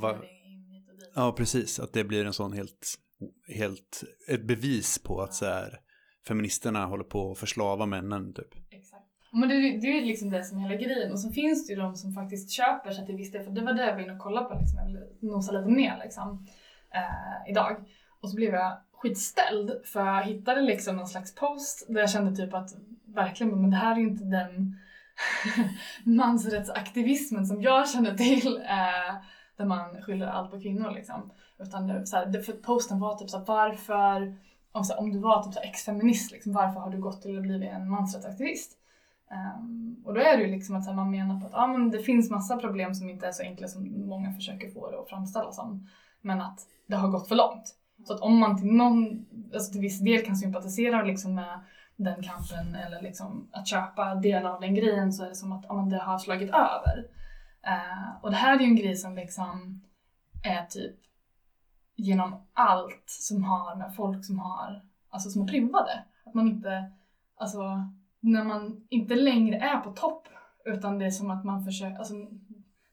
Va- 0.00 0.12
Kvotering 0.12 0.52
in 0.52 0.64
hit 0.70 0.88
och 0.90 0.96
dit. 0.98 1.12
ja 1.14 1.32
precis, 1.32 1.80
att 1.80 1.92
det 1.92 2.04
blir 2.04 2.24
en 2.24 2.32
sån 2.32 2.52
helt, 2.52 2.94
helt, 3.48 4.02
ett 4.28 4.42
bevis 4.46 4.98
på 4.98 5.20
att 5.22 5.34
så 5.34 5.44
här, 5.44 5.80
feministerna 6.28 6.86
håller 6.86 7.04
på 7.04 7.32
att 7.32 7.38
förslava 7.38 7.86
männen 7.86 8.34
typ. 8.34 8.54
Exakt. 8.70 8.89
Men 9.32 9.48
det, 9.48 9.54
det 9.54 9.98
är 9.98 10.02
liksom 10.02 10.30
det 10.30 10.44
som 10.44 10.58
är 10.58 10.62
hela 10.62 10.74
grejen. 10.74 11.12
Och 11.12 11.20
så 11.20 11.30
finns 11.30 11.66
det 11.66 11.72
ju 11.72 11.80
de 11.80 11.96
som 11.96 12.12
faktiskt 12.12 12.50
köper 12.50 12.90
sig 12.90 13.06
till 13.06 13.16
viss 13.16 13.32
del. 13.32 13.44
För 13.44 13.50
det 13.50 13.60
var 13.60 13.72
det 13.72 13.86
jag 13.86 13.94
var 13.94 14.00
inne 14.00 14.12
och 14.12 14.18
kollade 14.18 14.46
på. 14.46 14.58
Liksom. 14.60 14.78
Jag 14.78 15.30
nosa 15.30 15.52
lite 15.52 15.70
mer 15.70 16.00
liksom, 16.04 16.46
eh, 16.94 17.50
idag. 17.50 17.76
Och 18.20 18.30
så 18.30 18.36
blev 18.36 18.54
jag 18.54 18.78
skitställd. 18.92 19.72
För 19.84 20.06
jag 20.06 20.22
hittade 20.22 20.60
liksom 20.60 20.96
någon 20.96 21.06
slags 21.06 21.34
post 21.34 21.86
där 21.88 22.00
jag 22.00 22.10
kände 22.10 22.36
typ 22.36 22.54
att 22.54 22.70
verkligen, 23.06 23.60
men 23.60 23.70
det 23.70 23.76
här 23.76 23.96
är 23.96 24.00
ju 24.00 24.08
inte 24.08 24.24
den 24.24 24.76
mansrättsaktivismen 26.16 27.46
som 27.46 27.62
jag 27.62 27.90
känner 27.90 28.14
till. 28.16 28.56
Eh, 28.56 29.14
där 29.60 29.64
man 29.66 30.02
skyller 30.02 30.26
allt 30.26 30.50
på 30.50 30.60
kvinnor 30.60 30.90
liksom. 30.90 31.32
Utan 31.58 31.86
det, 31.86 32.06
så 32.06 32.16
här, 32.16 32.26
det, 32.26 32.42
för 32.42 32.52
posten 32.52 33.00
var 33.00 33.14
typ 33.16 33.30
så 33.30 33.38
här, 33.38 33.44
varför, 33.44 34.36
om, 34.72 34.84
så 34.84 34.92
här, 34.92 35.00
om 35.00 35.12
du 35.12 35.18
var 35.18 35.42
typ 35.42 35.54
så 35.54 35.60
här, 35.60 35.68
ex-feminist, 35.68 36.32
liksom, 36.32 36.52
varför 36.52 36.80
har 36.80 36.90
du 36.90 36.98
gått 36.98 37.22
till 37.22 37.36
att 37.36 37.42
bli 37.42 37.66
en 37.66 37.90
mansrättsaktivist? 37.90 38.79
Um, 39.30 40.02
och 40.04 40.14
då 40.14 40.20
är 40.20 40.36
det 40.36 40.42
ju 40.42 40.50
liksom 40.50 40.76
att 40.76 40.86
här, 40.86 40.94
man 40.94 41.10
menar 41.10 41.40
på 41.40 41.46
att 41.46 41.54
ah, 41.54 41.66
men 41.66 41.90
det 41.90 41.98
finns 41.98 42.30
massa 42.30 42.56
problem 42.56 42.94
som 42.94 43.10
inte 43.10 43.26
är 43.26 43.32
så 43.32 43.42
enkla 43.42 43.68
som 43.68 44.08
många 44.08 44.32
försöker 44.32 44.70
få 44.70 44.90
det 44.90 45.00
att 45.00 45.08
framställa 45.08 45.52
som. 45.52 45.88
Men 46.20 46.40
att 46.40 46.60
det 46.86 46.96
har 46.96 47.08
gått 47.08 47.28
för 47.28 47.36
långt. 47.36 47.76
Så 48.06 48.14
att 48.14 48.20
om 48.20 48.38
man 48.38 48.58
till 48.58 48.72
någon, 48.72 49.26
alltså 49.54 49.72
till 49.72 49.80
viss 49.80 50.00
del 50.00 50.24
kan 50.24 50.36
sympatisera 50.36 51.02
liksom 51.02 51.34
med 51.34 51.60
den 51.96 52.22
kampen 52.22 52.74
eller 52.74 53.02
liksom 53.02 53.48
att 53.52 53.68
köpa 53.68 54.14
delar 54.14 54.50
av 54.50 54.60
den 54.60 54.74
grejen 54.74 55.12
så 55.12 55.24
är 55.24 55.28
det 55.28 55.34
som 55.34 55.52
att 55.52 55.70
ah, 55.70 55.74
men 55.74 55.88
det 55.88 55.98
har 55.98 56.18
slagit 56.18 56.50
över. 56.50 57.06
Uh, 57.66 58.24
och 58.24 58.30
det 58.30 58.36
här 58.36 58.56
är 58.56 58.60
ju 58.60 58.66
en 58.66 58.76
grej 58.76 58.96
som 58.96 59.14
liksom 59.14 59.80
är 60.44 60.66
typ 60.66 60.96
genom 61.96 62.34
allt 62.52 63.04
som 63.06 63.44
har 63.44 63.76
med 63.76 63.94
folk 63.94 64.24
som 64.24 64.38
har, 64.38 64.82
alltså 65.10 65.30
som 65.30 65.42
är 65.42 65.46
privade. 65.46 66.04
Att 66.24 66.34
man 66.34 66.48
inte, 66.48 66.92
alltså 67.36 67.88
när 68.20 68.44
man 68.44 68.86
inte 68.88 69.14
längre 69.14 69.56
är 69.56 69.80
på 69.80 69.92
topp 69.92 70.28
utan 70.64 70.98
det 70.98 71.06
är 71.06 71.10
som 71.10 71.30
att 71.30 71.44
man 71.44 71.64
försöker, 71.64 71.98
alltså 71.98 72.14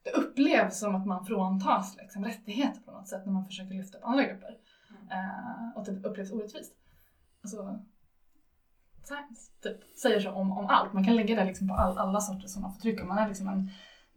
det 0.04 0.10
upplevs 0.10 0.78
som 0.78 0.94
att 0.94 1.06
man 1.06 1.24
fråntas 1.24 1.96
liksom, 1.96 2.24
rättigheter 2.24 2.80
på 2.80 2.90
något 2.90 3.08
sätt 3.08 3.26
när 3.26 3.32
man 3.32 3.46
försöker 3.46 3.74
lyfta 3.74 3.98
upp 3.98 4.04
andra 4.04 4.24
grupper. 4.24 4.56
Eh, 5.10 5.76
och 5.76 5.84
det 5.84 6.08
upplevs 6.08 6.32
orättvist. 6.32 6.72
Alltså, 7.42 7.78
science 9.02 9.52
typ, 9.62 9.98
säger 9.98 10.20
så 10.20 10.30
om, 10.30 10.52
om 10.52 10.66
allt. 10.66 10.92
Man 10.92 11.04
kan 11.04 11.16
lägga 11.16 11.36
det 11.36 11.44
liksom 11.44 11.68
på 11.68 11.74
all, 11.74 11.98
alla 11.98 12.20
sorters 12.20 12.50
sådana 12.50 12.72
förtryck. 12.72 13.02
Om 13.02 13.08
man 13.08 13.18
är 13.18 13.28
liksom 13.28 13.48
en 13.48 13.70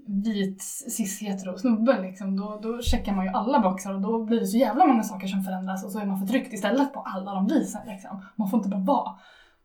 vit 0.08 0.62
cis-hetero 0.88 1.58
snubbe 1.58 2.02
liksom, 2.02 2.38
då, 2.38 2.60
då 2.63 2.82
checkar 2.82 3.13
man 3.13 3.26
ju 3.26 3.32
alla 3.32 3.60
boxar 3.60 3.93
och 3.93 4.02
då 4.02 4.26
blir 4.26 4.39
det 4.39 4.47
så 4.47 4.58
jävla 4.58 4.86
många 4.86 5.04
saker 5.04 5.28
som 5.28 5.43
förändras 5.43 5.86
och 5.86 5.91
så 5.91 6.00
är 6.00 6.06
man 6.06 6.19
förtryckt 6.19 6.54
istället 6.54 6.93
på 6.93 7.00
alla 7.00 7.34
de 7.34 7.47
visen. 7.47 7.82
Liksom. 7.88 8.26
Man 8.36 8.50
får 8.50 8.58
inte 8.58 8.69
bara 8.69 8.82
vara. 8.82 9.19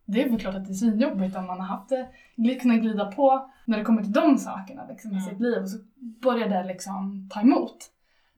Det 0.06 0.22
är 0.22 0.28
väl 0.28 0.40
klart 0.40 0.54
att 0.54 0.64
det 0.66 0.72
är 0.72 0.74
svinjobbigt 0.74 1.36
om 1.36 1.46
man 1.46 1.60
har 1.60 1.66
haft 1.66 1.88
det, 2.36 2.54
kunnat 2.54 2.80
glida 2.80 3.12
på 3.12 3.50
när 3.64 3.78
det 3.78 3.84
kommer 3.84 4.02
till 4.02 4.12
de 4.12 4.38
sakerna 4.38 4.86
liksom, 4.88 5.10
i 5.10 5.14
Mm. 5.14 5.28
sitt 5.30 5.40
liv 5.40 5.62
och 5.62 5.70
så 5.70 5.78
börjar 6.22 6.48
det 6.48 6.64
liksom 6.64 7.28
ta 7.32 7.40
emot 7.40 7.76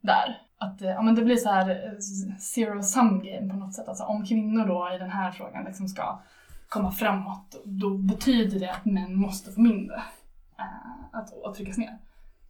där. 0.00 0.42
Att 0.58 0.82
eh, 0.82 0.88
ja, 0.88 1.02
men 1.02 1.14
det 1.14 1.24
blir 1.24 1.36
så 1.36 1.50
här 1.50 1.70
eh, 1.70 1.98
zero 2.38 2.82
sum 2.82 3.22
game 3.24 3.50
på 3.50 3.56
något 3.56 3.74
sätt. 3.74 3.88
Alltså 3.88 4.04
om 4.04 4.26
kvinnor 4.26 4.66
då 4.66 4.90
i 4.94 4.98
den 4.98 5.10
här 5.10 5.30
frågan 5.32 5.64
liksom 5.64 5.88
ska 5.88 6.20
komma 6.68 6.90
framåt 6.92 7.56
då 7.64 7.90
betyder 7.98 8.60
det 8.60 8.70
att 8.72 8.84
män 8.84 9.14
måste 9.14 9.52
få 9.52 9.60
mindre 9.60 9.96
eh, 10.58 11.18
att, 11.18 11.44
att 11.44 11.54
tryckas 11.54 11.78
ner. 11.78 11.98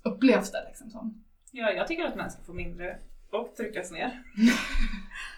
Upplevs 0.03 0.53
det 0.53 0.65
liksom 0.69 0.91
som. 0.91 1.25
Ja, 1.53 1.71
jag 1.71 1.87
tycker 1.87 2.05
att 2.05 2.17
män 2.17 2.31
ska 2.31 2.43
få 2.43 2.53
mindre 2.53 2.99
och 3.33 3.55
tryckas 3.57 3.91
ner. 3.93 4.23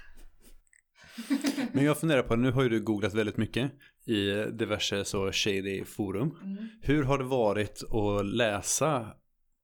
Men 1.72 1.84
jag 1.84 1.98
funderar 1.98 2.22
på, 2.22 2.36
nu 2.36 2.52
har 2.52 2.62
ju 2.62 2.68
du 2.68 2.80
googlat 2.80 3.14
väldigt 3.14 3.36
mycket 3.36 3.72
i 4.06 4.30
diverse 4.52 5.04
så 5.04 5.32
shady 5.32 5.84
forum. 5.84 6.36
Hur 6.82 7.04
har 7.04 7.18
det 7.18 7.24
varit 7.24 7.82
att 7.92 8.26
läsa 8.26 9.06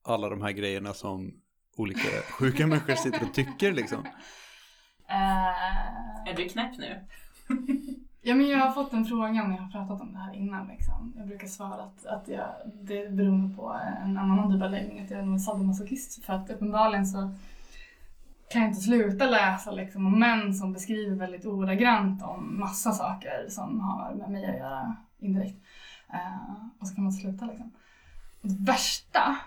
alla 0.03 0.29
de 0.29 0.41
här 0.41 0.51
grejerna 0.51 0.93
som 0.93 1.33
olika 1.77 2.21
sjuka 2.31 2.67
människor 2.67 2.95
sitter 2.95 3.23
och 3.23 3.33
tycker 3.33 3.71
liksom? 3.71 4.05
Eh, 5.09 6.29
Är 6.29 6.35
du 6.35 6.49
knäpp 6.49 6.77
nu? 6.77 6.99
Ja, 8.21 8.35
men 8.35 8.47
jag 8.47 8.57
har 8.59 8.71
fått 8.71 8.93
en 8.93 9.05
fråga 9.05 9.43
när 9.43 9.55
jag 9.55 9.63
har 9.63 9.71
pratat 9.71 10.01
om 10.01 10.13
det 10.13 10.19
här 10.19 10.33
innan. 10.33 10.67
Liksom. 10.67 11.13
Jag 11.17 11.27
brukar 11.27 11.47
svara 11.47 11.83
att, 11.83 12.05
att 12.05 12.27
jag, 12.27 12.45
det 12.81 13.11
beror 13.11 13.55
på 13.55 13.79
en 14.03 14.17
annan 14.17 14.53
typ 14.53 14.63
av 14.63 14.71
läggning, 14.71 14.99
att 14.99 15.11
jag 15.11 15.19
är 15.19 15.23
en 15.23 15.39
sadomasochist. 15.39 16.25
För 16.25 16.33
att 16.33 16.49
uppenbarligen 16.49 17.05
så 17.05 17.31
kan 18.49 18.63
inte 18.63 18.81
sluta 18.81 19.29
läsa 19.29 19.71
liksom, 19.71 20.05
om 20.05 20.19
män 20.19 20.53
som 20.53 20.73
beskriver 20.73 21.15
väldigt 21.15 21.45
ordagrant 21.45 22.23
om 22.23 22.59
massa 22.59 22.91
saker 22.91 23.45
som 23.49 23.79
har 23.79 24.13
med 24.13 24.29
mig 24.29 24.45
att 24.45 24.57
göra 24.57 24.95
indirekt. 25.19 25.57
Uh, 26.13 26.67
och 26.79 26.87
så 26.87 26.95
kan 26.95 27.03
man 27.03 27.13
inte 27.13 27.21
sluta 27.21 27.45
liksom. 27.45 27.71
Och 28.41 28.49
det 28.49 28.71
värsta 28.71 29.37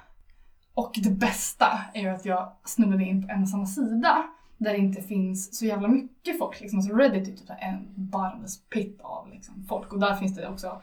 och 0.75 0.99
det 1.03 1.11
bästa 1.11 1.81
är 1.95 2.01
ju 2.01 2.09
att 2.09 2.25
jag 2.25 2.53
snubblade 2.65 3.05
in 3.05 3.27
på 3.27 3.33
en 3.33 3.43
och 3.43 3.49
samma 3.49 3.67
sida 3.67 4.27
där 4.59 4.73
det 4.73 4.79
inte 4.79 5.03
finns 5.03 5.59
så 5.59 5.67
jävla 5.67 5.89
mycket 5.89 6.39
folk. 6.39 6.61
Liksom. 6.61 6.79
Alltså 6.79 6.97
Reddit 6.97 7.29
är 7.29 7.37
typ 7.37 7.51
en 7.61 7.89
bottomless 7.95 8.61
pit 8.69 9.01
av 9.01 9.29
liksom, 9.31 9.65
folk 9.69 9.93
och 9.93 10.01
där 10.01 10.17
finns 10.17 10.37
det 10.37 10.49
också 10.49 10.83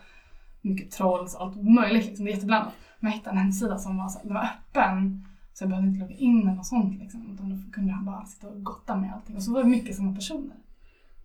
mycket 0.61 0.91
trolls 0.91 1.35
och 1.35 1.41
allt 1.41 1.55
möjligt. 1.55 2.05
Liksom. 2.05 2.25
Det 2.25 2.31
är 2.31 2.33
jätteblandat. 2.33 2.73
Men 2.99 3.11
jag 3.11 3.17
hittade 3.17 3.35
en 3.35 3.43
hemsida 3.43 3.77
som 3.77 3.97
var, 3.97 4.09
så, 4.09 4.19
den 4.23 4.33
var 4.33 4.43
öppen 4.43 5.26
så 5.57 5.63
jag 5.63 5.69
behövde 5.69 5.89
inte 5.89 5.99
logga 5.99 6.15
in 6.15 6.41
eller 6.41 6.55
något 6.55 6.65
sånt. 6.65 6.99
Liksom. 6.99 7.33
Utan 7.33 7.49
då 7.49 7.71
kunde 7.71 7.91
jag 7.91 8.03
bara 8.03 8.25
sitta 8.25 8.47
och 8.47 8.63
gotta 8.63 8.95
med 8.95 9.13
allting. 9.13 9.35
Och 9.35 9.43
så 9.43 9.53
var 9.53 9.63
det 9.63 9.69
mycket 9.69 9.95
samma 9.95 10.15
personer. 10.15 10.57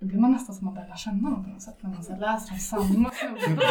Då 0.00 0.06
blir 0.06 0.18
man 0.18 0.32
nästan 0.32 0.54
som 0.54 0.68
att 0.68 0.74
man 0.74 0.84
börjar 0.84 0.96
känna 0.96 1.30
dem 1.30 1.44
på 1.44 1.50
något 1.50 1.62
sätt 1.62 1.82
när 1.82 1.90
man 1.90 2.04
så 2.04 2.16
läser 2.16 2.52
om 2.52 2.58
samma 2.58 3.10
snubbar. 3.10 3.64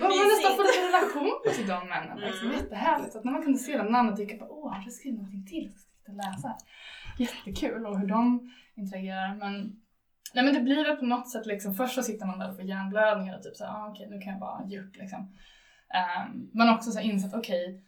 Har 0.00 0.08
man 0.18 0.28
nästan 0.34 0.56
fått 0.56 0.72
en 0.76 0.84
relation 0.88 1.32
till 1.56 1.66
de 1.66 1.88
männen. 1.88 2.18
Liksom. 2.18 2.50
Jättehärligt. 2.52 3.12
Så 3.12 3.18
att 3.18 3.24
när 3.24 3.32
man 3.32 3.42
kunde 3.42 3.58
se 3.58 3.76
dem 3.76 3.92
namn 3.92 4.08
och 4.08 4.16
tycka 4.16 4.46
åh, 4.48 4.72
har 4.72 4.84
du 4.84 4.90
skrivit 4.90 5.18
någonting 5.18 5.46
till? 5.46 5.70
Jag 5.72 5.80
ska 5.80 5.90
sitta 5.90 6.12
och 6.12 6.16
läsa. 6.16 6.56
Jättekul 7.18 7.86
och 7.86 7.98
hur 7.98 8.06
de 8.06 8.50
interagerar. 8.76 9.34
Men, 9.34 9.52
nej, 10.34 10.44
men 10.44 10.54
det 10.54 10.60
blir 10.60 10.84
väl 10.84 10.96
på 10.96 11.06
något 11.06 11.30
sätt 11.30 11.46
liksom, 11.46 11.74
först 11.74 11.94
så 11.94 12.02
sitter 12.02 12.26
man 12.26 12.38
där 12.38 12.50
och 12.50 12.56
får 12.56 12.64
hjärnblödningar 12.64 13.36
och 13.36 13.42
typ 13.42 13.56
såhär, 13.56 13.72
ah, 13.72 13.88
okej 13.90 14.06
nu 14.10 14.20
kan 14.20 14.32
jag 14.32 14.40
bara 14.40 14.64
ge 14.66 14.80
upp 14.80 14.96
liksom. 14.96 15.32
Um, 15.94 16.50
men 16.52 16.68
också 16.68 16.90
så 16.90 17.00
insett, 17.00 17.34
okej 17.34 17.82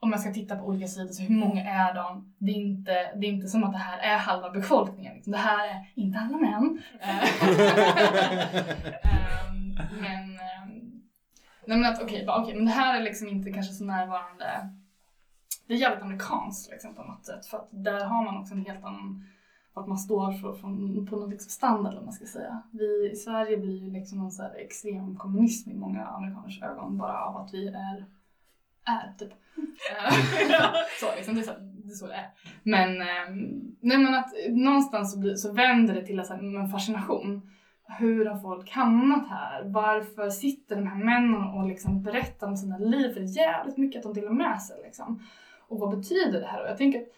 om 0.00 0.12
jag 0.12 0.20
ska 0.20 0.32
titta 0.32 0.56
på 0.56 0.66
olika 0.66 0.86
sidor, 0.86 1.12
så 1.12 1.22
hur 1.22 1.34
många 1.34 1.64
är 1.64 1.94
de? 1.94 2.34
Det 2.38 2.52
är 2.52 2.56
inte, 2.56 2.92
det 2.92 3.26
är 3.26 3.30
inte 3.30 3.48
som 3.48 3.64
att 3.64 3.72
det 3.72 3.78
här 3.78 3.98
är 3.98 4.18
halva 4.18 4.50
befolkningen. 4.50 5.14
Liksom. 5.14 5.32
Det 5.32 5.38
här 5.38 5.68
är 5.68 5.86
inte 5.94 6.18
alla 6.18 6.36
män. 6.38 6.82
Ehm, 9.02 9.74
men, 10.00 10.22
ehm, 10.22 11.02
nej 11.66 11.78
men 11.78 11.84
att 11.84 12.02
okej, 12.02 12.26
bara, 12.26 12.42
okej, 12.42 12.54
men 12.54 12.64
det 12.64 12.70
här 12.70 13.00
är 13.00 13.02
liksom 13.02 13.28
inte 13.28 13.52
kanske 13.52 13.72
så 13.72 13.84
närvarande. 13.84 14.70
Det 15.66 15.74
är 15.74 15.78
jävligt 15.78 16.02
amerikanskt 16.02 16.70
liksom, 16.70 16.94
på 16.94 17.02
något 17.02 17.26
sätt. 17.26 17.46
För 17.46 17.58
att 17.58 17.68
där 17.70 18.04
har 18.04 18.24
man 18.24 18.36
också 18.36 18.54
en 18.54 18.66
helt 18.66 18.84
annan, 18.84 19.26
vart 19.76 19.86
man 19.86 19.98
står 19.98 20.32
för, 20.32 20.52
från, 20.52 21.06
på 21.06 21.16
någon 21.16 21.30
liksom 21.30 21.50
standard 21.50 21.94
vad 21.94 22.04
man 22.04 22.12
ska 22.12 22.26
säga. 22.26 22.62
Vi 22.70 23.10
i 23.12 23.16
Sverige 23.16 23.56
blir 23.56 23.84
ju 23.84 23.90
liksom 23.90 24.20
en 24.20 24.30
så 24.30 24.42
här 24.42 24.54
extrem 24.54 25.16
kommunism 25.16 25.70
i 25.70 25.74
många 25.74 26.06
amerikaners 26.06 26.62
ögon 26.62 26.98
bara 26.98 27.20
av 27.24 27.36
att 27.36 27.54
vi 27.54 27.68
är, 27.68 28.04
är 28.84 29.14
typ. 29.18 29.32
Så, 31.00 31.06
liksom, 31.16 31.34
det, 31.34 31.40
är 31.40 31.44
så, 31.44 31.52
det 31.60 31.92
är 31.92 31.94
så 31.94 32.06
det 32.06 32.14
är. 32.14 32.30
Men, 32.62 33.00
ehm, 33.00 33.76
nej, 33.80 33.98
men 33.98 34.14
att 34.14 34.30
någonstans 34.48 35.12
så, 35.12 35.18
blir, 35.18 35.34
så 35.34 35.52
vänder 35.52 35.94
det 35.94 36.06
till 36.06 36.18
en 36.18 36.68
fascination. 36.68 37.50
Hur 37.98 38.26
har 38.26 38.38
folk 38.38 38.70
hamnat 38.70 39.28
här? 39.28 39.64
Varför 39.64 40.30
sitter 40.30 40.76
de 40.76 40.86
här 40.86 41.04
männen 41.04 41.42
och 41.42 41.68
liksom 41.68 42.02
berättar 42.02 42.46
om 42.46 42.56
sina 42.56 42.78
liv? 42.78 43.12
För 43.12 43.20
det 43.20 43.26
är 43.26 43.36
jävligt 43.36 43.76
mycket 43.76 43.98
att 43.98 44.14
de 44.14 44.20
delar 44.20 44.32
med 44.32 44.62
sig. 44.62 44.76
Liksom. 44.84 45.22
Och 45.68 45.78
vad 45.78 45.98
betyder 45.98 46.40
det 46.40 46.46
här? 46.46 46.62
Och 46.62 46.68
jag 46.68 46.78
tänker 46.78 47.00
att 47.00 47.08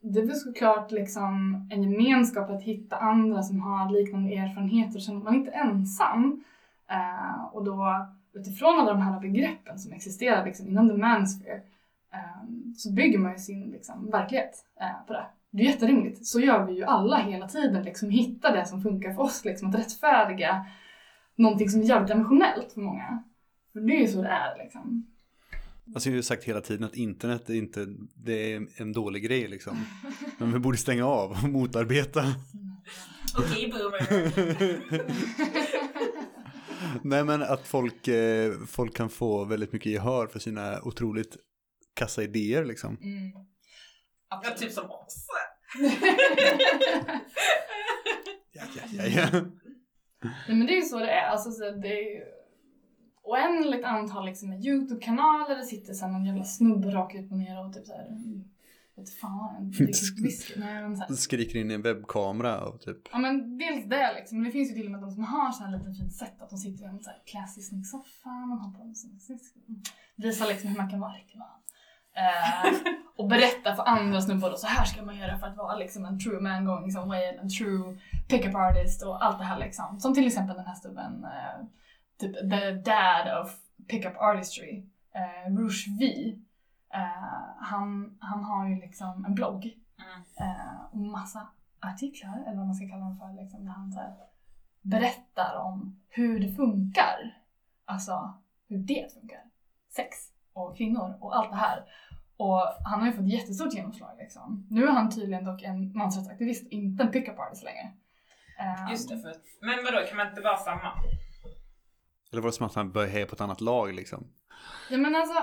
det 0.00 0.20
är 0.20 0.26
väl 0.26 0.36
såklart 0.36 0.90
liksom 0.90 1.66
en 1.70 1.82
gemenskap 1.82 2.50
att 2.50 2.62
hitta 2.62 2.96
andra 2.96 3.42
som 3.42 3.60
har 3.60 3.90
liknande 3.90 4.34
erfarenheter 4.34 4.96
och 4.96 5.02
känner 5.02 5.18
att 5.18 5.24
man 5.24 5.34
inte 5.34 5.50
är 5.50 5.60
ensam. 5.60 6.44
Eh, 6.90 7.44
och 7.52 7.64
då 7.64 8.06
utifrån 8.32 8.80
alla 8.80 8.92
de 8.92 9.02
här 9.02 9.20
begreppen 9.20 9.78
som 9.78 9.92
existerar 9.92 10.44
liksom, 10.44 10.68
inom 10.68 10.88
the 10.88 10.96
mansphere 10.96 11.62
eh, 12.12 12.74
så 12.76 12.92
bygger 12.92 13.18
man 13.18 13.32
ju 13.32 13.38
sin 13.38 13.70
liksom, 13.70 14.10
verklighet 14.10 14.64
eh, 14.80 15.06
på 15.06 15.12
det. 15.12 15.24
Det 15.50 15.62
är 15.62 15.66
jätterimligt. 15.66 16.26
Så 16.26 16.40
gör 16.40 16.64
vi 16.64 16.72
ju 16.72 16.84
alla 16.84 17.16
hela 17.16 17.48
tiden. 17.48 17.82
Liksom, 17.82 18.10
hitta 18.10 18.52
det 18.52 18.66
som 18.66 18.82
funkar 18.82 19.12
för 19.12 19.22
oss. 19.22 19.44
Liksom, 19.44 19.68
att 19.68 19.74
rättfärdiga 19.74 20.66
någonting 21.34 21.68
som 21.68 21.80
är 21.80 21.84
jävligt 21.84 22.10
emotionellt 22.10 22.72
för 22.72 22.80
många. 22.80 23.22
För 23.72 23.80
det 23.80 23.96
är 23.96 24.00
ju 24.00 24.08
så 24.08 24.22
det 24.22 24.28
är 24.28 24.58
liksom. 24.58 25.06
Alltså 25.94 26.08
jag 26.08 26.12
har 26.12 26.16
ju 26.16 26.22
sagt 26.22 26.44
hela 26.44 26.60
tiden 26.60 26.84
att 26.84 26.96
internet 26.96 27.50
är 27.50 27.54
inte, 27.54 27.86
det 28.14 28.52
är 28.52 28.66
en 28.76 28.92
dålig 28.92 29.22
grej 29.22 29.48
liksom. 29.48 29.84
Men 30.38 30.52
vi 30.52 30.58
borde 30.58 30.78
stänga 30.78 31.06
av 31.06 31.30
och 31.30 31.48
motarbeta. 31.48 32.24
Okej 33.38 33.72
boomer. 33.72 34.30
Nej 37.02 37.24
men 37.24 37.42
att 37.42 37.68
folk, 37.68 38.08
eh, 38.08 38.52
folk 38.66 38.96
kan 38.96 39.10
få 39.10 39.44
väldigt 39.44 39.72
mycket 39.72 39.92
gehör 39.92 40.26
för 40.26 40.38
sina 40.38 40.82
otroligt 40.82 41.36
kassa 41.94 42.22
idéer 42.22 42.64
liksom. 42.64 42.96
Mm. 43.02 43.32
Ja, 44.30 44.54
typ 44.58 44.72
som 44.72 44.90
oss. 44.90 45.26
Ja, 48.52 48.62
ja, 48.76 48.82
ja, 48.92 49.04
ja. 49.04 49.40
Nej, 50.22 50.56
men 50.56 50.66
det 50.66 50.72
är 50.72 50.76
ju 50.76 50.82
så 50.82 50.98
det 50.98 51.10
är. 51.10 51.28
Alltså, 51.28 51.50
så 51.50 51.70
det 51.70 51.88
är 51.88 52.14
ju 52.14 52.39
oändligt 53.22 53.84
antal 53.84 54.26
liksom, 54.26 54.52
YouTube-kanaler. 54.52 55.56
Det 55.56 55.64
sitter 55.64 55.92
så 55.94 56.04
här 56.04 56.12
någon 56.12 56.24
jävla 56.24 56.44
snubbe 56.44 56.88
rakt 56.90 57.16
upp 57.16 57.30
och 57.32 57.38
ner 57.38 57.64
och 57.66 57.72
typ 57.74 57.86
så 57.86 57.92
här. 57.92 58.06
mm, 58.06 58.44
Vet 58.96 59.10
fan, 59.20 59.70
whisky. 59.78 60.22
Skriker 61.16 61.58
in 61.58 61.70
i 61.70 61.74
en 61.74 61.82
webbkamera 61.82 62.60
och 62.64 62.80
typ. 62.80 62.96
Ja 63.12 63.18
men 63.18 63.58
dels 63.58 63.84
det 63.88 64.12
liksom. 64.14 64.38
Men 64.38 64.44
det 64.44 64.50
finns 64.52 64.70
ju 64.70 64.74
till 64.74 64.86
och 64.86 64.92
med 64.92 65.00
de 65.00 65.10
som 65.10 65.24
har 65.24 65.52
så 65.52 65.64
här 65.64 65.78
lite 65.78 65.92
fint 65.92 66.12
sätt. 66.12 66.42
Att 66.42 66.50
de 66.50 66.56
sitter 66.58 66.84
i 66.84 66.86
en 66.88 67.00
så 67.00 67.10
här 67.10 67.18
classy 67.26 67.60
snygg 67.62 67.86
soffa. 67.86 68.28
Man 68.30 68.58
har 68.58 68.70
på 68.72 68.94
sån 68.94 69.18
snygg- 69.20 69.88
Visar 70.16 70.46
liksom 70.46 70.70
hur 70.70 70.76
man 70.76 70.90
kan 70.90 71.00
vara 71.00 71.12
riktigt 71.12 71.38
man. 71.38 71.48
Eh, 72.16 72.72
och 73.16 73.28
berätta 73.28 73.76
för 73.76 73.82
andra 73.82 74.20
snubbar 74.20 74.54
så 74.56 74.66
här 74.66 74.84
ska 74.84 75.02
man 75.02 75.16
göra 75.18 75.38
för 75.38 75.46
att 75.46 75.56
vara 75.56 75.76
liksom 75.76 76.04
en 76.04 76.18
true 76.20 76.40
man 76.40 76.64
going 76.64 76.90
some 76.92 77.06
way, 77.06 77.22
en 77.24 77.48
true 77.48 77.98
pickup 78.28 78.54
artist 78.54 79.02
och 79.02 79.24
allt 79.24 79.38
det 79.38 79.44
här 79.44 79.58
liksom. 79.58 80.00
Som 80.00 80.14
till 80.14 80.26
exempel 80.26 80.56
den 80.56 80.66
här 80.66 80.74
snubben, 80.74 81.24
eh, 81.24 81.66
typ 82.20 82.50
the 82.50 82.72
dad 82.72 83.40
of 83.42 83.56
pickup 83.88 84.16
artistry, 84.16 84.84
eh, 85.14 85.52
Rouge 85.56 85.86
V. 86.00 86.04
Eh, 86.94 87.44
han, 87.60 88.16
han 88.20 88.44
har 88.44 88.68
ju 88.68 88.76
liksom 88.76 89.24
en 89.24 89.34
blogg 89.34 89.76
Mm. 90.00 90.50
eh, 90.50 90.84
och 90.90 90.96
massa 90.98 91.48
artiklar, 91.80 92.42
eller 92.46 92.56
vad 92.56 92.66
man 92.66 92.74
ska 92.74 92.88
kalla 92.88 93.04
dem 93.04 93.18
för, 93.18 93.42
liksom, 93.42 93.64
där 93.64 93.72
han 93.72 93.92
så 93.92 94.00
här, 94.00 94.14
berättar 94.82 95.56
om 95.56 96.00
hur 96.08 96.40
det 96.40 96.48
funkar. 96.52 97.36
Alltså 97.84 98.34
hur 98.68 98.78
det 98.78 99.12
funkar. 99.14 99.40
Sex 99.88 100.16
och 100.52 100.76
kvinnor 100.76 101.18
och 101.20 101.36
allt 101.36 101.50
det 101.50 101.56
här. 101.56 101.84
Och 102.36 102.62
han 102.84 103.00
har 103.00 103.06
ju 103.06 103.12
fått 103.12 103.28
jättestort 103.28 103.74
genomslag 103.74 104.10
liksom. 104.18 104.66
Nu 104.70 104.84
är 104.84 104.92
han 104.92 105.10
tydligen 105.10 105.44
dock 105.44 105.62
en 105.62 105.92
mansrättsaktivist, 105.98 106.66
inte 106.72 107.02
en 107.04 107.10
pickup 107.10 107.38
artist 107.38 107.64
längre. 107.64 107.92
Eh, 108.58 108.90
Just 108.90 109.08
det, 109.08 109.18
för... 109.18 109.34
Men 109.60 109.84
vadå, 109.84 110.06
kan 110.08 110.16
man 110.16 110.28
inte 110.28 110.40
vara 110.40 110.56
samma? 110.56 110.92
Eller 112.32 112.42
var 112.42 112.48
det 112.48 112.52
som 112.52 112.66
att 112.66 112.74
han 112.74 112.92
började 112.92 113.12
heja 113.12 113.26
på 113.26 113.34
ett 113.34 113.40
annat 113.40 113.60
lag 113.60 113.94
liksom? 113.94 114.26
Ja 114.90 114.98
men 114.98 115.16
alltså, 115.16 115.34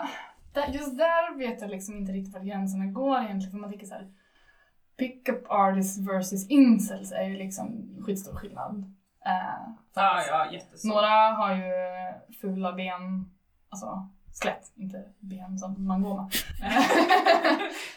just 0.74 0.98
där 0.98 1.38
vet 1.38 1.62
jag 1.62 1.70
liksom 1.70 1.98
inte 1.98 2.12
riktigt 2.12 2.34
var 2.34 2.42
gränserna 2.42 2.86
går 2.86 3.18
egentligen 3.20 3.52
för 3.52 3.58
man 3.58 3.70
tänker 3.70 3.88
så 3.88 3.94
här. 3.94 4.12
Pickup 4.98 5.46
artists 5.50 6.08
versus 6.08 6.50
incels 6.50 7.12
är 7.12 7.24
ju 7.24 7.38
liksom 7.38 7.98
skitstor 8.06 8.36
skillnad. 8.36 8.96
Eh, 9.26 9.74
för 9.94 10.02
Ja, 10.02 10.52
jätteså. 10.52 10.88
Några 10.88 11.32
har 11.32 11.56
ju 11.56 11.72
fula 12.42 12.74
ben, 12.74 13.32
alltså 13.70 14.10
skelett, 14.42 14.72
inte 14.76 15.04
ben 15.20 15.58
som 15.58 15.88
man 15.88 16.02
går 16.02 16.16
med. 16.16 16.32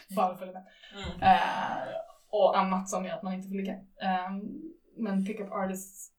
Bara 0.15 0.37
fula 0.37 0.51
ben. 0.51 0.63
Mm. 0.95 1.21
Eh, 1.21 1.87
och 2.29 2.57
annat 2.57 2.89
som 2.89 3.05
gör 3.05 3.13
att 3.13 3.23
man 3.23 3.33
inte 3.33 3.47
får 3.47 3.55
ligga. 3.55 3.73
Eh, 3.73 4.31
men 4.97 5.25
pickup 5.25 5.51
artists, 5.51 6.11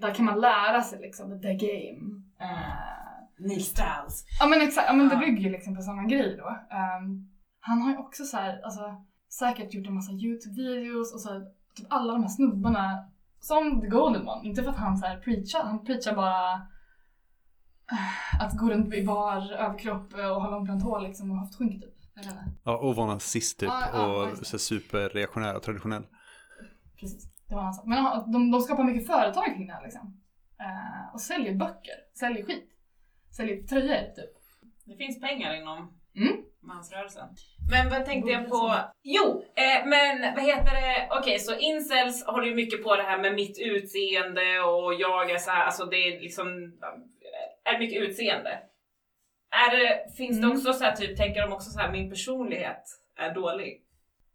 där 0.00 0.14
kan 0.14 0.24
man 0.24 0.40
lära 0.40 0.82
sig 0.82 1.00
liksom 1.00 1.40
the 1.42 1.54
game. 1.54 2.22
Eh, 2.40 2.96
Neil 3.38 3.64
Strauss. 3.64 4.24
Ja 4.40 4.46
men 4.46 4.60
exakt, 4.60 4.86
ja, 4.88 4.92
men 4.94 5.08
det 5.08 5.16
bygger 5.16 5.42
ju 5.42 5.50
liksom 5.50 5.76
på 5.76 5.82
samma 5.82 6.04
grej 6.04 6.36
då. 6.36 6.48
Ehm, 6.48 7.28
han 7.60 7.82
har 7.82 7.90
ju 7.90 7.96
också 7.96 8.24
så 8.24 8.36
här, 8.36 8.60
alltså, 8.64 9.04
säkert 9.38 9.74
gjort 9.74 9.86
en 9.86 9.94
massa 9.94 10.12
YouTube-videos 10.12 11.14
och 11.14 11.20
så 11.20 11.32
här, 11.32 11.40
typ 11.74 11.86
alla 11.90 12.12
de 12.12 12.22
här 12.22 12.28
snubbarna 12.30 13.10
som 13.40 13.80
The 13.80 13.86
Golden 13.86 14.28
One. 14.28 14.48
Inte 14.48 14.62
för 14.62 14.70
att 14.70 14.76
han 14.76 14.96
så 14.96 15.06
här 15.06 15.18
preachar, 15.20 15.64
han 15.64 15.84
preachar 15.84 16.14
bara 16.14 16.52
eh, 17.92 18.42
att 18.42 18.58
gå 18.58 18.70
runt 18.70 18.94
i 18.94 19.04
bar 19.04 19.52
överkropp 19.52 20.14
och 20.14 20.42
ha 20.42 20.50
långbrant 20.50 20.82
hår 20.82 21.00
liksom 21.00 21.30
och 21.30 21.38
höftskynke 21.38 21.86
typ. 21.86 21.94
Jag 22.14 22.22
vet 22.22 22.32
inte. 22.32 22.44
Ja, 22.64 22.76
och 22.76 22.96
var 22.96 23.06
nazist 23.06 23.60
typ. 23.60 23.68
Ja, 23.92 24.26
och 24.26 24.46
så 24.46 24.58
superreaktionär 24.58 25.56
och 25.56 25.62
traditionell. 25.62 26.06
Precis, 27.00 27.28
det 27.48 27.54
var 27.54 27.62
hans. 27.62 27.82
Men 27.86 27.98
han- 27.98 28.32
de, 28.32 28.50
de 28.50 28.60
skapar 28.60 28.84
mycket 28.84 29.06
företag 29.06 29.44
kring 29.54 29.66
det 29.66 29.72
här 29.72 29.82
liksom. 29.84 30.20
Eh, 30.60 31.14
och 31.14 31.20
säljer 31.20 31.54
böcker, 31.54 31.94
säljer 32.18 32.44
skit. 32.44 32.70
Säljer 33.36 33.62
tröjor 33.62 34.14
typ. 34.14 34.30
Det 34.84 34.96
finns 34.96 35.20
pengar 35.20 35.54
inom 35.54 35.92
Mm. 36.16 36.36
mansrörelsen. 36.62 37.28
Men 37.70 37.90
vad 37.90 38.04
tänkte 38.04 38.30
jag 38.30 38.48
på? 38.48 38.74
Jo, 39.02 39.44
eh, 39.56 39.86
men 39.88 40.34
vad 40.34 40.44
heter 40.44 40.74
det? 40.80 41.08
Okej, 41.20 41.38
så 41.38 41.58
incels 41.58 42.26
håller 42.26 42.46
ju 42.46 42.54
mycket 42.54 42.82
på 42.82 42.96
det 42.96 43.02
här 43.02 43.18
med 43.18 43.34
mitt 43.34 43.58
utseende 43.60 44.60
och 44.60 44.94
jag 44.94 45.30
är 45.30 45.38
så 45.38 45.50
här, 45.50 45.64
alltså 45.64 45.84
det 45.84 45.96
är 45.96 46.20
liksom, 46.20 46.46
eh, 47.66 47.72
är 47.74 47.78
mycket 47.78 48.02
utseende. 48.02 48.50
Är 49.50 49.76
det, 49.76 50.14
finns 50.16 50.36
det 50.40 50.44
Mm. 50.46 50.56
också 50.56 50.72
så 50.72 50.84
här 50.84 50.96
typ, 50.96 51.16
tänker 51.16 51.42
de 51.42 51.52
också 51.52 51.70
så 51.70 51.78
här, 51.80 51.92
min 51.92 52.10
personlighet 52.10 52.82
är 53.18 53.34
dålig? 53.34 53.82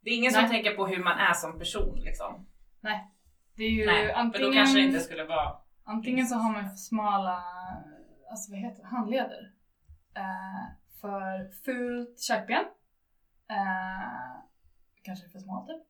Det 0.04 0.10
är 0.10 0.16
ingen 0.18 0.32
som 0.32 0.42
Nej. 0.42 0.52
tänker 0.52 0.76
på 0.76 0.88
hur 0.88 1.04
man 1.04 1.18
är 1.20 1.34
som 1.34 1.60
person 1.60 2.00
liksom. 2.00 2.48
Det 3.56 3.64
är 3.64 3.70
ju 3.70 3.86
Nej, 3.86 4.12
antingen... 4.12 4.48
då 4.48 4.54
kanske 4.54 4.78
det 4.80 4.86
inte 4.86 5.00
skulle 5.00 5.24
vara... 5.24 5.58
Antingen 5.84 6.28
så 6.28 6.36
har 6.36 6.52
man 6.54 6.70
för 6.70 6.78
smala, 6.78 7.44
alltså 8.32 8.52
vad 8.52 8.60
heter 8.60 8.82
det, 8.82 8.88
handleder. 8.88 9.52
Eh, 10.16 10.76
för 11.02 11.52
fult 11.66 12.22
käkben. 12.22 12.66
Eh, 13.50 14.42
kanske 15.04 15.30
för 15.30 15.40
smalt 15.40 15.68
typ. 15.68 15.88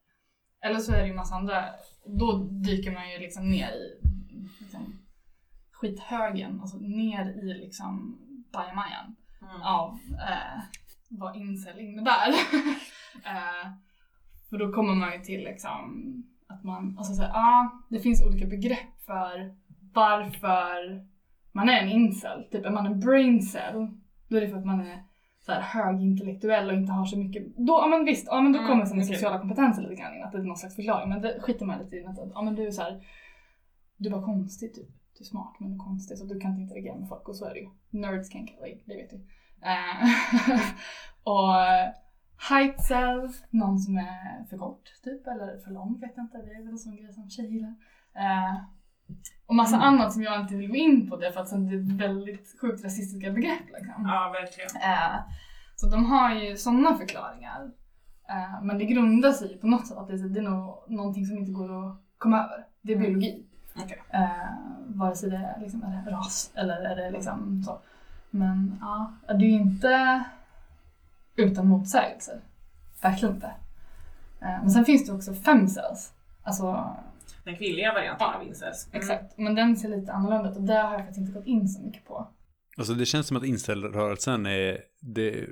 Eller 0.61 0.79
så 0.79 0.93
är 0.93 1.01
det 1.01 1.07
ju 1.07 1.13
massa 1.13 1.35
andra, 1.35 1.65
då 2.05 2.37
dyker 2.37 2.91
man 2.91 3.11
ju 3.11 3.19
liksom 3.19 3.49
ner 3.49 3.71
i 3.71 4.01
liksom, 4.59 4.99
skithögen, 5.71 6.61
alltså 6.61 6.77
ner 6.77 7.25
i 7.25 7.53
liksom 7.53 8.17
bajamajan 8.53 9.15
Mm. 9.41 9.61
av 9.61 9.99
eh, 10.29 10.61
vad 11.09 11.35
incel 11.35 11.79
innebär. 11.79 12.29
eh, 13.25 13.71
för 14.49 14.57
då 14.57 14.71
kommer 14.71 14.95
man 14.95 15.13
ju 15.13 15.19
till 15.19 15.43
liksom 15.43 16.13
att 16.53 16.63
man, 16.63 16.95
alltså 16.97 17.13
såhär, 17.13 17.29
ja 17.29 17.71
det 17.89 17.99
finns 17.99 18.25
olika 18.25 18.45
begrepp 18.45 19.01
för 19.05 19.55
varför 19.93 21.05
man 21.51 21.69
är 21.69 21.81
en 21.81 21.89
incel. 21.89 22.47
Typ 22.51 22.65
är 22.65 22.69
man 22.69 22.85
en 22.85 22.99
brain 22.99 23.41
cell, 23.41 23.87
då 24.27 24.37
är 24.37 24.41
det 24.41 24.49
för 24.49 24.57
att 24.57 24.65
man 24.65 24.79
är 24.79 25.03
så 25.45 25.51
här 25.51 25.61
högintellektuell 25.61 26.69
och 26.69 26.75
inte 26.75 26.91
har 26.91 27.05
så 27.05 27.17
mycket, 27.17 27.57
då, 27.57 27.73
ja 27.73 27.87
men 27.87 28.05
visst, 28.05 28.27
ja 28.27 28.41
men 28.41 28.51
då 28.53 28.59
Mm, 28.59 28.69
kommer 28.69 28.95
den 28.95 29.05
sociala 29.05 29.39
kompetensen 29.39 29.83
lite 29.83 29.95
grann 29.95 30.15
in, 30.15 30.23
att 30.23 30.31
det 30.31 30.37
är 30.37 30.43
någon 30.43 30.57
slags 30.57 30.75
förklaring. 30.75 31.09
Men 31.09 31.21
det 31.21 31.39
skiter 31.41 31.65
man 31.65 31.79
lite 31.79 31.95
i, 31.95 32.05
att 32.05 32.17
ja 32.33 32.41
men 32.41 32.55
du 32.55 32.67
är 32.67 32.71
så 32.71 32.81
här, 32.81 33.03
du 33.97 34.09
bara 34.09 34.21
konstig 34.21 34.73
typ. 34.75 34.87
Du 35.17 35.23
är 35.23 35.27
smart 35.27 35.55
men 35.59 35.69
du 35.69 35.75
är 35.75 35.79
konstig 35.79 36.17
så 36.17 36.25
du 36.25 36.39
kan 36.39 36.51
inte 36.51 36.61
interagera 36.61 36.95
med 36.99 37.09
folk 37.09 37.29
och 37.29 37.35
så 37.35 37.45
är 37.45 37.53
det 37.53 37.59
ju. 37.59 37.69
Nerds 37.89 38.29
can 38.29 38.41
like, 38.41 38.81
det 38.85 38.95
vet 38.95 39.09
du. 39.09 39.15
Eh, 39.61 40.03
och 41.33 41.55
height 42.51 42.81
cell, 42.83 43.29
någon 43.49 43.79
som 43.79 43.97
är 43.97 44.45
för 44.49 44.57
kort 44.57 44.83
typ 45.03 45.27
eller 45.27 45.57
för 45.63 45.71
lång 45.71 45.99
vet 45.99 46.11
jag 46.15 46.23
inte. 46.25 46.37
Det 46.37 46.51
är 46.51 46.63
väl 46.63 46.71
en 46.71 46.77
sån 46.77 46.95
grej 46.95 47.13
som 47.13 47.29
tjejer 47.29 47.49
gillar. 47.49 47.75
Eh, 48.15 48.55
och 49.45 49.55
massa 49.55 49.75
Mm. 49.75 49.87
annat 49.87 50.13
som 50.13 50.23
jag 50.23 50.41
inte 50.41 50.55
vill 50.55 50.67
gå 50.69 50.75
in 50.75 51.09
på 51.09 51.17
det 51.17 51.31
för 51.31 51.41
att 51.41 51.49
sen 51.49 51.67
det 51.67 51.75
är 51.75 51.97
väldigt 52.07 52.55
sjukt 52.61 52.83
rasistiska 52.85 53.31
begrepp 53.31 53.65
liksom. 53.73 54.03
Ja, 54.07 54.29
verkligen. 54.41 54.91
Eh, 54.91 55.19
så 55.75 55.87
de 55.89 56.05
har 56.05 56.35
ju 56.35 56.57
sådana 56.57 56.95
förklaringar. 56.97 57.71
Eh, 58.29 58.63
men 58.63 58.77
det 58.77 58.85
grundar 58.85 59.31
sig 59.31 59.57
på 59.57 59.67
något 59.67 59.87
sätt 59.87 59.97
att 59.97 60.07
det, 60.07 60.13
är- 60.13 60.29
det 60.29 60.39
är 60.39 60.43
nog 60.43 60.85
någonting 60.87 61.25
som 61.25 61.37
inte 61.37 61.51
går 61.51 61.87
att 61.89 61.97
komma 62.17 62.37
över. 62.43 62.65
Det 62.81 62.91
är 62.93 62.97
Mm. 62.97 63.07
biologi. 63.07 63.45
Okej. 63.83 64.01
Eh, 64.09 64.47
vare 64.87 65.15
sig 65.15 65.29
det 65.29 65.37
är, 65.37 65.59
liksom, 65.59 65.83
är 65.83 66.03
det 66.05 66.11
ras 66.11 66.51
eller 66.55 66.75
är 66.81 66.95
det 66.95 67.11
liksom 67.11 67.63
så. 67.63 67.79
Men 68.29 68.77
ja, 68.81 69.11
det 69.27 69.33
är 69.33 69.39
ju 69.49 69.49
inte 69.61 70.23
utan 71.35 71.67
motsägelser. 71.67 72.41
Verkligen 73.01 73.35
inte. 73.35 73.47
Eh, 74.41 74.61
men 74.61 74.71
sen 74.71 74.85
finns 74.85 75.05
det 75.07 75.13
också 75.13 75.33
femcells. 75.33 76.13
Alltså 76.43 76.95
Den 77.43 77.57
kvinnliga 77.57 77.93
varianten 77.93 78.27
Ja, 78.31 78.35
av 78.35 78.47
incels. 78.47 78.87
Mm. 78.87 78.99
exakt. 79.01 79.37
Men 79.37 79.55
den 79.55 79.77
ser 79.77 79.89
lite 79.89 80.11
annorlunda 80.13 80.49
ut 80.51 80.55
och 80.57 80.63
det 80.63 80.73
har 80.73 80.91
jag 80.91 80.99
faktiskt 80.99 81.19
inte 81.19 81.31
gått 81.31 81.45
in 81.47 81.67
så 81.69 81.81
mycket 81.81 82.05
på. 82.05 82.27
Alltså 82.77 82.93
det 82.93 83.05
känns 83.05 83.27
som 83.27 83.37
att 83.37 83.43
inställrörelsen 83.45 84.45
är, 84.45 84.77
det, 85.01 85.45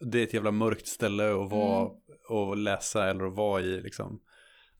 det 0.00 0.18
är 0.18 0.22
ett 0.24 0.34
jävla 0.34 0.50
mörkt 0.50 0.86
ställe 0.86 1.30
att 1.30 1.50
vara 1.50 1.80
Mm. 1.80 1.92
och 2.28 2.56
läsa 2.56 3.10
eller 3.10 3.24
att 3.24 3.34
vara 3.36 3.60
i 3.62 3.80
liksom. 3.80 4.20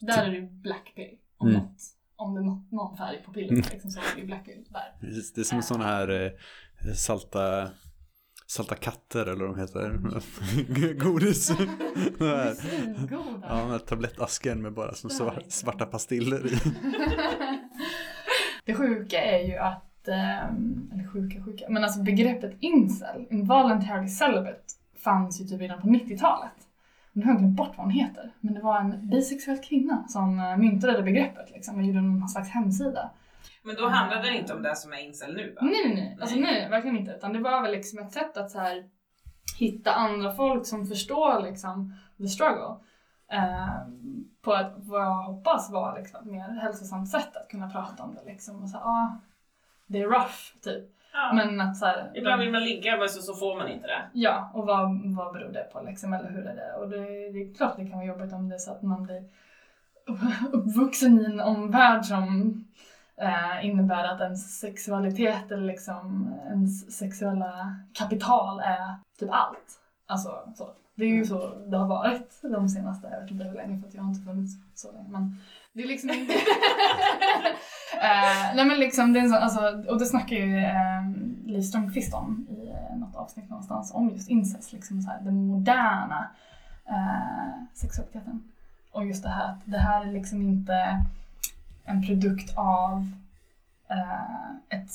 Där 0.01 0.23
är 0.25 0.31
det 0.31 0.37
ju 0.37 0.47
black 0.51 0.93
pill. 0.97 1.19
Om, 1.39 1.49
Mm. 1.49 1.61
något, 1.61 1.77
om 2.17 2.35
det 2.35 2.41
är 2.41 2.45
något, 2.45 2.73
någon 2.73 2.97
färg 2.97 3.23
på 3.27 3.33
pillret 3.33 3.51
Mm. 3.51 3.65
liksom, 3.73 3.91
så 3.91 4.01
är 4.01 4.15
det 4.15 4.21
ju 4.21 4.27
black 4.27 4.45
pill 4.45 4.65
där. 4.69 4.97
Precis, 5.01 5.33
Det 5.33 5.41
är 5.41 5.45
som 5.45 5.63
sådana 5.63 5.85
här 5.87 6.09
eh, 6.87 6.93
salta, 6.95 7.71
salta 8.51 8.75
katter 8.75 9.27
eller 9.27 9.45
vad 9.47 9.57
de 9.57 9.61
heter. 9.61 10.95
Godis. 10.99 11.49
Det 12.19 12.25
här. 12.25 12.55
Ja, 13.49 13.57
den 13.57 13.71
här 13.71 13.79
tablettasken 13.79 14.63
med 14.63 14.73
bara 14.73 14.95
som 14.95 15.11
svar- 15.11 15.43
svarta 15.49 15.87
pastiller 15.87 16.47
i. 16.47 16.59
det 18.65 18.75
sjuka 18.75 19.25
är 19.25 19.47
ju 19.49 19.57
att, 19.57 20.09
ehm, 20.09 20.91
eller 20.95 21.07
sjuka 21.09 21.45
sjuka, 21.45 21.65
men 21.69 21.85
alltså 21.85 22.03
begreppet 22.03 22.57
incel, 22.61 23.27
involuntary 23.31 24.09
celibate, 24.09 24.61
fanns 25.05 25.41
ju 25.41 25.45
typ 25.45 25.61
redan 25.61 25.81
på 25.81 25.87
90-talet. 25.87 26.51
Nu 27.13 27.25
har 27.25 27.33
jag 27.33 27.39
glömt 27.41 27.57
bort 27.57 27.73
vad 27.77 27.87
hon 27.87 27.91
heter, 27.95 28.33
men 28.41 28.55
det 28.55 28.61
var 28.61 28.81
en 28.81 29.09
bisexuell 29.11 29.59
kvinna 29.59 30.05
som 30.09 30.39
eh, 30.41 30.57
myntade 30.57 30.97
det 30.97 31.03
begreppet 31.03 31.51
liksom 31.51 31.77
och 31.79 31.83
gjorde 31.83 32.01
någon 32.01 32.29
slags 32.29 32.49
hemsida. 32.51 33.11
Men 33.63 33.77
då 33.77 33.89
handlar 33.89 34.23
det 34.23 34.37
inte 34.37 34.55
om 34.55 34.63
det 34.63 34.77
som 34.77 34.93
är 34.93 34.99
incel 34.99 35.35
nu 35.35 35.53
va? 35.53 35.61
Nej, 35.63 35.83
nej, 35.85 35.95
nej. 35.95 36.19
Alltså 36.21 36.37
nej, 36.37 36.69
verkligen 36.69 36.97
inte. 36.97 37.13
Utan 37.13 37.33
det 37.33 37.39
var 37.39 37.63
väl 37.63 37.73
liksom 37.73 37.99
ett 37.99 38.13
sätt 38.13 38.37
att 38.37 38.51
så 38.51 38.59
här, 38.59 38.85
hitta 39.59 39.93
andra 39.93 40.33
folk 40.33 40.67
som 40.67 40.87
förstår 40.87 41.43
liksom 41.43 41.95
the 42.19 42.29
struggle. 42.29 42.77
Eh, 43.33 43.69
på 44.43 44.55
ett, 44.55 44.73
vad 44.77 45.03
jag 45.03 45.23
hoppas 45.23 45.71
var 45.71 45.99
liksom, 45.99 46.21
ett 46.21 46.33
mer 46.33 46.61
hälsosamt 46.61 47.09
sätt 47.09 47.37
att 47.37 47.49
kunna 47.49 47.71
prata 47.71 48.03
om 48.03 48.15
det. 48.15 48.33
Liksom. 48.33 48.63
Och 48.63 48.69
så, 48.71 48.79
här, 48.79 48.85
ah, 48.85 49.19
det 49.87 50.01
är 50.01 50.07
rough, 50.07 50.39
typ. 50.63 50.85
Ja. 51.13 51.33
Men 51.35 51.61
att 51.61 51.77
så 51.77 51.87
här, 51.87 52.11
Ibland 52.15 52.41
vill 52.41 52.53
man 52.53 52.65
ligga 52.65 52.97
men 52.97 53.09
så, 53.09 53.23
så 53.23 53.35
får 53.35 53.57
man 53.57 53.69
inte 53.69 53.87
det. 53.87 54.03
Ja, 54.13 54.51
och 54.55 54.67
vad, 54.67 55.15
vad 55.17 55.33
beror 55.33 55.53
det 55.53 55.69
på 55.73 55.81
liksom, 55.81 56.13
eller 56.13 56.31
hur 56.31 56.47
är 56.47 56.55
det? 56.55 56.75
Och 56.75 56.89
det, 56.89 56.97
det 57.33 57.51
är 57.51 57.55
klart 57.55 57.77
det 57.77 57.87
kan 57.87 57.99
vara 57.99 58.09
jobbigt 58.09 58.33
om 58.33 58.49
det 58.49 58.55
är 58.55 58.59
så 58.59 58.73
att 58.73 58.83
man 58.83 59.03
blir 59.03 59.25
uppvuxen 60.53 61.21
i 61.21 61.25
en 61.25 61.41
omvärld 61.41 62.05
som 62.05 62.55
eh, 63.21 63.67
innebär 63.67 64.05
att 64.05 64.21
ens 64.21 64.61
sexualitet 64.61 65.51
eller 65.51 65.67
liksom 65.67 66.35
ens 66.47 66.97
sexuella 66.99 67.77
kapital 67.95 68.61
är 68.61 68.95
typ 69.19 69.31
allt. 69.33 69.81
Alltså 70.07 70.53
så. 70.55 70.71
Det 70.95 71.05
är 71.05 71.09
ju 71.09 71.25
så 71.25 71.55
det 71.67 71.77
har 71.77 71.87
varit 71.87 72.41
de 72.43 72.69
senaste, 72.69 73.09
jag 73.13 73.21
vet 73.21 73.31
inte 73.31 73.45
hur 73.45 73.55
länge 73.55 73.81
för 73.81 73.89
att 73.89 73.95
jag 73.95 74.03
har 74.03 74.11
inte 74.11 74.25
funnits 74.25 74.53
så 74.75 74.93
länge. 74.93 75.09
Men 75.09 75.37
det 75.73 75.83
är 75.83 75.87
liksom 75.87 76.11
inte... 76.11 76.35
Eh, 78.03 78.55
nej 78.55 78.65
men 78.65 78.81
liksom, 78.81 79.13
det 79.13 79.19
är 79.19 79.23
en 79.23 79.29
sån, 79.29 79.39
alltså, 79.39 79.91
och 79.91 79.99
det 79.99 80.07
snackar 80.07 80.37
ju 80.37 80.59
eh, 80.59 81.11
Liv 81.47 81.63
Strömquist 81.63 82.15
om 82.15 82.47
i 82.51 82.73
något 82.99 83.17
avsnitt 83.17 83.51
någonstans 83.51 83.95
om 83.95 84.11
just 84.11 84.29
incest, 84.29 84.73
liksom 84.73 85.03
så 85.03 85.11
här, 85.11 85.21
den 85.21 85.47
moderna 85.47 86.31
eh, 86.87 87.65
sexualiteten. 87.75 88.43
Och 88.93 89.07
just 89.07 89.23
det 89.23 89.29
här 89.29 89.45
att 89.45 89.61
det 89.65 89.79
här 89.79 90.07
är 90.07 90.13
liksom 90.13 90.43
inte 90.43 91.05
en 91.85 92.07
produkt 92.07 92.55
av 92.57 93.13
eh, 93.91 94.79
ett 94.79 94.91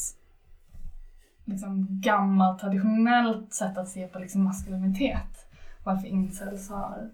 liksom 1.46 1.88
gammalt 2.02 2.60
traditionellt 2.60 3.54
sätt 3.54 3.78
att 3.78 3.90
se 3.90 4.08
på 4.08 4.20
liksom 4.20 4.44
maskulinitet. 4.44 5.48
Varför 5.84 6.08
incels 6.08 6.70
har 6.70 7.12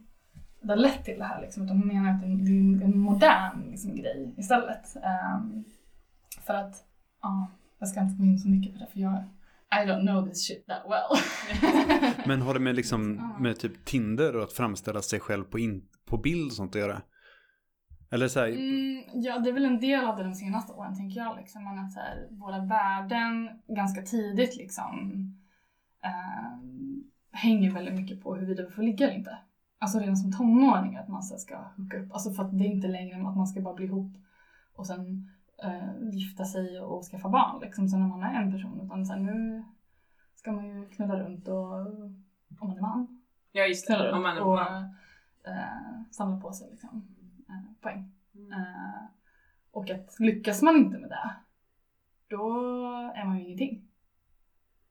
det 0.62 0.72
har 0.72 0.78
lett 0.78 1.06
till 1.06 1.18
det 1.20 1.26
här. 1.26 1.42
Liksom. 1.42 1.64
Utan 1.64 1.78
hon 1.78 1.88
menar 1.88 2.12
att 2.12 2.22
det 2.22 2.28
är 2.28 2.84
en 2.84 3.00
modern 3.00 3.72
liksom, 3.72 3.96
grej 3.96 4.34
istället. 4.38 4.96
Ehm, 4.96 5.64
för 6.46 6.54
att, 6.54 6.84
ja, 7.22 7.48
jag 7.80 7.90
ska 7.90 8.02
inte 8.02 8.16
gå 8.16 8.24
in 8.24 8.40
så 8.40 8.50
mycket 8.50 8.74
på 8.74 8.80
det 8.80 8.88
för 8.92 9.00
jag 9.00 9.24
I 9.74 9.88
don't 9.88 10.08
know 10.08 10.28
this 10.28 10.48
shit 10.48 10.66
that 10.68 10.84
well. 10.86 11.18
Men 12.28 12.42
har 12.42 12.54
det 12.54 12.60
med 12.60 12.76
liksom 12.76 13.34
med 13.40 13.60
typ 13.60 13.86
Tinder 13.86 14.36
och 14.36 14.44
att 14.44 14.54
framställa 14.54 15.02
sig 15.02 15.20
själv 15.20 15.44
på, 15.44 15.60
in, 15.60 15.82
på 16.06 16.18
bild 16.18 16.46
och 16.46 16.54
sånt 16.54 16.76
att 16.76 16.82
göra? 16.82 17.02
Eller 18.14 18.28
så 18.28 18.40
här, 18.40 18.48
Mm, 18.48 19.04
ja, 19.14 19.40
det 19.40 19.50
är 19.50 19.54
väl 19.54 19.66
en 19.66 19.80
del 19.80 20.06
av 20.06 20.18
det 20.18 20.24
de 20.24 20.34
senaste 20.34 20.74
åren 20.74 20.96
tänker 20.98 21.20
jag. 21.20 21.38
Liksom. 21.38 21.68
Att 21.68 21.92
så 21.94 22.00
här, 22.00 22.28
våra 22.32 22.60
värden 22.60 23.50
ganska 23.68 24.02
tidigt 24.02 24.58
liksom 24.58 25.24
eh, 26.04 26.58
hänger 27.32 27.72
väldigt 27.72 27.94
mycket 27.94 28.24
på 28.24 28.36
huruvida 28.36 28.64
vi 28.64 28.70
får 28.70 28.84
ligga 28.84 29.06
eller 29.08 29.18
inte. 29.18 29.38
Alltså 29.80 30.00
redan 30.00 30.18
som 30.18 30.32
tonåring 30.32 30.96
att 30.98 31.08
man 31.08 31.24
så 31.24 31.34
här 31.34 31.40
ska 31.40 31.58
hooka 31.78 31.98
upp. 32.00 32.14
Alltså 32.14 32.32
för 32.32 32.44
att 32.44 32.58
det 32.60 32.66
är 32.66 32.72
inte 32.76 32.88
längre 32.88 33.16
att 33.28 33.38
man 33.38 33.48
ska 33.48 33.62
bara 33.62 33.74
bli 33.74 33.86
ihop 33.86 34.12
och 34.76 34.88
sen 34.88 35.30
eh, 35.64 36.10
gifta 36.12 36.46
sig 36.46 36.80
och 36.80 37.04
skaffa 37.04 37.30
barn 37.30 37.62
liksom. 37.62 37.88
Sen 37.90 38.00
när 38.00 38.08
man 38.08 38.24
är 38.24 38.42
en 38.42 38.52
person. 38.52 38.82
Utan 38.86 39.06
så 39.06 39.14
här, 39.14 39.20
nu 39.20 39.64
ska 40.36 40.52
man 40.52 40.66
ju 40.66 40.90
knulla 40.90 41.20
runt 41.20 41.48
och 41.48 41.74
om 42.60 42.68
man 42.68 42.78
är 42.78 42.82
man 42.82 43.22
Ja 43.52 43.66
just 43.66 43.88
det, 43.88 44.12
om 44.12 44.22
man 44.24 44.38
är 44.38 44.42
och 44.42 44.56
man. 44.56 44.84
eh, 45.48 46.02
samla 46.12 46.38
på 46.38 46.52
sig 46.52 46.70
liksom, 46.72 47.11
poäng. 47.82 48.12
Mm. 48.36 48.52
Eh, 48.52 49.04
och 49.72 49.90
att 49.90 50.20
lyckas 50.20 50.62
man 50.62 50.78
inte 50.78 50.98
med 50.98 51.10
det, 51.10 51.36
då 52.28 52.48
är 53.16 53.26
man 53.26 53.38
ju 53.38 53.46
ingenting. 53.46 53.88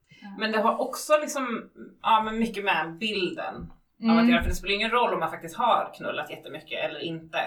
Eh, 0.09 0.37
Men 0.39 0.51
det 0.51 0.61
har 0.61 0.81
också 0.81 1.13
liksom, 1.21 1.69
ja 2.01 2.23
men 2.23 2.39
mycket 2.39 2.63
med 2.63 2.97
bilden 2.97 3.55
av 4.03 4.09
att 4.09 4.19
mm. 4.19 4.29
göra. 4.29 4.41
För 4.41 4.49
det 4.49 4.55
spelar 4.55 4.75
ingen 4.75 4.91
roll 4.91 5.13
om 5.13 5.19
man 5.19 5.31
faktiskt 5.31 5.57
har 5.57 5.93
knullat 5.93 6.29
jättemycket 6.29 6.79
eller 6.85 6.99
inte. 6.99 7.39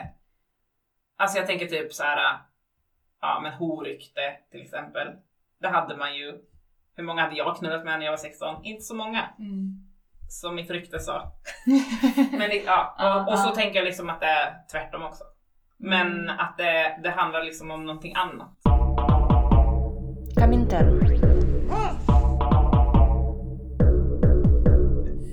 Alltså 1.16 1.38
jag 1.38 1.46
tänker 1.46 1.66
typ 1.66 1.92
så 1.92 2.02
här, 2.02 2.38
ja 3.20 3.40
men 3.42 3.52
horrykte 3.52 4.36
till 4.50 4.62
exempel. 4.62 5.08
Det 5.58 5.68
hade 5.68 5.96
man 5.96 6.16
ju. 6.16 6.40
Hur 6.96 7.04
många 7.04 7.22
hade 7.22 7.36
jag 7.36 7.56
knullat 7.56 7.84
med 7.84 7.98
när 7.98 8.06
jag 8.06 8.12
var 8.12 8.16
16? 8.16 8.64
Inte 8.64 8.82
så 8.82 8.94
många. 8.94 9.28
Mm. 9.38 9.78
Som 10.28 10.54
mitt 10.54 10.70
rykte 10.70 10.98
sa. 10.98 11.32
Men 12.30 12.50
ja, 12.66 13.24
och, 13.26 13.32
och 13.32 13.38
så 13.38 13.50
tänker 13.50 13.78
jag 13.78 13.84
liksom 13.84 14.10
att 14.10 14.20
det 14.20 14.26
är 14.26 14.54
tvärtom 14.72 15.02
också. 15.02 15.24
Men 15.84 16.30
att 16.30 16.56
det, 16.58 17.00
det 17.02 17.10
handlar 17.10 17.42
liksom 17.44 17.70
om 17.70 17.86
någonting 17.86 18.14
annat. 18.16 18.50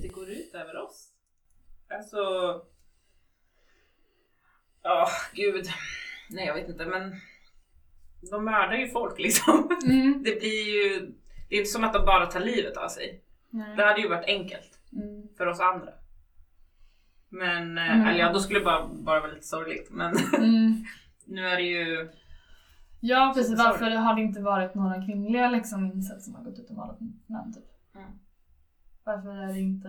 Det 0.01 0.07
går 0.07 0.29
ut 0.29 0.55
över 0.55 0.77
oss. 0.77 1.07
Alltså... 1.93 2.17
Ja, 4.83 5.07
gud. 5.33 5.65
Nej, 6.29 6.45
jag 6.47 6.53
vet 6.53 6.69
inte, 6.69 6.85
men... 6.85 7.15
De 8.31 8.45
mördar 8.45 8.75
ju 8.75 8.87
folk 8.87 9.19
liksom. 9.19 9.69
Mm. 9.85 10.23
Det 10.25 10.39
blir 10.39 10.73
ju... 10.75 10.99
Det 11.49 11.55
är 11.55 11.59
inte 11.59 11.71
som 11.71 11.83
att 11.83 11.93
de 11.93 12.05
bara 12.05 12.25
tar 12.25 12.39
livet 12.39 12.77
av 12.77 12.87
sig. 12.87 13.23
Nej. 13.49 13.75
Det 13.75 13.83
hade 13.83 14.01
ju 14.01 14.09
varit 14.09 14.25
enkelt 14.27 14.77
Mm. 14.93 15.27
för 15.37 15.45
oss 15.45 15.59
andra. 15.59 15.91
Men, 17.31 17.77
eh, 17.77 17.95
Mm. 17.95 18.07
eller 18.07 18.19
ja, 18.19 18.33
då 18.33 18.39
skulle 18.39 18.59
det 18.59 18.65
bara, 18.65 18.87
bara 18.87 19.19
vara 19.19 19.31
lite 19.31 19.47
sorgligt. 19.47 19.87
Men 19.91 20.13
Mm. 20.37 20.73
nu 21.25 21.45
är 21.47 21.55
det 21.55 21.63
ju... 21.63 22.09
Ja 22.99 23.31
precis, 23.35 23.57
varför 23.57 23.91
har 23.91 24.15
det 24.15 24.21
inte 24.21 24.41
varit 24.41 24.75
några 24.75 25.05
kvinnliga 25.05 25.49
liksom, 25.49 25.85
insatser 25.85 26.21
som 26.21 26.35
har 26.35 26.43
gått 26.43 26.59
ut 26.59 26.69
och 26.69 26.75
mördat 26.75 26.99
män 27.27 27.53
typ? 27.53 27.63
Mm. 27.95 28.09
Varför 29.03 29.29
är 29.29 29.53
det 29.53 29.59
inte 29.59 29.87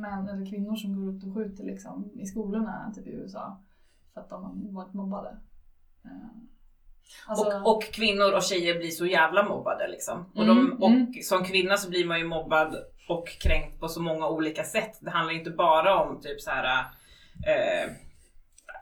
män 0.00 0.28
eller 0.28 0.50
kvinnor 0.50 0.76
som 0.76 0.96
går 0.96 1.14
ut 1.16 1.24
och 1.24 1.34
skjuter 1.34 1.64
liksom, 1.64 2.10
i 2.14 2.26
skolorna 2.26 2.92
typ 2.96 3.06
i 3.06 3.10
USA? 3.10 3.60
För 4.14 4.20
att 4.20 4.30
de 4.30 4.44
har 4.44 4.72
varit 4.72 4.94
mobbade. 4.94 5.28
Eh, 6.04 6.10
alltså- 7.26 7.58
och, 7.58 7.76
och 7.76 7.82
kvinnor 7.84 8.32
och 8.36 8.42
tjejer 8.42 8.78
blir 8.78 8.90
så 8.90 9.06
jävla 9.06 9.48
mobbade 9.48 9.88
liksom. 9.88 10.24
Och, 10.34 10.42
Mm, 10.42 10.56
de, 10.56 10.82
och 10.82 10.90
mm. 10.90 11.12
som 11.22 11.44
kvinna 11.44 11.76
så 11.76 11.90
blir 11.90 12.06
man 12.06 12.18
ju 12.18 12.24
mobbad 12.26 12.76
och 13.10 13.28
kränkt 13.28 13.80
på 13.80 13.88
så 13.88 14.02
många 14.02 14.28
olika 14.28 14.64
sätt. 14.64 14.98
Det 15.00 15.10
handlar 15.10 15.34
inte 15.34 15.50
bara 15.50 15.96
om 16.02 16.20
typ 16.20 16.40
så 16.40 16.50
här. 16.50 16.84
Eh, 17.46 17.90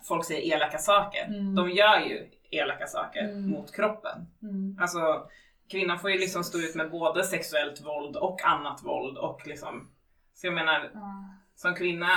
folk 0.08 0.24
säger 0.24 0.54
elaka 0.54 0.78
saker. 0.78 1.24
Mm. 1.24 1.54
De 1.54 1.70
gör 1.70 2.00
ju 2.00 2.30
elaka 2.50 2.86
saker 2.86 3.24
Mm. 3.24 3.50
mot 3.50 3.74
kroppen. 3.76 4.26
Mm. 4.42 4.78
Alltså 4.80 5.26
kvinnan 5.70 5.98
får 5.98 6.10
ju 6.10 6.18
liksom 6.18 6.44
stå 6.44 6.58
ut 6.58 6.74
med 6.74 6.90
både 6.90 7.24
sexuellt 7.24 7.80
våld 7.86 8.16
och 8.16 8.44
annat 8.44 8.82
våld 8.84 9.18
och 9.18 9.46
liksom. 9.46 9.88
Så 10.34 10.46
jag 10.46 10.54
menar 10.54 10.90
Ja. 10.94 11.24
som 11.56 11.74
kvinna. 11.74 12.08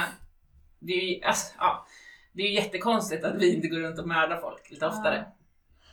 Det 0.80 0.94
är 0.94 1.06
ju, 1.16 1.24
alltså, 1.24 1.54
ja, 1.60 1.86
det 2.34 2.42
är 2.42 2.48
ju 2.48 2.54
jättekonstigt 2.54 3.26
att 3.26 3.36
vi 3.36 3.56
inte 3.56 3.68
går 3.68 3.78
runt 3.80 4.00
och 4.00 4.08
mördar 4.08 4.38
folk 4.38 4.72
lite 4.72 4.88
oftare. 4.88 5.26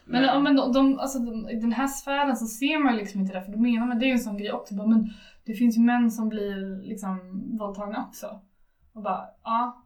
Men, 0.04 0.22
ja, 0.24 0.38
men 0.40 0.56
de, 0.56 0.72
de, 0.72 0.98
alltså, 0.98 1.18
de, 1.18 1.48
i 1.48 1.54
den 1.60 1.72
här 1.72 1.86
sfären 1.88 2.36
så 2.36 2.46
ser 2.46 2.78
man 2.78 2.96
liksom 2.96 3.20
inte 3.20 3.32
det, 3.32 3.42
för 3.44 3.52
då 3.52 3.58
menar 3.58 3.86
man, 3.86 3.98
det 3.98 4.04
är 4.04 4.06
ju 4.06 4.12
en 4.12 4.18
sån 4.18 4.38
grej 4.38 4.52
också, 4.52 4.74
bara, 4.74 4.86
men 4.88 5.10
det 5.48 5.54
finns 5.54 5.76
ju 5.76 5.80
män 5.80 6.10
som 6.10 6.28
blir 6.28 6.82
liksom 6.82 7.42
våldtagna 7.58 8.06
också. 8.08 8.40
Och 8.92 9.02
bara, 9.02 9.28
ja, 9.44 9.84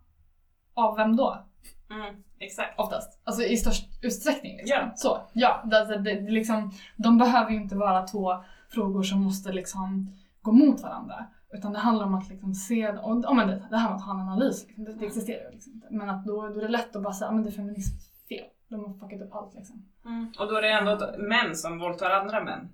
av 0.75 0.97
vem 0.97 1.17
då? 1.17 1.45
Mm, 1.91 2.23
exakt. 2.39 2.79
Oftast. 2.79 3.21
Alltså 3.25 3.43
i 3.43 3.57
störst 3.57 4.05
utsträckning. 4.05 4.57
Liksom. 4.57 4.77
Ja. 4.77 4.93
Så, 4.95 5.19
ja. 5.33 5.63
Det, 5.65 5.85
det, 5.85 5.99
det, 5.99 6.21
det, 6.21 6.31
liksom, 6.31 6.71
de 6.97 7.19
behöver 7.19 7.51
ju 7.51 7.57
inte 7.57 7.77
vara 7.77 8.07
två 8.07 8.45
frågor 8.69 9.03
som 9.03 9.21
måste 9.21 9.53
liksom 9.53 10.17
gå 10.41 10.53
mot 10.53 10.83
varandra. 10.83 11.27
Utan 11.53 11.73
det 11.73 11.79
handlar 11.79 12.07
om 12.07 12.15
att 12.15 12.29
liksom 12.29 12.55
se, 12.55 12.89
och, 12.89 13.25
och 13.25 13.37
men 13.37 13.49
det, 13.49 13.67
det 13.71 13.77
här 13.77 13.89
med 13.89 13.97
att 13.97 14.05
ha 14.05 14.15
en 14.15 14.21
analys, 14.21 14.67
liksom, 14.67 14.85
det, 14.85 14.93
det 14.93 15.07
existerar 15.07 15.45
ju 15.45 15.51
liksom 15.51 15.73
inte. 15.73 15.87
Men 15.91 16.11
att 16.11 16.25
då, 16.25 16.49
då 16.49 16.59
är 16.59 16.63
det 16.63 16.69
lätt 16.69 16.97
att 16.97 17.03
bara 17.03 17.13
säga, 17.13 17.29
"Ja, 17.29 17.35
men 17.35 17.43
det 17.43 17.51
är 17.51 17.53
feministiskt 17.53 18.29
fel. 18.29 18.47
De 18.69 18.85
har 18.85 18.95
fuckat 18.95 19.21
upp 19.21 19.35
allt 19.35 19.55
liksom. 19.55 19.85
Mm. 20.05 20.33
Och 20.39 20.49
då 20.49 20.57
är 20.57 20.63
det 20.63 20.73
ändå 20.73 21.15
män 21.19 21.57
som 21.57 21.79
våldtar 21.79 22.11
andra 22.11 22.45
män. 22.45 22.69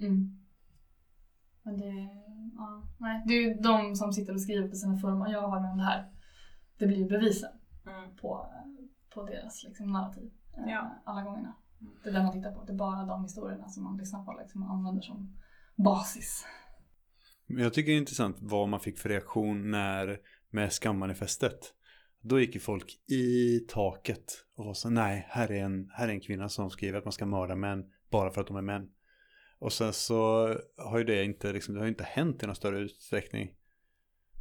Mm. 0.00 0.37
Men 1.68 1.78
det, 1.80 2.08
ja, 2.56 2.82
nej. 2.98 3.22
det 3.26 3.34
är 3.34 3.42
ju 3.42 3.54
de 3.54 3.96
som 3.96 4.12
sitter 4.12 4.32
och 4.34 4.40
skriver 4.40 4.68
på 4.68 4.74
sina 4.76 4.98
forum, 4.98 5.18
"Ja, 5.20 5.28
jag 5.32 5.48
har 5.48 5.60
med 5.60 5.70
om 5.70 5.78
det 5.78 5.84
här. 5.84 6.10
Det 6.78 6.86
blir 6.86 6.96
ju 6.98 7.08
bevisen 7.08 7.50
Mm. 7.86 8.16
på, 8.16 8.46
på 9.14 9.22
deras 9.24 9.64
liksom, 9.64 9.92
narrativ. 9.92 10.30
eh, 10.56 10.62
Ja. 10.72 11.02
Alla 11.04 11.22
gångerna. 11.22 11.54
Det 12.02 12.08
är 12.08 12.12
det 12.12 12.22
man 12.22 12.32
tittar 12.32 12.52
på. 12.52 12.64
Det 12.64 12.72
är 12.72 12.76
bara 12.76 13.04
de 13.04 13.22
historierna 13.24 13.68
som 13.68 13.84
man 13.84 13.96
lyssnar 13.96 14.24
på 14.24 14.36
liksom, 14.40 14.62
och 14.62 14.70
använder 14.70 15.02
som 15.02 15.36
basis. 15.76 16.44
Men 17.46 17.62
Jag 17.62 17.74
tycker 17.74 17.92
det 17.92 17.96
är 17.96 18.00
intressant 18.00 18.36
vad 18.40 18.68
man 18.68 18.80
fick 18.80 18.98
för 18.98 19.08
reaktion 19.08 19.70
när 19.70 20.18
med 20.50 20.72
skammanifestet. 20.72 21.74
Då 22.20 22.40
gick 22.40 22.54
ju 22.54 22.60
folk 22.60 23.10
i 23.10 23.58
taket 23.68 24.24
och 24.56 24.64
var 24.64 24.74
så 24.74 24.90
nej, 24.90 25.26
här 25.30 25.52
är, 25.52 25.64
en, 25.64 25.88
här 25.92 26.08
är 26.08 26.12
en 26.12 26.20
kvinna 26.20 26.48
som 26.48 26.70
skriver 26.70 26.98
att 26.98 27.04
man 27.04 27.12
ska 27.12 27.26
mörda 27.26 27.54
män 27.56 27.84
bara 28.10 28.30
för 28.30 28.40
att 28.40 28.46
de 28.46 28.56
är 28.56 28.62
män. 28.62 28.88
Och 29.58 29.72
sen 29.72 29.92
så 29.92 30.54
har 30.76 30.98
ju 30.98 31.04
det 31.04 31.24
inte, 31.24 31.52
liksom, 31.52 31.74
det 31.74 31.80
har 31.80 31.84
ju 31.86 31.90
inte 31.90 32.04
hänt 32.04 32.42
i 32.42 32.46
någon 32.46 32.56
större 32.56 32.78
utsträckning. 32.78 33.50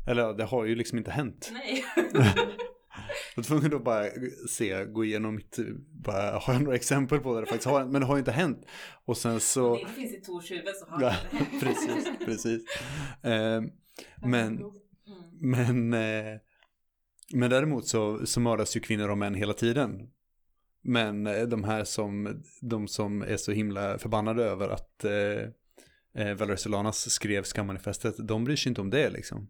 Eller 0.07 0.33
det 0.33 0.43
har 0.43 0.65
ju 0.65 0.75
liksom 0.75 0.97
inte 0.97 1.11
hänt. 1.11 1.49
Nej. 1.53 1.83
Jag 3.35 3.43
var 3.43 3.43
tvungen 3.43 3.73
att 3.75 3.83
bara 3.83 4.05
se, 4.49 4.85
gå 4.85 5.05
igenom 5.05 5.35
mitt, 5.35 5.57
bara, 6.05 6.39
har 6.39 6.53
jag 6.53 6.61
några 6.63 6.75
exempel 6.75 7.19
på 7.19 7.33
det 7.35 7.39
det 7.41 7.45
faktiskt 7.45 7.67
har 7.67 7.79
hänt? 7.79 7.91
Men 7.91 8.01
det 8.01 8.07
har 8.07 8.15
ju 8.15 8.19
inte 8.19 8.31
hänt. 8.31 8.65
Och 9.05 9.17
sen 9.17 9.39
så... 9.39 9.75
Det 9.75 9.85
finns 9.91 10.13
i 10.13 10.21
Tors 10.21 10.51
huvud 10.51 10.75
så 10.75 10.85
har 10.85 10.99
det 10.99 11.15
inte. 11.31 11.59
precis, 11.65 12.09
precis. 12.25 12.61
Eh, 13.23 13.61
men, 14.21 14.61
Mm. 15.41 15.89
men, 15.89 15.93
eh, 15.93 16.39
men 17.33 17.49
däremot 17.49 17.87
så, 17.87 18.25
så 18.25 18.39
mördas 18.39 18.75
ju 18.75 18.79
kvinnor 18.79 19.09
och 19.09 19.17
män 19.17 19.35
hela 19.35 19.53
tiden. 19.53 20.09
Men 20.87 21.27
eh, 21.27 21.41
de 21.41 21.63
här 21.63 21.83
som, 21.83 22.43
de 22.61 22.87
som 22.87 23.21
är 23.21 23.37
så 23.37 23.51
himla 23.51 23.97
förbannade 23.97 24.43
över 24.43 24.69
att 24.69 25.03
eh, 25.03 25.11
eh, 26.23 26.35
Valerie 26.35 26.57
Solanas 26.57 27.09
skrev 27.09 27.43
skammanifestet, 27.43 28.15
de 28.17 28.43
bryr 28.43 28.55
sig 28.55 28.69
inte 28.69 28.81
om 28.81 28.89
det 28.89 29.09
liksom. 29.09 29.49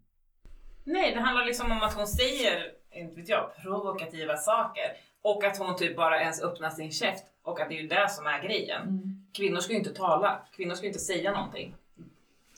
Nej, 0.84 1.14
det 1.14 1.20
handlar 1.20 1.46
liksom 1.46 1.72
om 1.72 1.82
att 1.82 1.94
hon 1.94 2.06
säger, 2.06 2.72
inte 2.94 3.20
vet 3.20 3.28
jag, 3.28 3.50
provokativa 3.62 4.36
saker. 4.36 4.84
Och 5.22 5.44
att 5.44 5.58
hon 5.58 5.76
typ 5.76 5.96
bara 5.96 6.20
ens 6.20 6.42
öppnar 6.42 6.70
sin 6.70 6.92
käft. 6.92 7.24
Och 7.42 7.60
att 7.60 7.68
det 7.68 7.78
är 7.78 7.82
ju 7.82 7.88
det 7.88 8.08
som 8.10 8.26
är 8.26 8.42
grejen. 8.42 8.82
Mm. 8.82 9.26
Kvinnor 9.32 9.60
ska 9.60 9.72
ju 9.72 9.78
inte 9.78 9.94
tala. 9.94 10.42
Kvinnor 10.56 10.74
ska 10.74 10.82
ju 10.82 10.88
inte 10.88 11.00
säga 11.00 11.32
någonting. 11.32 11.74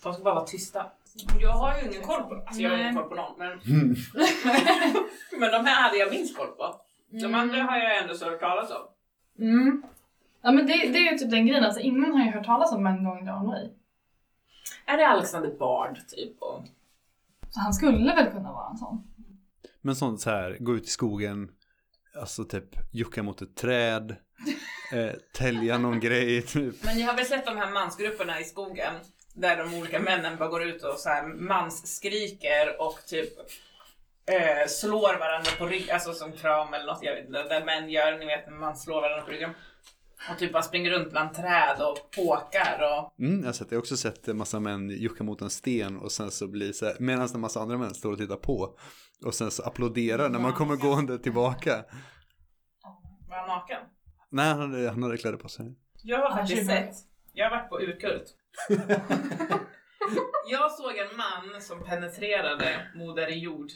De 0.03 0.14
ska 0.14 0.22
bara 0.22 0.35
vara 0.35 0.47
tysta. 0.47 0.87
Jag 1.41 1.53
har 1.53 1.78
ju 1.78 1.89
ingen 1.89 2.03
koll 2.03 2.22
på 2.22 2.35
Alltså 2.35 2.62
jag 2.62 2.70
har 2.70 2.78
ingen 2.78 2.95
koll 2.95 3.09
på 3.09 3.14
någon. 3.14 3.39
Men, 3.39 3.51
men 5.41 5.51
de 5.53 5.66
här 5.66 5.83
hade 5.83 5.97
jag 5.97 6.11
minst 6.11 6.37
koll 6.37 6.49
på. 6.49 6.81
De 7.11 7.35
andra 7.35 7.63
har 7.63 7.77
jag 7.77 8.03
ändå 8.03 8.15
så 8.15 8.25
hört 8.25 8.41
talas 8.41 8.71
om. 8.71 8.87
Mm. 9.45 9.83
Ja 10.43 10.53
men 10.53 10.67
det, 10.67 10.73
det 10.73 10.99
är 10.99 11.13
ju 11.13 11.19
typ 11.19 11.31
den 11.31 11.47
grejen, 11.47 11.65
alltså 11.65 11.81
ingen 11.81 12.13
har 12.13 12.25
ju 12.25 12.31
hört 12.31 12.47
talas 12.47 12.73
om 12.73 12.87
en 12.87 13.05
gång 13.05 13.25
Down 13.25 13.47
Way. 13.47 13.69
Är 14.87 14.97
det 14.97 15.09
Alexander 15.09 15.51
Bard 15.59 15.99
typ? 16.09 16.43
Och... 16.43 16.65
Så 17.51 17.61
han 17.61 17.75
skulle 17.75 18.15
väl 18.15 18.31
kunna 18.31 18.53
vara 18.53 18.71
en 18.71 18.77
sån. 18.77 19.05
Men 19.81 19.97
sånt 19.97 20.21
så 20.21 20.31
här, 20.31 20.57
gå 20.61 20.75
ut 20.75 20.85
i 20.85 20.91
skogen, 20.91 21.51
alltså 22.21 22.45
typ 22.45 22.69
jucka 22.93 23.23
mot 23.23 23.43
ett 23.43 23.57
träd, 23.57 24.17
eh, 24.93 25.13
tälja 25.35 25.79
någon 25.79 26.01
grej, 26.01 26.43
typ. 26.43 26.85
Men 26.85 26.97
ni 26.97 27.03
har 27.03 27.17
väl 27.17 27.25
sett 27.25 27.47
de 27.47 27.57
här 27.57 27.71
mansgrupperna 27.71 28.41
i 28.41 28.45
skogen? 28.45 28.95
Där 29.35 29.57
de 29.57 29.75
olika 29.75 30.01
männen 30.01 30.39
bara 30.39 30.49
går 30.49 30.63
ut 30.63 30.85
och 30.85 30.99
så 30.99 31.09
här 31.09 31.27
mansskriker 31.27 32.81
och 32.81 32.99
typ 33.07 33.33
eh, 34.27 34.68
slår 34.68 35.18
varandra 35.18 35.51
på 35.59 35.66
ryggen, 35.66 35.95
alltså 35.95 36.12
som 36.12 36.33
kram 36.33 36.75
eller 36.75 36.87
något, 36.87 37.03
jag 37.03 37.14
vet 37.14 37.27
inte, 37.27 37.43
där 37.43 37.64
män 37.64 37.91
gör, 37.91 38.18
ni 38.18 38.27
vet 38.27 38.47
när 38.47 38.57
man 38.57 38.77
slår 38.77 39.01
varandra 39.01 39.25
på 39.25 39.31
ryggen. 39.31 39.51
Och 40.31 40.39
typ 40.39 40.53
bara 40.53 40.62
springer 40.62 40.91
runt 40.91 41.11
bland 41.11 41.35
träd 41.35 41.81
och 41.81 42.11
påkar 42.11 42.79
och... 42.83 43.23
Mm, 43.25 43.41
jag 43.41 43.47
har 43.47 43.53
sett. 43.53 43.71
Jag 43.71 43.77
har 43.77 43.81
också 43.81 43.97
sett 43.97 44.29
en 44.29 44.37
massa 44.37 44.61
män 44.61 44.91
jucka 44.91 45.25
mot 45.25 45.43
en 45.43 45.51
sten 45.51 45.99
och 45.99 46.12
sen 46.12 46.31
så 46.31 46.49
blir 46.49 46.73
så 46.73 46.87
här, 46.87 46.97
medan 46.99 47.29
en 47.35 47.41
massa 47.41 47.61
andra 47.61 47.79
män 47.79 47.95
står 47.95 48.12
och 48.12 48.18
tittar 48.18 48.37
på. 48.37 48.79
Och 49.25 49.35
sen 49.35 49.51
så 49.51 49.62
applåderar 49.62 50.29
när 50.29 50.39
man 50.39 50.53
kommer 50.53 50.77
gående 50.77 51.18
tillbaka. 51.18 51.85
Var 53.29 53.37
han 53.37 53.49
naken? 53.49 53.81
Nej, 54.29 54.49
han 54.49 54.61
hade, 54.61 54.91
han 54.91 55.03
hade 55.03 55.16
kläder 55.16 55.39
på 55.39 55.49
sig. 55.49 55.75
Jag 56.03 56.18
har 56.18 56.37
faktiskt 56.37 56.66
sett, 56.66 56.95
jag 57.33 57.51
har 57.51 57.57
varit 57.57 57.68
på 57.68 57.81
Urkult. 57.81 58.35
jag 60.51 60.73
såg 60.73 60.97
en 60.97 61.16
man 61.16 61.61
som 61.61 61.85
penetrerade 61.85 62.87
Moder 62.95 63.29
jord 63.29 63.71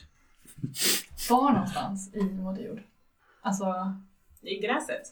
Var 1.31 1.53
någonstans 1.53 2.15
i 2.15 2.23
Moder 2.23 2.63
Jord? 2.63 2.83
Alltså, 3.43 3.95
i 4.43 4.59
gräset. 4.59 5.03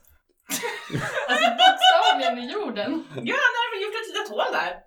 alltså 1.28 1.48
bokstavligen 1.50 2.38
i 2.38 2.52
jorden. 2.52 3.04
Ja, 3.14 3.36
han 3.44 3.54
hade 3.58 3.70
väl 3.72 3.82
gjort 3.82 3.94
ett 4.00 4.08
litet 4.08 4.28
hål 4.30 4.52
där. 4.52 4.82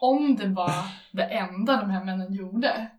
Om 0.00 0.36
det 0.36 0.48
var 0.48 0.84
det 1.12 1.24
enda 1.24 1.76
de 1.76 1.90
här 1.90 2.04
männen 2.04 2.34
gjorde. 2.34 2.90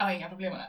Jag 0.00 0.06
har 0.06 0.12
inga 0.12 0.28
problem 0.28 0.52
med 0.52 0.66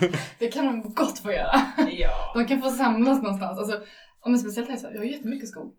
det. 0.00 0.12
det 0.38 0.48
kan 0.48 0.66
de 0.66 0.94
gott 0.94 1.18
få 1.18 1.32
göra. 1.32 1.60
Ja. 1.90 2.32
De 2.34 2.46
kan 2.46 2.62
få 2.62 2.70
samlas 2.70 3.22
någonstans. 3.22 3.58
Alltså, 3.58 3.80
om 4.20 4.38
speciellt 4.38 4.68
här 4.68 4.76
i 4.76 4.78
Sverige, 4.78 5.00
vi 5.00 5.06
har 5.06 5.14
jättemycket 5.16 5.48
skog. 5.48 5.74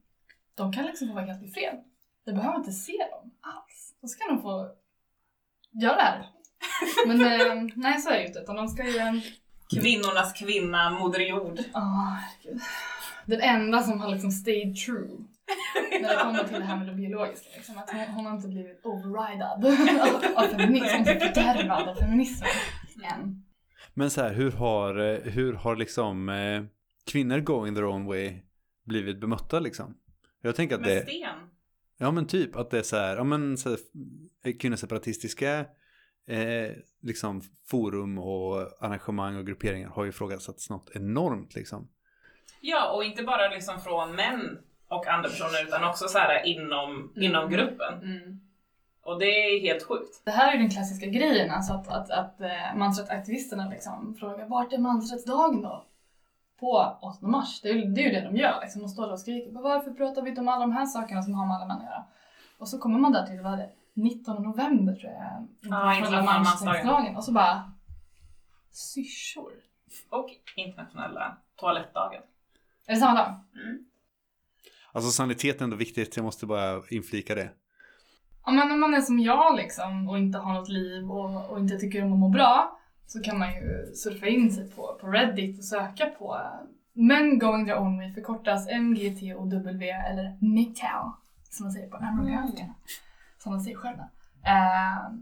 De 0.55 0.73
kan 0.73 0.85
liksom 0.85 1.07
få 1.07 1.13
vara 1.13 1.25
helt 1.25 1.43
i 1.43 1.47
fred. 1.47 1.83
Vi 2.25 2.33
behöver 2.33 2.57
inte 2.57 2.71
se 2.71 2.91
dem 2.97 3.31
alls. 3.41 3.95
Då 4.01 4.07
ska 4.07 4.27
de 4.27 4.41
få 4.41 4.69
göra 5.81 5.95
det 5.95 6.01
här. 6.01 6.25
Men 7.07 7.21
eh, 7.21 7.73
nej, 7.75 8.01
så 8.01 8.09
är 8.09 8.13
det 8.13 8.21
ju 8.21 8.27
inte. 8.27 8.39
Utan 8.39 8.55
de 8.55 8.67
ska 8.67 8.83
ju... 8.87 8.97
eh, 8.97 9.13
Kvinnornas 9.81 10.33
kvinna, 10.33 10.89
Moder 10.89 11.19
jord. 11.19 11.59
Åh, 11.73 12.13
herregud. 12.13 12.61
Den 13.25 13.41
enda 13.41 13.83
som 13.83 14.01
har 14.01 14.09
liksom 14.09 14.31
stayed 14.31 14.75
true. 14.75 15.09
När 16.01 16.09
det 16.15 16.23
kommer 16.23 16.43
till 16.43 16.59
det 16.59 16.65
här 16.65 16.77
med 16.77 16.87
det 16.87 16.93
biologiska. 16.93 17.49
Liksom, 17.55 17.77
att 17.77 17.89
hon, 17.89 17.99
hon 17.99 18.25
har 18.25 18.35
inte 18.35 18.47
blivit 18.47 18.85
overridad 18.85 19.65
av, 20.35 20.43
av 20.43 20.47
feminism. 20.47 20.97
Hon 20.97 21.07
är 21.07 21.13
inte 21.13 21.27
fördärvad 21.27 21.87
av 21.89 21.95
feminismen. 21.95 22.49
Än. 23.03 23.43
Men 23.93 24.11
så 24.11 24.21
här, 24.21 24.33
hur 24.33 24.51
har, 24.51 24.97
eh, 24.99 25.17
hur 25.19 25.53
har 25.53 25.75
liksom 25.75 26.29
eh, 26.29 26.63
kvinnor 27.11 27.39
going 27.39 27.75
their 27.75 27.85
own 27.85 28.05
way 28.05 28.41
blivit 28.83 29.19
bemötta 29.21 29.59
liksom? 29.59 29.97
Jag 30.41 30.55
tänker 30.55 30.75
att 30.75 30.81
Med 30.81 30.89
det, 30.89 31.01
sten. 31.01 31.49
ja 31.97 32.11
men 32.11 32.27
typ 32.27 32.55
att 32.55 32.69
det 32.69 32.79
är 32.79 32.83
så 32.83 32.95
här, 32.95 33.15
ja 33.15 33.23
men 33.23 33.57
så 33.57 33.69
här, 33.69 33.77
eh, 34.43 34.53
kvinnoseparatistiska 34.57 35.59
eh, 36.27 36.71
liksom 37.01 37.41
forum 37.65 38.17
och 38.17 38.83
arrangemang 38.83 39.35
och 39.37 39.45
grupperingar 39.47 39.89
har 39.89 40.03
ju 40.03 40.09
ifrågasatts 40.09 40.69
något 40.69 40.89
enormt 40.95 41.55
liksom. 41.55 41.89
Ja, 42.61 42.91
och 42.91 43.03
inte 43.03 43.23
bara 43.23 43.47
liksom 43.49 43.81
från 43.81 44.15
män 44.15 44.57
och 44.87 45.07
andra 45.07 45.29
personer 45.29 45.63
utan 45.67 45.83
också 45.83 46.07
så 46.07 46.17
här 46.17 46.45
inom, 46.45 47.13
inom 47.15 47.49
gruppen. 47.49 47.93
Och 49.03 49.19
det 49.19 49.25
är 49.25 49.61
helt 49.61 49.83
sjukt. 49.83 50.21
Det 50.25 50.31
här 50.31 50.47
är 50.49 50.53
ju 50.53 50.59
den 50.59 50.69
klassiska 50.69 51.05
grejen, 51.05 51.51
alltså 51.51 51.73
att, 51.73 51.87
att, 51.87 52.11
att 52.11 52.41
eh, 52.41 52.75
mansrättsaktivisterna 52.75 53.69
liksom 53.69 54.15
frågar 54.19 54.45
vart 54.47 54.73
är 54.73 54.77
mansrättsdagen 54.77 55.61
då? 55.61 55.85
På 56.59 56.97
8 57.01 57.27
mars. 57.27 57.61
Det 57.61 57.69
är, 57.69 57.73
ju- 57.73 57.85
det 57.93 58.01
är 58.01 58.05
ju 58.05 58.11
det 58.11 58.21
de 58.29 58.35
gör. 58.37 58.59
Liksom. 58.61 58.81
De 58.81 58.87
står 58.89 59.05
där 59.05 59.13
och 59.13 59.19
skriker 59.19 59.51
"Men 59.51 59.63
varför 59.63 59.91
pratar 59.91 60.21
vi 60.21 60.29
inte 60.29 60.41
om 60.41 60.47
alla 60.47 60.59
de 60.61 60.71
här 60.71 60.85
sakerna 60.85 61.21
som 61.21 61.33
har 61.33 61.45
med 61.45 61.55
alla 61.55 61.65
män 61.65 61.77
att 61.77 61.83
göra? 61.83 62.03
Och 62.57 62.67
så 62.67 62.79
kommer 62.79 62.99
man 62.99 63.11
där 63.11 63.25
till, 63.25 63.41
vad 63.41 63.53
är 63.53 63.57
det, 63.57 63.69
19 63.93 64.43
november 64.43 64.93
tror 64.95 65.11
jag, 65.11 65.47
internationella 65.95 66.21
mansdagen. 66.83 67.15
Och 67.15 67.23
så 67.23 67.31
bara, 67.31 67.71
syrsor. 68.71 69.51
Och 70.09 70.29
internationella 70.55 71.37
toalettdagen. 71.55 72.21
Är 72.87 72.93
det 72.93 72.99
samma 72.99 73.13
dag? 73.19 73.39
Alltså 74.95 75.11
sanitet 75.11 75.59
är 75.61 75.63
ändå 75.63 75.75
viktigt, 75.75 76.15
jag 76.15 76.23
måste 76.23 76.45
bara 76.45 76.81
inflika 76.89 77.35
det. 77.35 77.49
Ja 78.45 78.51
men 78.51 78.71
om 78.71 78.79
man 78.79 78.93
är 78.93 79.01
som 79.01 79.19
jag 79.19 79.55
liksom 79.55 80.09
och 80.09 80.17
inte 80.17 80.37
har 80.37 80.53
något 80.53 80.69
liv 80.69 81.11
och, 81.11 81.51
och 81.51 81.59
inte 81.59 81.77
tycker 81.77 82.03
om 82.03 82.13
att 82.13 82.19
må 82.19 82.29
bra 82.29 82.79
så 83.07 83.21
kan 83.21 83.39
man 83.39 83.53
ju 83.53 83.93
surfa 83.95 84.27
in 84.27 84.51
sig 84.51 84.71
på, 84.71 84.97
på 85.01 85.07
Reddit 85.07 85.57
och 85.57 85.65
söka 85.65 86.05
på 86.05 86.35
eh, 86.35 86.67
Men 86.93 87.39
going 87.39 87.65
their 87.65 87.77
own 87.77 87.97
way 87.97 88.13
förkortas 88.13 88.67
MGTOW 88.67 89.81
eller 89.83 90.37
MGTOW 90.41 91.13
som 91.49 91.65
man 91.65 91.73
säger 91.73 91.89
på 91.89 91.97
amerikanska. 91.97 92.73
Som 93.37 93.53
de 93.53 93.61
säger 93.61 93.77
själva. 93.77 94.03
Uh, 94.03 95.15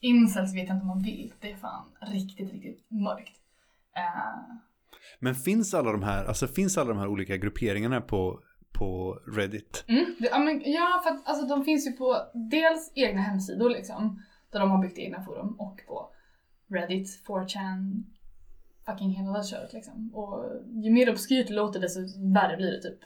incels 0.00 0.54
vet 0.54 0.68
jag 0.68 0.76
inte 0.76 0.82
om 0.82 0.88
man 0.88 1.02
vill. 1.02 1.32
Det 1.40 1.52
är 1.52 1.56
fan 1.56 1.84
riktigt, 2.00 2.52
riktigt 2.52 2.90
mörkt. 2.90 3.36
Eh, 3.96 4.56
Men 5.18 5.34
finns 5.34 5.74
alla 5.74 5.92
de 5.92 6.02
här, 6.02 6.24
alltså 6.24 6.46
finns 6.48 6.78
alla 6.78 6.88
de 6.88 6.98
här 6.98 7.06
olika 7.06 7.36
grupperingarna 7.36 8.00
på, 8.00 8.40
på 8.72 9.18
Reddit? 9.26 9.84
Mm, 9.88 10.16
det, 10.18 10.28
ja, 10.28 10.38
men, 10.38 10.62
ja, 10.64 11.00
för 11.04 11.10
att 11.10 11.28
alltså, 11.28 11.46
de 11.46 11.64
finns 11.64 11.86
ju 11.86 11.92
på 11.92 12.30
dels 12.34 12.92
egna 12.94 13.20
hemsidor 13.20 13.70
liksom, 13.70 14.22
där 14.52 14.60
de 14.60 14.70
har 14.70 14.78
byggt 14.78 14.98
egna 14.98 15.22
forum 15.22 15.60
och 15.60 15.80
på 15.86 16.10
Reddit, 16.68 17.26
4chan, 17.26 18.02
fucking 18.86 19.10
hela 19.10 19.38
det 19.38 19.44
köret 19.44 19.72
liksom. 19.72 20.14
Och 20.14 20.44
ju 20.84 20.90
mer 20.90 21.10
obskyrt 21.10 21.48
det 21.48 21.54
låter 21.54 21.80
desto 21.80 22.00
värre 22.34 22.56
blir 22.56 22.70
det 22.70 22.82
typ. 22.82 22.98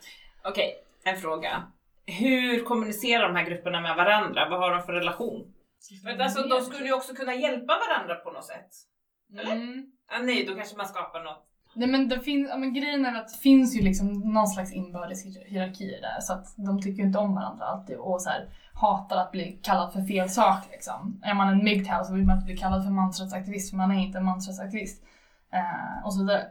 Okej, 0.45 0.75
en 1.05 1.17
fråga. 1.17 1.63
Hur 2.07 2.65
kommunicerar 2.65 3.29
de 3.29 3.37
här 3.37 3.45
grupperna 3.45 3.81
med 3.81 3.97
varandra? 3.97 4.49
Vad 4.51 4.59
har 4.59 4.71
de 4.71 4.83
för 4.83 4.93
relation? 4.93 5.55
Men 6.05 6.21
alltså, 6.21 6.49
de 6.49 6.61
skulle 6.61 6.87
ju 6.87 6.93
också 6.93 7.15
kunna 7.15 7.35
hjälpa 7.35 7.79
varandra 7.89 8.15
på 8.15 8.31
något 8.31 8.45
sätt. 8.45 8.71
eller? 9.39 9.53
Mm. 9.53 9.93
Ah, 10.07 10.19
nej, 10.19 10.47
då 10.47 10.55
kanske 10.55 10.77
man 10.77 10.87
skapar 10.87 11.25
något. 11.25 11.47
Nej 11.75 11.89
men 11.89 12.09
det 12.09 12.21
finns, 12.21 12.49
ja, 12.51 12.57
men 12.57 12.75
grejen 12.75 13.07
är 13.07 13.15
att 13.15 13.29
det 13.29 13.39
finns 13.39 13.77
ju 13.77 13.83
liksom 13.83 14.09
någon 14.09 14.47
slags 14.47 14.73
inbördes 14.73 15.25
hier- 15.27 15.47
hierarkier 15.47 16.01
där 16.01 16.21
så 16.21 16.33
att 16.33 16.55
de 16.57 16.81
tycker 16.81 16.99
ju 16.99 17.07
inte 17.07 17.19
om 17.19 17.35
varandra 17.35 17.65
alltid 17.65 17.97
och 17.97 18.23
så 18.23 18.31
här, 18.31 18.49
hatar 18.75 19.17
att 19.17 19.33
bli 19.33 19.61
kallad 19.63 19.93
för 19.93 20.03
fel 20.03 20.31
sak 20.31 20.59
liksom. 20.71 21.21
Är 21.23 21.35
man 21.35 21.49
en 21.49 21.65
MGTOW 21.65 22.05
så 22.05 22.15
vill 22.15 22.27
man 22.27 22.37
inte 22.37 22.47
bli 22.47 22.57
kallad 22.57 22.85
för 22.85 22.91
mansrättsaktivist 22.91 23.71
för 23.71 23.77
man 23.77 23.91
är 23.91 23.99
inte 23.99 24.19
en 24.19 24.25
mansrättsaktivist. 24.25 25.05
Eh, 25.53 26.07
och 26.07 26.15
så 26.15 26.21
vidare. 26.21 26.47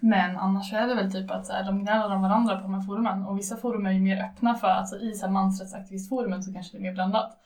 Men 0.00 0.36
annars 0.36 0.70
så 0.70 0.76
är 0.76 0.86
det 0.86 0.94
väl 0.94 1.12
typ 1.12 1.30
att 1.30 1.46
så 1.46 1.52
här, 1.52 1.64
de 1.64 1.78
gnäller 1.78 2.14
om 2.14 2.22
varandra 2.22 2.56
på 2.56 2.62
de 2.62 2.74
här 2.74 2.80
forumen 2.80 3.26
och 3.26 3.38
vissa 3.38 3.56
forum 3.56 3.86
är 3.86 3.92
ju 3.92 4.00
mer 4.00 4.24
öppna 4.24 4.54
för, 4.54 4.68
alltså 4.68 4.96
i 4.96 5.14
så 5.14 5.26
här, 5.26 5.32
mansrättsaktivistforumen 5.32 6.42
så 6.42 6.52
kanske 6.52 6.76
det 6.76 6.80
är 6.80 6.82
mer 6.82 6.94
blandat. 6.94 7.38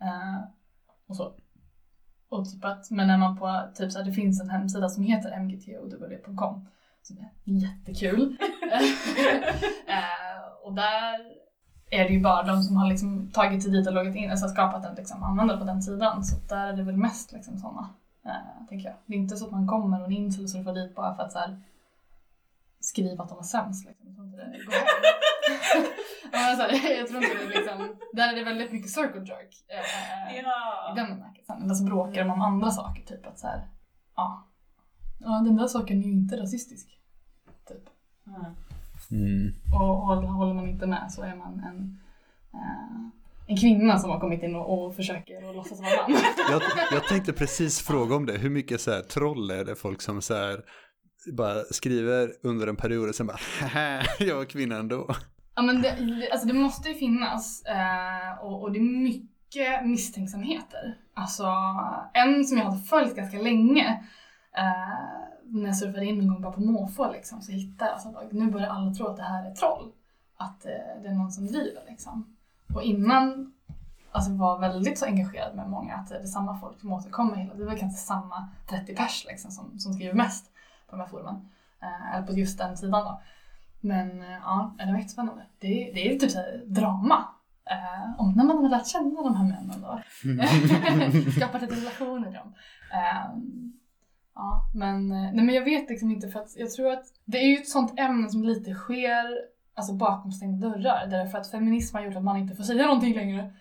Eh, 0.00 0.48
och 1.08 1.16
så. 1.16 1.34
Och 2.28 2.50
typ 2.50 2.64
att, 2.64 2.90
men 2.90 3.06
när 3.06 3.18
man 3.18 3.36
på, 3.36 3.68
typ 3.74 3.92
så 3.92 3.98
här, 3.98 4.06
det 4.06 4.12
finns 4.12 4.40
en 4.40 4.50
hemsida 4.50 4.88
som 4.88 5.04
heter 5.04 5.40
mgtow.com 5.40 6.66
som 7.02 7.18
är 7.18 7.30
jättekul. 7.44 8.36
eh, 9.86 10.64
och 10.64 10.74
där 10.74 11.20
är 11.90 12.04
det 12.04 12.14
ju 12.14 12.20
bara 12.20 12.42
de 12.42 12.62
som 12.62 12.76
har 12.76 12.88
liksom 12.88 13.30
tagit 13.30 13.62
sig 13.62 13.72
dit 13.72 13.86
och 13.86 13.92
loggat 13.92 14.14
in, 14.14 14.30
alltså 14.30 14.48
skapat 14.48 14.84
en 14.84 14.94
liksom, 14.94 15.22
användare 15.22 15.58
på 15.58 15.64
den 15.64 15.82
sidan. 15.82 16.24
Så 16.24 16.36
där 16.48 16.66
är 16.66 16.72
det 16.72 16.82
väl 16.82 16.96
mest 16.96 17.32
liksom 17.32 17.58
sådana, 17.58 17.90
eh, 18.24 18.68
tänker 18.68 18.88
jag. 18.88 18.96
Det 19.06 19.14
är 19.14 19.18
inte 19.18 19.36
så 19.36 19.44
att 19.44 19.52
man 19.52 19.68
kommer 19.68 20.00
och 20.00 20.06
en 20.06 20.12
incel 20.12 20.48
surfar 20.48 20.74
dit 20.74 20.94
bara 20.94 21.14
för 21.14 21.22
att 21.22 21.32
så 21.32 21.38
här, 21.38 21.60
skriva 22.80 23.22
att 23.22 23.28
de 23.28 23.38
är 23.38 23.42
sämst. 23.42 23.86
Liksom. 23.86 24.30
Det 24.30 24.64
går 24.64 24.74
hem. 25.72 25.84
Ja, 26.32 26.38
men 26.38 26.56
så 26.56 26.62
här, 26.62 26.96
jag 26.98 27.08
tror 27.08 27.24
inte 27.24 27.36
det 27.38 27.46
liksom, 27.46 27.96
där 28.12 28.32
är 28.32 28.36
det 28.36 28.44
väldigt 28.44 28.72
mycket 28.72 28.90
circle 28.90 29.20
jerk. 29.26 29.54
Eh, 29.68 30.34
i 30.36 30.40
Ja. 30.42 30.92
den 30.96 31.06
bemärkelsen. 31.14 31.62
Eller 31.62 31.74
så 31.74 31.84
bråkar 31.84 32.24
de 32.24 32.30
om 32.30 32.40
andra 32.40 32.70
saker, 32.70 33.02
typ 33.02 33.26
att 33.26 33.38
så 33.38 33.46
här, 33.46 33.66
ja. 34.16 34.48
Ja, 35.20 35.42
den 35.44 35.56
där 35.56 35.66
saken 35.66 35.98
är 35.98 36.06
ju 36.06 36.12
inte 36.12 36.36
rasistisk. 36.36 36.88
Typ. 37.68 37.82
Mm. 38.26 38.44
Mm. 39.10 39.52
Och 39.74 39.96
håller, 39.96 40.28
håller 40.28 40.54
man 40.54 40.68
inte 40.68 40.86
med 40.86 41.12
så 41.12 41.22
är 41.22 41.36
man 41.36 41.52
en, 41.64 41.98
eh, 42.54 43.10
en 43.46 43.56
kvinna 43.56 43.98
som 43.98 44.10
har 44.10 44.20
kommit 44.20 44.42
in 44.42 44.54
och, 44.56 44.86
och 44.86 44.96
försöker 44.96 45.48
och 45.48 45.54
låtsas 45.54 45.80
vara 45.80 46.08
man. 46.08 46.20
Jag, 46.50 46.62
jag 46.92 47.04
tänkte 47.08 47.32
precis 47.32 47.80
fråga 47.82 48.16
om 48.16 48.26
det. 48.26 48.38
Hur 48.38 48.50
mycket 48.50 48.80
så 48.80 48.90
här 48.92 49.02
troll 49.02 49.50
är 49.50 49.64
det 49.64 49.74
folk 49.74 50.02
som 50.02 50.22
så 50.22 50.34
här 50.34 50.64
bara 51.32 51.62
skriver 51.70 52.32
under 52.42 52.66
en 52.66 52.76
period 52.76 53.08
och 53.08 53.14
sen 53.14 53.26
bara 53.26 53.38
haha, 53.60 54.02
jag 54.18 54.36
var 54.36 54.44
kvinna 54.44 54.76
ändå. 54.76 55.14
Ja 55.54 55.62
men 55.62 55.82
det, 55.82 55.90
det- 55.90 56.30
alltså 56.32 56.46
det 56.46 56.54
måste 56.54 56.88
ju 56.88 56.94
finnas 56.94 57.62
eh, 57.62 58.38
och, 58.44 58.62
och 58.62 58.72
det 58.72 58.78
är 58.78 58.82
mycket 59.02 59.86
misstänksamheter. 59.86 60.98
Alltså 61.14 61.46
en 62.12 62.44
som 62.44 62.58
jag 62.58 62.64
hade 62.64 62.78
följt 62.82 63.16
ganska 63.16 63.38
länge 63.38 64.04
eh, 64.56 65.24
när 65.44 65.66
jag 65.66 65.76
surfade 65.76 66.04
in 66.06 66.20
en 66.20 66.28
gång 66.28 66.42
bara 66.42 66.52
på 66.52 66.60
måfå 66.60 67.12
liksom, 67.12 67.40
så 67.42 67.52
hittade 67.52 67.90
jag, 67.90 67.94
alltså, 67.94 68.28
nu 68.32 68.50
börjar 68.50 68.68
alla 68.68 68.94
tro 68.94 69.06
att 69.06 69.16
det 69.16 69.22
här 69.22 69.50
är 69.50 69.54
troll. 69.54 69.92
Att 70.36 70.64
eh, 70.66 71.02
det 71.02 71.08
är 71.08 71.12
någon 71.14 71.32
som 71.32 71.46
driver 71.46 71.82
liksom. 71.88 72.36
Och 72.74 72.82
innan 72.82 73.52
alltså, 74.12 74.32
var 74.32 74.58
väldigt 74.58 74.98
så 74.98 75.06
engagerad 75.06 75.56
med 75.56 75.70
många 75.70 75.94
att 75.94 76.08
det 76.08 76.16
är 76.18 76.24
samma 76.26 76.58
folk 76.60 76.80
som 76.80 76.92
återkommer 76.92 77.36
hela 77.36 77.54
Det 77.54 77.64
var 77.64 77.76
kanske 77.76 78.00
samma 78.00 78.48
30 78.68 78.94
pers 78.96 79.24
liksom, 79.28 79.50
som, 79.50 79.78
som 79.78 79.92
skriver 79.92 80.14
mest 80.14 80.50
på 80.90 80.96
de 80.96 81.00
här 81.02 81.08
forumen. 81.08 81.48
Eh, 81.82 82.14
eller 82.14 82.26
på 82.26 82.32
just 82.32 82.58
den 82.58 82.76
sidan 82.76 83.04
då. 83.04 83.20
Men 83.84 84.20
eh, 84.22 84.32
ja, 84.42 84.74
det 84.78 84.92
var 84.92 84.98
jättespännande. 84.98 85.42
Det, 85.58 85.88
är- 85.90 85.94
det 85.94 86.14
är 86.14 86.18
typ 86.18 86.30
så 86.30 86.38
här 86.38 86.62
drama. 86.66 87.24
Eh, 87.70 88.20
om 88.20 88.32
när 88.32 88.44
man 88.44 88.58
har 88.58 88.68
lärt 88.68 88.86
känna 88.86 89.22
de 89.22 89.36
här 89.36 89.44
männen 89.44 89.80
då. 89.80 90.00
Skapat 91.36 91.62
ett 91.62 91.78
relation 91.78 92.20
med 92.20 92.32
dem. 92.32 92.54
Eh, 92.92 93.30
ja, 94.34 94.70
men, 94.74 95.12
eh, 95.12 95.18
nej, 95.32 95.44
men 95.44 95.54
jag 95.54 95.64
vet 95.64 95.90
liksom 95.90 96.10
inte 96.10 96.28
för 96.28 96.40
att 96.40 96.56
jag 96.56 96.70
tror 96.70 96.92
att 96.92 97.04
det 97.24 97.38
är 97.38 97.46
ju 97.48 97.56
ett 97.56 97.68
sånt 97.68 97.98
ämne 98.00 98.28
som 98.28 98.44
lite 98.44 98.74
sker 98.74 99.38
alltså 99.74 99.92
bakom 99.92 100.32
stängda 100.32 100.68
dörrar. 100.68 101.06
Därför 101.06 101.38
att 101.38 101.50
feminism 101.50 101.96
har 101.96 102.04
gjort 102.04 102.16
att 102.16 102.24
man 102.24 102.36
inte 102.36 102.54
får 102.56 102.64
säga 102.64 102.86
någonting 102.86 103.14
längre. 103.14 103.52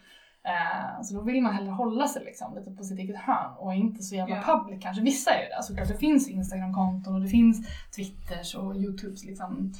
Eh, 0.46 1.02
så 1.04 1.16
då 1.16 1.22
vill 1.22 1.42
man 1.42 1.54
hellre 1.54 1.72
hålla 1.72 2.08
sig 2.08 2.24
liksom, 2.26 2.56
lite 2.56 2.72
på 2.72 2.84
sitt 2.84 3.00
eget 3.00 3.18
hörn 3.20 3.52
och 3.58 3.74
inte 3.74 4.04
så 4.04 4.16
jävla 4.16 4.36
Ja. 4.36 4.42
public 4.42 4.84
kanske. 4.84 5.04
Vissa 5.04 5.32
är 5.32 5.44
ju 5.44 5.50
det. 5.50 5.64
Såklart 5.64 5.88
det 5.88 5.98
finns 5.98 6.30
Instagram-konton 6.30 7.14
och 7.16 7.22
det 7.22 7.28
finns 7.28 7.68
Twitters 7.96 8.56
och 8.56 8.76
Youtubes 8.76 9.26
liksom 9.26 9.74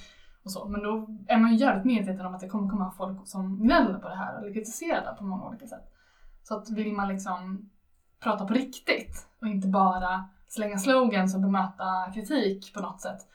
och 0.44 0.52
så. 0.52 0.68
Men 0.68 0.84
då 0.84 1.08
är 1.28 1.40
man 1.40 1.52
ju 1.52 1.58
jävligt 1.58 1.86
medveten 1.86 2.26
om 2.26 2.36
att 2.36 2.40
det 2.40 2.50
kommer 2.50 2.70
komma 2.70 2.94
folk 2.98 3.28
som 3.28 3.60
gnäller 3.60 4.00
på 4.00 4.10
det 4.10 4.16
här 4.16 4.38
eller 4.38 4.54
kritiserar 4.54 5.02
det 5.12 5.18
på 5.18 5.24
många 5.24 5.48
olika 5.48 5.68
sätt. 5.68 5.94
Så 6.44 6.58
att 6.58 6.70
vill 6.70 6.94
man 6.94 7.08
liksom 7.08 7.70
prata 8.20 8.46
på 8.46 8.54
riktigt 8.54 9.28
och 9.42 9.48
inte 9.48 9.68
bara 9.68 10.30
slänga 10.48 10.78
slogans 10.78 11.36
och 11.36 11.42
bemöta 11.42 12.12
kritik 12.14 12.74
på 12.74 12.82
något 12.82 13.02
sätt, 13.02 13.28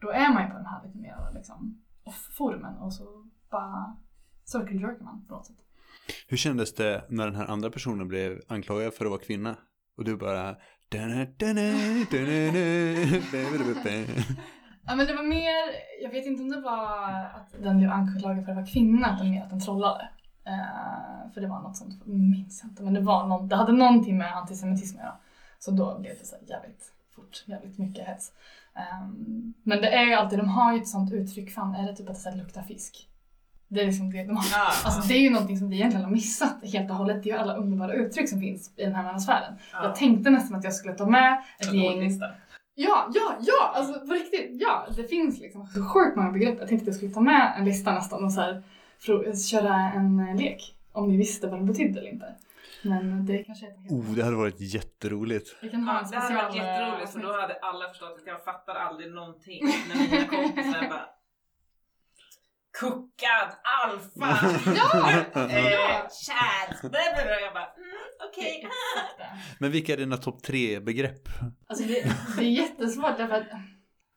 då 0.00 0.10
är 0.10 0.32
man 0.32 0.42
ju 0.42 0.48
på 0.48 0.56
den 0.56 0.66
här 0.66 0.82
lite 0.84 0.98
mer 0.98 1.16
liksom 1.34 1.82
off-forumen 2.04 2.76
och 2.78 2.92
så 2.92 3.04
bara 3.50 3.96
circle 4.44 4.80
jerkar 4.80 5.04
man 5.04 5.26
på 5.28 5.34
något 5.34 5.46
sätt. 5.46 5.56
Hur 6.28 6.36
kändes 6.36 6.74
det 6.74 7.04
när 7.08 7.26
den 7.26 7.34
här 7.34 7.46
andra 7.46 7.70
personen 7.70 8.08
blev 8.08 8.40
anklagad 8.48 8.94
för 8.94 9.04
att 9.04 9.10
vara 9.10 9.20
kvinna? 9.20 9.56
Och 9.96 10.04
du 10.04 10.16
bara... 10.16 10.56
Ja 14.86 14.94
men 14.94 15.06
det 15.06 15.14
var 15.14 15.22
mer, 15.22 15.54
jag 16.02 16.10
vet 16.10 16.26
inte 16.26 16.42
om 16.42 16.48
det 16.50 16.60
var 16.60 17.08
att 17.24 17.54
den 17.62 17.78
blev 17.78 17.90
anklagad 17.90 18.44
för 18.44 18.52
att 18.52 18.56
vara 18.56 18.66
kvinna, 18.66 19.14
utan 19.16 19.30
mer 19.30 19.42
att 19.42 19.50
den 19.50 19.60
trollade. 19.60 20.08
Eh, 20.46 21.32
för 21.34 21.40
det 21.40 21.46
var 21.46 21.60
något 21.60 21.76
sånt, 21.76 22.06
minns 22.06 22.60
jag 22.62 22.70
inte, 22.70 22.82
men 22.82 22.94
det 22.94 23.00
var 23.00 23.26
något, 23.26 23.50
det 23.50 23.56
hade 23.56 23.72
någonting 23.72 24.18
med 24.18 24.36
antisemitism 24.36 24.96
att 24.98 25.02
göra. 25.04 25.16
Så 25.58 25.70
då 25.70 25.98
blev 25.98 26.12
det 26.18 26.26
så 26.26 26.36
jävligt 26.48 26.92
fort, 27.14 27.44
jävligt 27.46 27.78
mycket 27.78 28.06
hets. 28.06 28.32
Ehm, 28.74 29.54
men 29.62 29.80
det 29.80 29.88
är 29.94 30.04
ju 30.04 30.14
alltid, 30.14 30.38
de 30.38 30.48
har 30.48 30.72
ju 30.74 30.80
ett 30.80 30.88
sånt 30.88 31.12
uttryck, 31.12 31.50
fan 31.54 31.74
är 31.74 31.86
det 31.86 31.96
typ 31.96 32.08
att 32.08 32.14
det 32.14 32.20
så 32.20 32.30
luktar 32.36 32.62
fisk? 32.62 33.08
Det 33.68 33.80
är 33.80 33.86
liksom 33.86 34.10
det 34.10 34.24
de 34.24 34.36
har. 34.36 34.44
Ja, 34.52 34.70
Alltså 34.84 35.08
det 35.08 35.14
är 35.14 35.20
ju 35.20 35.30
någonting 35.30 35.58
som 35.58 35.68
vi 35.70 35.76
egentligen 35.76 36.04
har 36.04 36.12
missat 36.12 36.56
helt 36.72 36.90
och 36.90 36.96
hållet. 36.96 37.22
Det 37.22 37.30
är 37.30 37.34
ju 37.34 37.40
alla 37.40 37.54
underbara 37.54 37.92
uttryck 37.92 38.28
som 38.28 38.40
finns 38.40 38.72
i 38.76 38.84
den 38.84 38.94
här 38.94 39.02
manusfären. 39.02 39.54
ja. 39.72 39.84
Jag 39.84 39.94
tänkte 39.96 40.30
nästan 40.30 40.58
att 40.58 40.64
jag 40.64 40.74
skulle 40.74 40.94
ta 40.94 41.06
med 41.06 41.42
ett 41.58 41.74
gäng. 41.74 42.20
Ja, 42.74 43.10
ja, 43.14 43.36
ja! 43.40 43.72
Alltså 43.74 44.00
på 44.06 44.12
riktigt, 44.14 44.50
ja. 44.60 44.86
Det 44.96 45.04
finns 45.04 45.40
liksom 45.40 45.66
så 45.66 45.82
sjukt 45.84 46.16
många 46.16 46.30
begrepp. 46.32 46.56
Jag 46.58 46.68
tänkte 46.68 46.82
att 46.82 46.86
jag 46.86 46.94
skulle 46.96 47.12
ta 47.12 47.20
med 47.20 47.54
en 47.58 47.64
lista 47.64 47.92
nästan 47.94 48.24
och 48.24 48.32
så 48.32 48.40
här, 48.40 48.62
frå- 49.00 49.48
köra 49.50 49.74
en 49.74 50.20
eh, 50.28 50.36
lek. 50.36 50.74
Om 50.92 51.08
ni 51.08 51.16
visste 51.16 51.46
vad 51.48 51.60
det 51.60 51.64
betydde 51.64 52.00
eller 52.00 52.10
inte. 52.10 52.34
Men 52.82 53.26
det 53.26 53.44
kanske 53.44 53.66
helt... 53.66 53.90
Oh, 53.92 54.14
det 54.14 54.24
hade 54.24 54.36
varit 54.36 54.60
jätteroligt. 54.60 55.56
Vi 55.62 55.68
kan 55.70 55.82
ha 55.82 55.92
Ja, 55.94 56.00
en 56.00 56.10
det 56.10 56.16
hade 56.16 56.26
special... 56.26 56.44
varit 56.48 56.56
jätteroligt 56.56 57.12
för 57.12 57.20
då 57.20 57.40
hade 57.40 57.54
alla 57.54 57.88
förstått 57.88 58.16
att 58.20 58.26
jag 58.26 58.44
fattar 58.44 58.74
aldrig 58.74 59.12
någonting 59.12 59.60
när 59.88 59.96
mina 60.10 60.26
kompisar 60.26 60.88
bara 60.88 61.06
Kuckad, 62.80 63.50
alfa, 63.84 64.48
Ja! 64.76 65.10
eh, 65.10 66.08
chad, 66.26 66.90
blablabla. 66.90 67.40
Jag 67.40 67.52
bara 67.54 67.66
mm, 67.76 67.96
okej. 68.30 68.68
Det. 69.18 69.24
Men 69.58 69.70
vilka 69.70 69.92
är 69.92 69.96
dina 69.96 70.16
topp 70.16 70.42
tre 70.42 70.80
begrepp? 70.80 71.28
Alltså 71.66 71.84
det, 71.84 72.14
det 72.36 72.44
är 72.44 72.50
jättesvårt 72.50 73.16
därför 73.18 73.34
att 73.34 73.46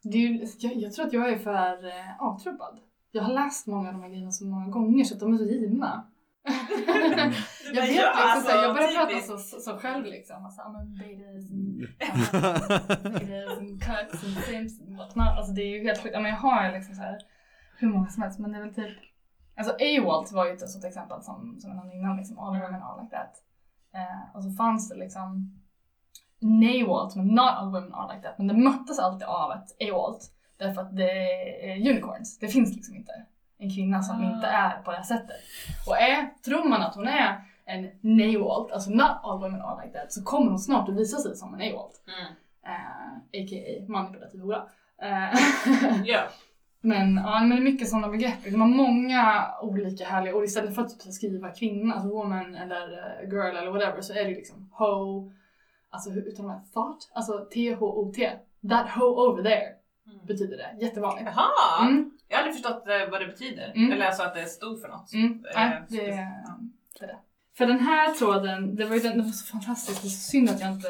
det 0.04 0.18
är 0.18 0.22
ju, 0.22 0.48
jag, 0.60 0.74
jag 0.76 0.94
tror 0.94 1.06
att 1.06 1.14
jag 1.14 1.30
är 1.30 1.38
för 1.38 1.88
eh, 1.88 2.22
avtrubbad. 2.22 2.80
Jag 3.12 3.24
har 3.24 3.34
läst 3.34 3.68
många 3.68 3.88
av 3.88 3.94
de 3.94 4.02
här 4.02 4.10
grejerna 4.10 4.32
så 4.32 4.46
många 4.46 4.68
gånger 4.68 5.04
så 5.04 5.14
att 5.14 5.20
de 5.20 5.34
är 5.34 5.38
så 5.38 5.44
givna. 5.46 6.08
Jag 7.74 7.82
vet 7.82 7.96
Ja, 7.96 8.12
liksom 8.12 8.12
alltså, 8.16 8.50
såhär, 8.52 8.64
jag 8.64 8.76
börjar 8.76 8.94
prata 8.94 9.08
typiskt. 9.08 9.28
så, 9.30 9.38
så, 9.38 9.60
så 9.60 9.78
själv 9.78 10.06
liksom. 10.06 10.46
Alltså, 10.46 10.62
ja 10.62 10.70
men 10.72 10.98
betas 10.98 11.52
and, 11.52 11.80
betas 13.14 13.58
and 13.58 13.84
cuts 13.84 14.24
and 14.24 14.38
simps 14.46 14.82
and 14.82 14.98
whatnot. 14.98 15.38
Alltså 15.38 15.54
det 15.54 15.62
är 15.62 15.78
ju 15.78 15.84
helt 15.84 16.04
sjukt. 16.04 16.14
Ja, 16.14 16.20
men 16.20 16.32
jag 16.32 16.38
har 16.40 16.72
liksom 16.72 16.96
så 16.96 17.02
här 17.02 17.18
hur 17.80 17.88
många 17.88 18.08
som 18.08 18.24
helst 18.24 18.40
men 18.40 18.52
det 18.52 18.58
är 18.58 18.62
väl 18.62 18.74
typ 18.74 18.98
Alltså 19.60 19.74
AWOLT 19.74 20.32
var 20.32 20.46
ju 20.46 20.52
ett 20.54 20.70
sånt 20.70 20.86
exempel 20.86 21.22
som, 21.22 21.60
som 21.60 21.70
jag 21.70 21.78
nämnde 21.78 21.96
innan 21.96 22.18
liksom. 22.18 22.40
All 22.40 22.54
women 22.60 22.82
are 22.84 23.02
like 23.02 23.16
that. 23.16 23.34
Eh, 23.94 24.36
och 24.36 24.44
så 24.44 24.52
fanns 24.52 24.90
det 24.90 24.96
liksom 24.96 25.60
NAWALT 26.40 27.16
men 27.16 27.28
not 27.28 27.50
all 27.58 27.72
women 27.72 27.94
are 27.94 28.16
like 28.16 28.28
that. 28.28 28.38
Men 28.38 28.48
det 28.48 28.54
möttes 28.54 29.00
alltid 29.00 29.28
av 29.28 29.52
ett 29.52 29.90
AWOLT. 29.90 30.32
Därför 30.58 30.82
att 30.82 30.96
det 30.96 31.12
är 31.72 31.90
unicorns. 31.92 32.40
Det 32.40 32.48
finns 32.48 32.76
liksom 32.76 32.96
inte 32.96 33.12
en 33.58 33.70
kvinna 33.76 34.02
som 34.04 34.22
Ah. 34.22 34.34
inte 34.36 34.48
är 34.48 34.82
på 34.82 34.92
det 34.92 34.98
här 34.98 35.04
sättet. 35.04 35.38
Och 35.88 35.98
är, 35.98 36.30
tror 36.46 36.70
man 36.70 36.82
att 36.82 36.96
hon 36.96 37.08
är 37.08 37.42
en 37.66 37.90
NAWALT, 38.02 38.72
alltså 38.72 38.90
not 38.90 39.12
all 39.24 39.40
women 39.40 39.62
are 39.62 39.86
like 39.86 40.00
that, 40.00 40.14
så 40.14 40.24
kommer 40.24 40.50
hon 40.50 40.60
snart 40.60 40.90
att 40.90 40.96
visa 40.96 41.18
sig 41.18 41.36
som 41.36 41.54
en 41.54 41.62
AWALT. 41.74 41.94
Mm. 42.08 42.34
Eh, 42.66 43.18
A.k.a. 43.44 43.92
manipulativ 43.92 44.42
hora. 44.42 44.64
Eh, 45.02 45.40
Ja. 46.06 46.22
Men, 46.88 47.16
ja, 47.16 47.40
men 47.40 47.50
det 47.50 47.56
är 47.56 47.62
mycket 47.62 47.90
sådana 47.90 48.08
begrepp. 48.08 48.44
De 48.44 48.62
har 48.62 48.68
många 48.68 49.46
olika 49.62 50.06
härliga 50.06 50.36
ord. 50.36 50.44
Istället 50.44 50.76
för 50.76 50.82
att 50.82 51.00
typ 51.00 51.14
skriva 51.14 51.52
kvinna, 51.52 51.94
alltså 51.94 52.10
woman 52.10 52.56
eller 52.56 52.84
eh, 52.94 53.30
girl 53.30 53.56
eller 53.58 53.72
whatever 53.72 54.02
så 54.02 54.14
är 54.14 54.24
det 54.24 54.30
liksom 54.30 54.70
ho, 54.74 55.32
alltså 55.90 56.10
hur 56.10 56.22
uttalar 56.28 56.50
man 56.50 56.66
thought? 56.74 57.12
Alltså 57.14 57.48
T-H-O-T. 57.54 58.32
That 58.70 58.90
ho 58.90 59.06
over 59.06 59.44
there 59.44 59.68
betyder 60.28 60.58
det. 60.58 60.86
Jättevanligt. 60.86 61.30
Jaha! 61.36 61.88
Mm, 61.88 62.12
Jag 62.28 62.38
har 62.38 62.44
aldrig 62.44 62.56
förstått 62.64 62.88
eh, 62.88 63.12
vad 63.12 63.22
det 63.22 63.28
betyder. 63.28 63.72
Mm. 63.76 63.92
Eller 63.92 64.06
alltså 64.06 64.24
att 64.24 64.36
det 64.36 64.46
stod 64.46 64.82
för 64.82 64.88
något. 64.88 65.14
mm, 65.14 65.44
nej, 65.56 65.82
det, 65.90 65.98
det, 65.98 66.08
ja. 66.46 66.60
det 67.00 67.06
är 67.06 67.08
det. 67.08 67.18
För 67.58 67.66
den 67.66 67.80
här 67.80 68.14
tråden, 68.14 68.76
det 68.76 68.86
var 68.86 68.96
ju 68.96 69.02
den, 69.02 69.18
det 69.18 69.24
var 69.24 69.32
så 69.32 69.46
fantastiskt. 69.46 70.02
Det 70.02 70.08
är 70.08 70.10
så 70.10 70.30
synd 70.30 70.50
att 70.50 70.62
jag 70.62 70.72
inte 70.72 70.88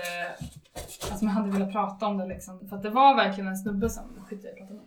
Alltså 1.09 1.25
man 1.25 1.33
hade 1.33 1.51
velat 1.51 1.71
prata 1.71 2.07
om 2.07 2.17
det 2.17 2.25
liksom. 2.27 2.67
För 2.69 2.75
att 2.75 2.83
det 2.83 2.89
var 2.89 3.15
verkligen 3.15 3.47
en 3.47 3.57
snubbe 3.57 3.89
som, 3.89 4.03
skit 4.29 4.45
i 4.45 4.49
att 4.49 4.57
prata 4.57 4.73
med. 4.73 4.83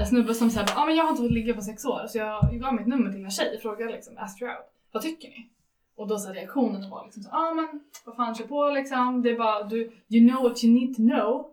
En 0.00 0.06
snubbe 0.06 0.34
som 0.34 0.50
ja 0.56 0.64
ah, 0.76 0.86
men 0.86 0.96
jag 0.96 1.04
har 1.04 1.10
inte 1.10 1.22
fått 1.22 1.32
ligga 1.32 1.54
på 1.54 1.62
sex 1.62 1.84
år 1.84 2.06
så 2.08 2.18
jag, 2.18 2.60
gav 2.60 2.74
mitt 2.74 2.86
nummer 2.86 3.12
till 3.12 3.24
en 3.24 3.30
tjej 3.30 3.56
och 3.56 3.62
frågade 3.62 3.92
liksom, 3.92 4.14
out. 4.18 4.56
Vad 4.92 5.02
tycker 5.02 5.28
ni? 5.28 5.48
Och 5.96 6.08
då 6.08 6.18
så 6.18 6.32
reaktionen 6.32 6.90
var 6.90 7.04
liksom 7.04 7.22
så 7.22 7.28
ja 7.32 7.38
ah, 7.38 7.54
men 7.54 7.80
vad 8.04 8.16
fan 8.16 8.34
kör 8.34 8.46
på 8.46 8.70
liksom. 8.70 9.22
Det 9.22 9.30
är 9.30 9.38
bara 9.38 9.62
du, 9.62 9.92
you 10.08 10.28
know 10.28 10.42
what 10.42 10.64
you 10.64 10.74
need 10.74 10.96
to 10.96 11.02
know. 11.02 11.50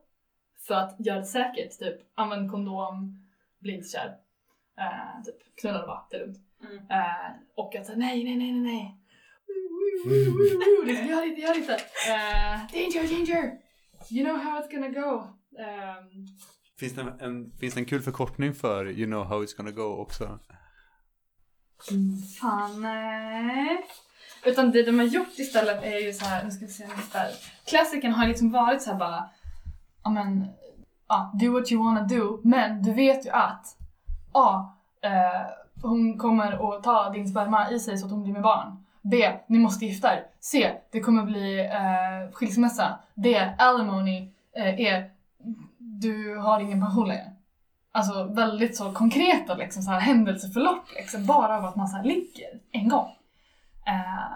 För 0.68 0.76
att 0.76 0.96
göra 1.00 1.20
det 1.20 1.26
säkert, 1.26 1.80
typ 1.80 1.96
använd 2.16 2.52
kondom, 2.52 3.24
bli 3.60 3.74
inte 3.74 3.90
kär. 3.90 4.18
Eh, 4.80 5.24
typ 5.26 5.56
knulla 5.56 5.88
bara, 5.88 6.06
det 6.10 6.16
är 6.16 6.20
lugnt. 6.20 6.40
Mm. 6.64 6.78
Eh, 6.78 7.32
och 7.56 7.76
att 7.76 7.86
säga 7.86 7.98
nej, 7.98 8.24
nej, 8.24 8.36
nej, 8.36 8.52
nej, 8.52 8.62
nej. 8.62 8.98
Liksom, 10.86 11.08
Gör 11.10 11.26
inte, 11.26 11.42
gör 11.42 11.58
inte. 11.58 11.74
Eh, 11.74 12.60
danger, 12.74 13.18
danger! 13.18 13.58
You 14.10 14.26
know 14.26 14.38
how 14.38 14.60
it's 14.60 14.72
gonna 14.72 14.90
go. 14.90 15.24
Ehm, 15.60 16.28
Finns 16.80 16.94
det 16.96 17.02
en, 17.02 17.20
en, 17.20 17.52
finns 17.60 17.74
det 17.74 17.80
en 17.80 17.86
kul 17.86 18.02
förkortning 18.02 18.54
för 18.54 18.86
You 18.86 19.06
know 19.06 19.24
how 19.24 19.44
it's 19.44 19.58
gonna 19.58 19.72
go 19.72 20.02
också? 20.02 20.40
Mm, 21.92 22.18
fan, 22.42 22.82
nej. 22.82 23.86
Utan 24.46 24.72
det 24.72 24.84
de 24.84 25.00
har 25.00 25.06
gjort 25.06 25.40
istället 25.40 25.84
är 25.84 26.00
ju 26.00 26.14
så 26.14 26.26
här, 26.26 26.44
nu 26.44 26.52
ska 26.52 26.66
vi 26.66 26.72
se 26.72 26.84
ungefär. 26.84 27.32
Klassikern 27.66 28.12
har 28.12 28.28
liksom 28.28 28.52
varit 28.52 28.82
så 28.82 28.92
här 28.92 28.98
bara, 28.98 29.30
ja 30.04 30.10
men, 30.10 30.48
ja, 31.08 31.32
do 31.40 31.52
what 31.54 31.72
you 31.72 31.84
wanna 31.84 32.02
do, 32.02 32.42
men 32.44 32.84
du 32.84 32.94
vet 32.94 33.26
ju 33.26 33.30
att 33.30 33.78
A. 34.32 34.76
Eh, 35.02 35.42
hon 35.82 36.18
kommer 36.18 36.76
att 36.76 36.84
ta 36.84 37.10
din 37.10 37.28
sperma 37.28 37.72
i 37.72 37.80
sig 37.80 37.98
så 37.98 38.06
att 38.06 38.12
hon 38.12 38.24
blir 38.24 38.34
med 38.34 38.42
barn. 38.42 38.86
B. 39.02 39.32
Ni 39.48 39.60
måste 39.60 39.86
gifta 39.86 40.14
er. 40.14 40.26
C. 40.40 40.72
Det 40.92 41.00
kommer 41.00 41.24
bli 41.24 41.60
eh, 41.60 42.34
skilsmässa. 42.34 43.00
D. 43.14 43.54
Alimony. 43.58 44.32
Eh, 44.56 44.80
E. 44.80 45.10
Du 46.04 46.38
har 46.38 46.60
ingen 46.60 46.82
pension 46.82 47.08
längre. 47.08 47.32
Alltså 47.92 48.24
väldigt 48.24 48.78
så 48.78 48.92
konkreta 48.92 49.56
liksom, 49.56 49.84
så 49.84 49.92
här, 49.92 50.00
händelseförlopp 50.00 50.86
liksom, 50.96 51.26
bara 51.26 51.58
av 51.58 51.66
att 51.66 51.76
man 51.76 51.88
så 51.88 51.98
här 51.98 52.04
ligger 52.04 52.60
en 52.72 52.90
gång. 52.90 53.10
Eh, 53.88 54.32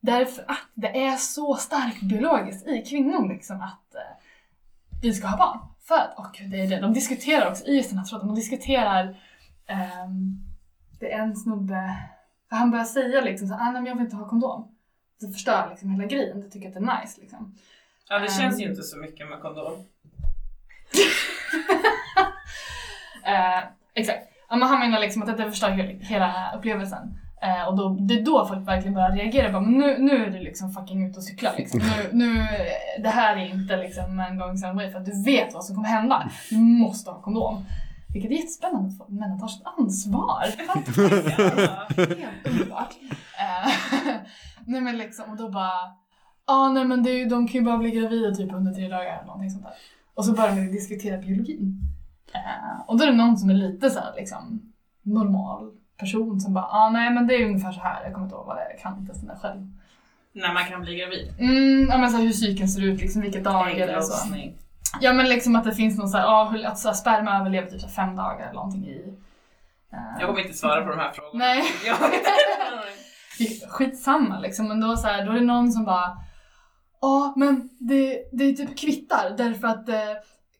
därför 0.00 0.42
att 0.42 0.68
det 0.74 1.04
är 1.06 1.16
så 1.16 1.54
starkt 1.54 2.02
biologiskt 2.02 2.66
i 2.66 2.82
kvinnor 2.82 3.28
liksom 3.28 3.56
att 3.60 3.94
eh, 3.94 4.00
vi 5.02 5.14
ska 5.14 5.26
ha 5.26 5.36
barn. 5.38 5.58
För 5.82 5.94
att, 5.94 6.18
och 6.18 6.40
det 6.50 6.60
är 6.60 6.68
det, 6.68 6.80
de 6.80 6.92
diskuterar 6.92 7.50
också 7.50 7.64
i 7.64 7.76
just 7.76 7.90
den 7.90 7.98
här 7.98 8.06
tråden, 8.06 8.26
de 8.26 8.34
diskuterar 8.36 9.16
ehm, 9.66 10.38
det 11.00 11.12
är 11.12 11.18
en 11.18 11.36
snubbe, 11.36 11.96
för 12.48 12.56
han 12.56 12.70
börjar 12.70 12.84
säga 12.84 13.20
liksom 13.20 13.48
så 13.48 13.54
ah, 13.54 13.58
nej 13.64 13.72
men 13.72 13.86
jag 13.86 13.94
vill 13.94 14.04
inte 14.04 14.16
ha 14.16 14.28
kondom. 14.28 14.68
Det 15.20 15.32
förstör 15.32 15.66
liksom 15.70 15.90
hela 15.90 16.04
grejen, 16.04 16.40
jag 16.42 16.52
tycker 16.52 16.68
att 16.68 16.74
det 16.74 16.80
är 16.80 17.00
nice 17.00 17.20
liksom. 17.20 17.54
Ja 18.08 18.18
det 18.18 18.32
känns 18.32 18.60
ju 18.60 18.64
Ehm. 18.64 18.70
inte 18.70 18.82
så 18.82 18.98
mycket 18.98 19.28
med 19.28 19.40
kondom. 19.40 19.72
Eh, 23.26 23.64
exakt. 23.94 24.18
Ja, 24.48 24.56
men 24.56 24.68
han 24.68 24.80
menar 24.80 25.00
liksom 25.00 25.22
att 25.22 25.36
det 25.36 25.50
förstör 25.50 25.70
hela, 26.00 26.52
upplevelsen. 26.56 27.18
Eh, 27.42 27.68
och 27.68 27.76
då, 27.76 27.88
det 28.00 28.14
är 28.14 28.22
då 28.22 28.46
folk 28.46 28.68
verkligen 28.68 28.94
börjar 28.94 29.12
reagera. 29.12 29.52
Bara, 29.52 29.62
men 29.62 29.72
nu, 29.72 29.98
nu 29.98 30.24
är 30.24 30.30
du 30.30 30.38
liksom 30.38 30.72
fucking 30.72 31.06
ute 31.06 31.18
och 31.18 31.24
cyklar. 31.24 31.52
Liksom. 31.56 31.80
Nu, 31.80 32.08
nu, 32.12 32.46
det 33.02 33.08
här 33.08 33.36
är 33.36 33.46
inte 33.46 33.76
liksom 33.76 34.20
en 34.20 34.38
gång 34.38 34.58
sen 34.58 34.78
för 34.92 34.98
att 34.98 35.06
du 35.06 35.24
vet 35.24 35.54
vad 35.54 35.64
som 35.64 35.76
kommer 35.76 35.88
hända. 35.88 36.30
Du 36.50 36.56
måste 36.56 37.10
ha 37.10 37.22
kondom. 37.22 37.64
Vilket 38.14 38.30
är 38.30 38.34
jättespännande 38.34 39.04
att 39.04 39.08
männen 39.08 39.40
tar 39.40 39.48
sitt 39.48 39.66
ansvar. 39.78 40.42
Helt 41.96 42.46
underbart. 42.46 42.94
Eh, 43.38 43.72
nej 44.66 44.80
men 44.80 44.98
liksom, 44.98 45.30
och 45.30 45.36
då 45.36 45.48
bara, 45.48 45.72
ja 46.46 46.68
nej 46.68 46.84
men 46.84 47.02
det 47.02 47.24
de 47.24 47.48
kan 47.48 47.60
ju 47.60 47.62
bara 47.62 47.78
bli 47.78 47.90
gravida 47.90 48.34
typ 48.34 48.52
under 48.52 48.72
tre 48.72 48.88
dagar 48.88 49.14
eller 49.14 49.26
någonting 49.26 49.50
sånt 49.50 49.64
där. 49.64 49.74
Och 50.14 50.24
så 50.24 50.32
börjar 50.32 50.54
vi 50.54 50.60
diskutera 50.68 51.18
biologin. 51.18 51.78
Eh, 52.34 52.80
och 52.86 52.98
då 52.98 53.04
är 53.04 53.08
det 53.08 53.16
någon 53.16 53.36
som 53.38 53.50
är 53.50 53.54
lite 53.54 53.90
så 53.90 54.00
här, 54.00 54.12
liksom 54.16 54.72
normal 55.02 55.70
person 55.98 56.40
som 56.40 56.54
bara, 56.54 56.64
ah, 56.64 56.90
nej 56.90 57.10
men 57.10 57.26
det 57.26 57.34
är 57.34 57.46
ungefär 57.46 57.72
så 57.72 57.80
här, 57.80 58.04
jag 58.04 58.12
kommer 58.12 58.26
inte 58.26 58.34
ihåg 58.36 58.46
vad 58.46 58.56
det 58.56 58.62
är, 58.62 58.70
jag 58.70 58.80
kan 58.80 58.98
inte 58.98 59.14
sånt 59.14 59.28
där 59.28 59.36
själv. 59.36 59.70
När 60.32 60.54
man 60.54 60.64
kan 60.64 60.80
bli 60.80 60.96
gravid. 60.96 61.34
Mm, 61.38 61.88
ja 61.90 61.98
men 61.98 62.10
så 62.10 62.16
här, 62.16 62.24
hur 62.24 62.32
cykeln 62.32 62.68
ser 62.68 62.82
ut, 62.82 63.00
liksom 63.00 63.22
vilka 63.22 63.40
dagar 63.40 63.74
det 63.86 63.92
är 63.92 64.00
så. 64.00 64.28
Ja 65.00 65.12
men 65.12 65.28
liksom 65.28 65.56
att 65.56 65.64
det 65.64 65.74
finns 65.74 65.98
någon 65.98 66.08
så 66.08 66.18
här, 66.18 66.26
ah, 66.26 66.48
hur- 66.50 66.64
att 66.66 66.78
så 66.78 66.88
här, 66.88 66.94
sperma 66.94 67.38
överlever 67.40 67.70
typ 67.70 67.80
så 67.80 67.86
här, 67.86 67.94
fem 67.94 68.16
dagar 68.16 68.42
eller 68.44 68.54
någonting 68.54 68.86
i. 68.86 69.14
eh, 69.92 69.98
Jag 70.20 70.28
kommer 70.28 70.40
inte 70.40 70.54
svara 70.58 70.84
på 70.84 70.90
de 70.90 70.98
här 70.98 71.12
frågorna. 71.12 71.44
Nej. 71.44 71.62
Skitsamma 73.68 74.38
liksom, 74.40 74.68
men 74.68 74.80
då, 74.80 74.96
så 74.96 75.06
här, 75.06 75.26
då 75.26 75.32
är 75.32 75.36
det 75.36 75.44
någon 75.46 75.72
som 75.72 75.84
bara 75.84 76.16
Ja, 77.04 77.32
men 77.36 77.68
det, 77.78 78.28
det 78.32 78.44
är 78.44 78.52
typ 78.52 78.78
kvittar 78.78 79.34
därför 79.36 79.68
att 79.68 79.88
eh, 79.88 80.16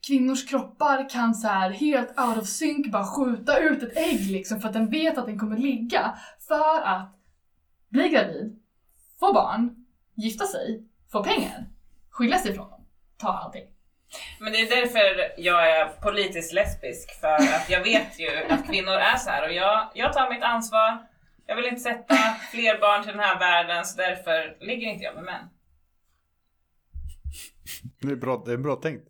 kvinnors 0.06 0.48
kroppar 0.48 1.08
kan 1.08 1.34
så 1.34 1.48
här 1.48 1.70
helt 1.70 2.18
out 2.20 2.38
of 2.38 2.48
sync 2.48 2.92
bara 2.92 3.04
skjuta 3.04 3.58
ut 3.58 3.82
ett 3.82 3.96
ägg 3.96 4.30
liksom 4.30 4.60
för 4.60 4.68
att 4.68 4.74
den 4.74 4.90
vet 4.90 5.18
att 5.18 5.26
den 5.26 5.38
kommer 5.38 5.56
ligga 5.56 6.18
för 6.48 6.80
att 6.82 7.14
bli 7.88 8.08
gravid, 8.08 8.60
få 9.20 9.32
barn, 9.32 9.86
gifta 10.14 10.44
sig, 10.46 10.84
få 11.12 11.24
pengar, 11.24 11.66
skilja 12.10 12.38
sig 12.38 12.54
från 12.54 12.70
dem, 12.70 12.86
ta 13.18 13.28
allting. 13.28 13.68
Men 14.40 14.52
det 14.52 14.60
är 14.60 14.76
därför 14.76 15.40
jag 15.40 15.70
är 15.70 15.88
politiskt 15.88 16.52
lesbisk, 16.52 17.20
för 17.20 17.34
att 17.34 17.70
jag 17.70 17.84
vet 17.84 18.20
ju 18.20 18.44
att 18.48 18.66
kvinnor 18.66 18.94
är 18.94 19.16
så 19.16 19.30
här 19.30 19.48
och 19.48 19.54
jag, 19.54 19.90
jag 19.94 20.12
tar 20.12 20.30
mitt 20.30 20.42
ansvar. 20.42 21.06
Jag 21.46 21.56
vill 21.56 21.66
inte 21.66 21.80
sätta 21.80 22.14
fler 22.52 22.80
barn 22.80 23.02
till 23.02 23.12
den 23.12 23.20
här 23.20 23.38
världen 23.38 23.84
så 23.84 23.96
därför 23.96 24.56
ligger 24.60 24.88
inte 24.88 25.04
jag 25.04 25.14
med 25.14 25.24
män. 25.24 25.48
Det 28.00 28.08
är 28.12 28.16
bra, 28.16 28.42
det 28.46 28.52
är 28.52 28.56
bra 28.56 28.76
tänkt. 28.76 29.08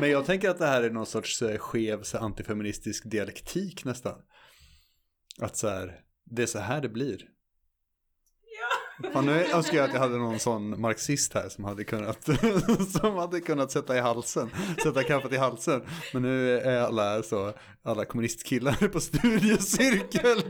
Men 0.00 0.10
jag 0.10 0.26
tänker 0.26 0.50
att 0.50 0.58
det 0.58 0.66
här 0.66 0.82
är 0.82 0.90
någon 0.90 1.06
sorts 1.06 1.42
eh, 1.42 1.58
skev 1.58 2.02
så 2.02 2.18
antifeministisk 2.18 3.10
dialektik 3.10 3.84
nästan. 3.84 4.18
Att 5.40 5.56
så 5.56 5.68
här, 5.68 6.00
det 6.30 6.42
är 6.42 6.46
så 6.46 6.58
här 6.58 6.80
det 6.80 6.88
blir. 6.88 7.18
Ja. 9.00 9.10
Fan, 9.12 9.26
nu 9.26 9.32
önskar 9.44 9.76
jag 9.78 9.84
att 9.84 9.92
jag 9.94 10.00
hade 10.00 10.16
någon 10.16 10.38
sån 10.38 10.80
marxist 10.80 11.34
här 11.34 11.48
som 11.48 11.64
hade 11.64 11.84
kunnat, 11.84 12.24
som 13.02 13.16
hade 13.16 13.40
kunnat 13.40 13.70
sätta 13.72 13.96
i 13.96 14.00
halsen, 14.00 14.50
sätta 14.82 15.02
kaffet 15.02 15.32
i 15.32 15.36
halsen. 15.36 15.82
Men 16.12 16.22
nu 16.22 16.58
är 16.60 16.80
alla 16.80 17.22
så, 17.22 17.52
alla 17.82 18.04
kommunistkillar 18.04 18.88
på 18.88 19.00
studiecirkel. 19.00 20.42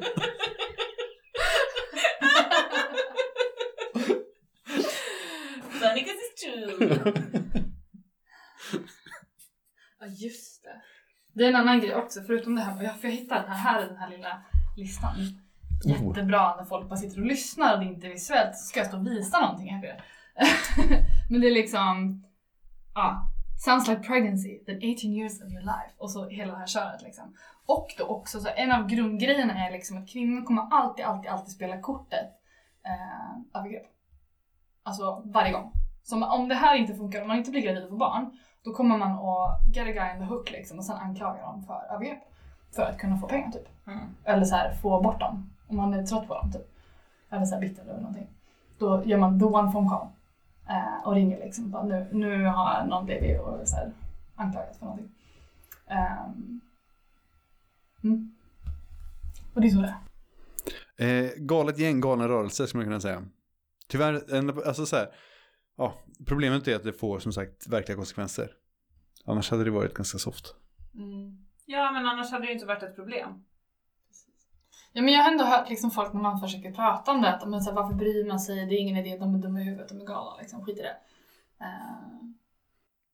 Funny 5.81 6.01
'cause 6.05 6.21
it's 6.27 6.37
true. 6.43 6.52
Ja 10.01 10.07
just 10.07 10.63
det. 10.63 10.83
Det 11.33 11.45
är 11.45 11.49
en 11.49 11.57
annan 11.57 11.81
grej 11.81 11.95
också, 11.95 12.21
förutom 12.27 12.55
det 12.55 12.63
här, 12.63 12.83
ja, 12.83 12.95
för 12.95 13.09
jag 13.09 13.15
hittade 13.15 13.41
den 13.41 13.51
här, 13.51 13.73
här 13.73 13.83
är 13.83 13.87
den 13.87 13.97
här 13.97 14.11
lilla 14.11 14.43
listan. 14.77 15.15
Jättebra 15.85 16.57
när 16.57 16.65
folk 16.65 16.89
bara 16.89 16.97
sitter 16.97 17.21
och 17.21 17.27
lyssnar 17.27 17.75
och 17.75 17.81
det 17.81 17.87
inte 17.87 18.07
är 18.07 18.11
visuellt 18.11 18.57
så 18.57 18.67
ska 18.67 18.81
jag 18.81 18.87
stå 18.87 18.97
och 18.97 19.07
visa 19.07 19.41
någonting 19.41 19.75
här 19.75 19.81
för 19.81 19.87
er. 19.87 20.05
Men 21.31 21.41
det 21.41 21.47
är 21.47 21.55
liksom, 21.55 22.23
ja, 22.95 23.29
sounds 23.65 23.89
like 23.89 24.03
pregnancy, 24.03 24.59
then 24.67 24.77
18 24.77 25.11
years 25.11 25.43
of 25.43 25.53
your 25.53 25.63
life. 25.63 25.95
Och 25.97 26.11
så 26.11 26.29
hela 26.29 26.53
det 26.53 26.59
här 26.59 26.67
köret 26.67 27.03
liksom. 27.03 27.35
Och 27.67 27.95
då 27.99 28.05
också, 28.05 28.41
så 28.41 28.49
en 28.57 28.73
av 28.73 28.87
grundgrejerna 28.87 29.67
är 29.67 29.73
liksom 29.73 29.99
att 29.99 30.09
kvinnor 30.09 30.45
kommer 30.45 30.69
alltid, 30.71 31.05
alltid, 31.05 31.31
alltid 31.31 31.55
spela 31.55 31.81
kortet 31.81 32.29
eh, 32.85 33.61
övergrepp. 33.61 33.87
Alltså 34.83 35.23
varje 35.25 35.53
gång. 35.53 35.73
Så 36.03 36.25
om- 36.27 36.49
det 36.49 36.55
här 36.55 36.77
inte 36.77 36.95
funkar, 36.95 37.23
om 37.23 37.29
man 37.29 37.37
inte 37.37 37.51
blir 37.51 37.63
gravid 37.63 37.83
och 37.83 37.89
får 37.89 37.97
barn, 37.97 38.39
då 38.65 38.73
kommer 38.73 38.99
man 38.99 39.13
att 39.13 39.77
get 39.77 39.87
a 39.89 39.93
guy 39.93 40.13
in 40.15 40.19
the 40.19 40.25
hook 40.35 40.51
liksom 40.51 40.79
och 40.79 40.85
sen 40.85 40.97
anklaga 40.97 41.43
dem 41.43 41.63
för 41.67 41.95
övergrepp. 41.95 42.19
För 42.75 42.83
att 42.83 42.99
kunna 42.99 43.19
få 43.19 43.29
pengar 43.29 43.51
typ. 43.51 43.69
Mm. 43.87 43.99
Eller 44.25 44.45
så 44.45 44.55
här, 44.55 44.75
få 44.75 45.01
bort 45.01 45.21
dem. 45.21 45.51
Om 45.69 45.77
man 45.77 45.95
är 45.95 46.07
trött 46.07 46.29
på 46.29 46.35
dem 46.35 46.53
typ. 46.53 46.69
Eller 47.31 47.45
så 47.45 47.55
här 47.55 47.61
bitter 47.61 47.83
eller 47.83 48.01
någonting. 48.01 48.29
Då 48.79 49.03
gör 49.05 49.19
man 49.19 49.39
the 49.41 49.45
one 49.45 49.73
phone 49.73 49.89
call. 49.89 50.07
Eh, 50.69 51.07
och 51.07 51.15
ringer 51.15 51.39
liksom. 51.39 51.71
Bara, 51.71 51.83
nu, 51.83 52.09
nu 52.13 52.45
har 52.45 52.87
någon 52.87 53.05
blivit 53.05 53.41
och 53.41 53.69
så 53.69 53.77
här, 53.77 53.93
anklagad 54.37 54.77
för 54.77 54.85
någonting. 54.85 55.11
Ehm. 55.87 56.61
mm. 58.05 58.35
Och 59.55 59.61
det 59.61 59.67
är 59.67 59.71
så 59.71 59.81
det 59.81 59.95
är. 60.99 61.25
Eh, 61.25 61.31
galet 61.37 61.79
gäng, 61.79 62.01
galen 62.01 62.29
rörelse 62.29 62.67
skulle 62.67 62.79
man 62.81 62.87
kunna 62.87 63.01
säga. 63.01 63.23
Tyvärr, 63.89 64.15
alltså 64.67 64.87
så 64.87 64.97
här, 64.97 65.09
ja, 65.77 65.95
problemet 66.27 66.68
är 66.68 66.77
att 66.77 66.85
det 66.85 66.93
får 66.93 67.18
som 67.18 67.33
sagt 67.33 67.66
verkliga 67.66 67.97
konsekvenser. 67.97 68.51
Annars 69.25 69.51
hade 69.51 69.64
det 69.64 69.70
varit 69.70 69.95
ganska 69.95 70.18
soft. 70.18 70.55
Ja 71.66 71.93
men 71.93 72.07
annars 72.07 72.31
hade 72.31 72.45
det 72.45 72.49
ju 72.49 72.55
inte 72.55 72.66
varit 72.66 72.83
ett 72.83 72.97
problem. 72.97 73.45
Ja 74.93 75.03
men 75.03 75.14
jag 75.14 75.23
har 75.23 75.33
ändå 75.33 75.45
hört 75.45 75.70
liksom 75.70 75.91
folk 75.91 76.12
när 76.12 76.20
man 76.20 76.41
försöker 76.41 76.73
prata 76.73 77.12
om 77.12 77.23
det, 77.23 77.35
att 77.35 77.49
men, 77.49 77.62
så 77.62 77.70
här, 77.70 77.77
varför 77.77 77.95
bryr 77.95 78.29
man 78.29 78.41
sig, 78.41 78.66
det 78.66 78.75
är 78.75 78.79
ingen 78.79 79.07
idé, 79.07 79.18
de 79.18 79.35
är 79.35 79.39
dumma 79.39 79.61
i 79.61 79.64
huvudet, 79.64 79.89
de 79.89 80.01
är 80.01 80.05
galna 80.05 80.37
liksom, 80.41 80.64
skit 80.64 80.79
i 80.79 80.83
det. 80.83 80.97
Uh, 81.61 82.33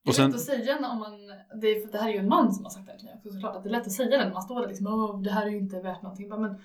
det 0.05 0.11
är 0.11 0.15
sen- 0.15 0.27
lätt 0.27 0.35
att 0.35 0.41
säga 0.41 0.89
om 0.89 0.99
man, 0.99 1.13
det, 1.61 1.67
är, 1.67 1.87
för 1.87 1.93
det 1.93 1.99
här 1.99 2.09
är 2.09 2.13
ju 2.13 2.19
en 2.19 2.29
man 2.29 2.53
som 2.53 2.65
har 2.65 2.71
sagt 2.71 2.87
det 2.87 2.93
här 2.93 2.99
till 2.99 3.07
mig 3.07 3.15
också 3.17 3.31
såklart, 3.31 3.57
att 3.57 3.63
det 3.63 3.69
är 3.69 3.71
lätt 3.71 3.87
att 3.87 3.93
säga 3.93 4.19
det 4.19 4.25
när 4.25 4.33
man 4.33 4.43
står 4.43 4.61
där 4.61 4.69
liksom, 4.69 4.87
Åh, 4.87 5.23
det 5.23 5.31
här 5.31 5.47
är 5.47 5.51
ju 5.51 5.59
inte 5.59 5.81
värt 5.81 6.03
någonting. 6.03 6.29
Men 6.29 6.63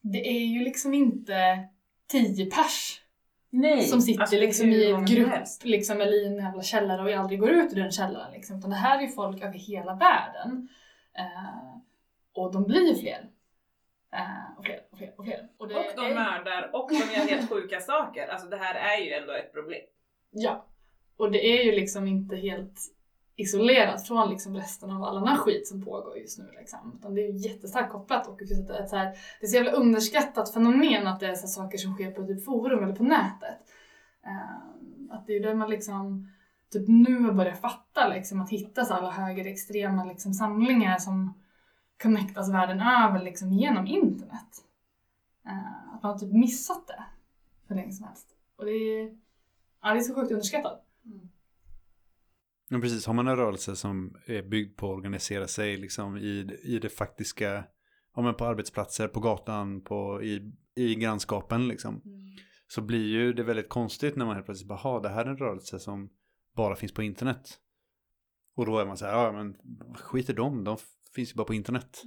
det 0.00 0.28
är 0.28 0.46
ju 0.46 0.64
liksom 0.64 0.94
inte 0.94 1.68
tio 2.06 2.46
pers 2.46 2.99
Nej. 3.50 3.80
som 3.82 4.00
sitter 4.00 4.20
Alltså, 4.20 4.36
liksom 4.36 4.68
i 4.68 4.90
en 4.90 5.04
grupp 5.06 5.32
liksom, 5.62 6.00
eller 6.00 6.22
i 6.22 6.26
en 6.26 6.36
jävla 6.36 6.62
källare 6.62 7.02
och 7.02 7.20
aldrig 7.20 7.40
går 7.40 7.50
ut 7.50 7.72
ur 7.72 7.76
den 7.76 7.90
källaren. 7.90 8.32
Liksom. 8.32 8.58
Utan 8.58 8.70
det 8.70 8.76
här 8.76 8.98
är 8.98 9.02
ju 9.02 9.08
folk 9.08 9.42
över 9.42 9.58
hela 9.58 9.94
världen. 9.94 10.68
Eh, 11.18 11.76
och 12.34 12.52
de 12.52 12.64
blir 12.64 12.88
ju 12.88 12.94
fler. 12.94 13.28
Eh, 14.12 14.58
och 14.58 14.64
fler 14.64 14.80
och 14.90 14.98
fler 14.98 15.12
och 15.16 15.24
fler. 15.24 15.48
Och 15.56 15.68
de 15.68 15.74
är- 15.74 16.14
mördar 16.14 16.70
och 16.72 16.88
de 16.90 16.96
gör 16.96 17.28
helt 17.28 17.50
sjuka 17.50 17.80
saker. 17.80 18.28
Alltså 18.28 18.48
det 18.48 18.56
här 18.56 18.74
är 18.74 19.04
ju 19.04 19.12
ändå 19.12 19.32
ett 19.32 19.52
problem. 19.52 19.80
Ja. 20.30 20.66
Och 21.16 21.30
det 21.32 21.46
är 21.58 21.64
ju 21.64 21.72
liksom 21.72 22.06
inte 22.06 22.36
helt 22.36 22.80
isolerat 23.40 24.06
från 24.06 24.30
liksom 24.30 24.56
resten 24.56 24.90
av 24.90 25.02
all 25.02 25.16
annan 25.16 25.36
skit 25.36 25.68
som 25.68 25.84
pågår 25.84 26.18
just 26.18 26.38
nu. 26.38 26.50
Liksom. 26.58 26.98
Utan 26.98 27.14
det 27.14 27.26
är 27.26 27.46
jättestarkt 27.46 27.92
kopplat 27.92 28.26
och 28.26 28.36
det 28.38 28.46
finns 28.46 28.70
ett, 28.70 28.70
ett 28.70 28.90
så 28.90 28.96
här, 28.96 29.04
det 29.40 29.46
är 29.46 29.48
så 29.48 29.56
jävla 29.56 29.72
underskattat 29.72 30.54
fenomen 30.54 31.06
att 31.06 31.20
det 31.20 31.26
är 31.26 31.34
så 31.34 31.40
här 31.40 31.48
saker 31.48 31.78
som 31.78 31.94
sker 31.94 32.10
på 32.10 32.26
typ 32.26 32.44
forum 32.44 32.84
eller 32.84 32.96
på 32.96 33.02
nätet. 33.02 33.58
Eh, 34.24 35.14
att 35.16 35.26
det 35.26 35.36
är 35.36 35.40
där 35.40 35.54
man 35.54 35.70
liksom 35.70 36.28
typ 36.72 36.88
nu 36.88 37.32
börjar 37.32 37.54
fatta 37.54 38.08
liksom 38.08 38.40
att 38.40 38.50
hitta 38.50 38.84
så 38.84 38.94
alla 38.94 39.10
högerextrema 39.10 40.04
liksom 40.04 40.34
samlingar 40.34 40.98
som 40.98 41.34
connectas 42.02 42.52
världen 42.52 42.80
över 42.80 43.22
liksom 43.24 43.52
genom 43.52 43.86
internet. 43.86 44.64
Eh, 45.46 45.94
att 45.94 46.02
man 46.02 46.12
har 46.12 46.18
typ 46.18 46.32
missat 46.32 46.86
det 46.86 47.04
hur 47.66 47.76
länge 47.76 47.92
som 47.92 48.06
helst. 48.06 48.26
Och 48.56 48.64
det 48.64 48.72
är, 48.72 49.16
ja, 49.82 49.92
det 49.92 49.98
är 49.98 50.00
så 50.00 50.14
sjukt 50.14 50.32
underskattat. 50.32 50.89
Men 52.72 52.80
precis, 52.80 53.06
har 53.06 53.14
man 53.14 53.28
en 53.28 53.36
rörelse 53.36 53.76
som 53.76 54.16
är 54.26 54.42
byggd 54.42 54.76
på 54.76 54.92
att 54.92 54.96
organisera 54.96 55.46
sig 55.48 55.76
liksom 55.76 56.16
i, 56.16 56.58
i 56.62 56.78
det 56.78 56.88
faktiska, 56.88 57.64
ja 58.14 58.22
men 58.22 58.34
på 58.34 58.44
arbetsplatser, 58.44 59.08
på 59.08 59.20
gatan, 59.20 59.80
på, 59.80 60.22
i, 60.22 60.52
i 60.74 60.94
grannskapen 60.94 61.68
liksom. 61.68 62.02
Så 62.68 62.80
blir 62.80 63.06
ju 63.06 63.32
det 63.32 63.42
väldigt 63.42 63.68
konstigt 63.68 64.16
när 64.16 64.24
man 64.26 64.34
helt 64.34 64.46
plötsligt 64.46 64.68
bara, 64.68 64.78
ha 64.78 65.00
det 65.00 65.08
här 65.08 65.24
är 65.24 65.30
en 65.30 65.36
rörelse 65.36 65.78
som 65.78 66.10
bara 66.56 66.76
finns 66.76 66.92
på 66.92 67.02
internet. 67.02 67.58
Och 68.54 68.66
då 68.66 68.78
är 68.78 68.86
man 68.86 68.96
så 68.96 69.06
här, 69.06 69.12
ja 69.12 69.32
men 69.32 69.56
skit 69.94 70.30
i 70.30 70.32
dem, 70.32 70.64
de 70.64 70.76
finns 71.14 71.30
ju 71.32 71.34
bara 71.34 71.44
på 71.46 71.54
internet. 71.54 72.02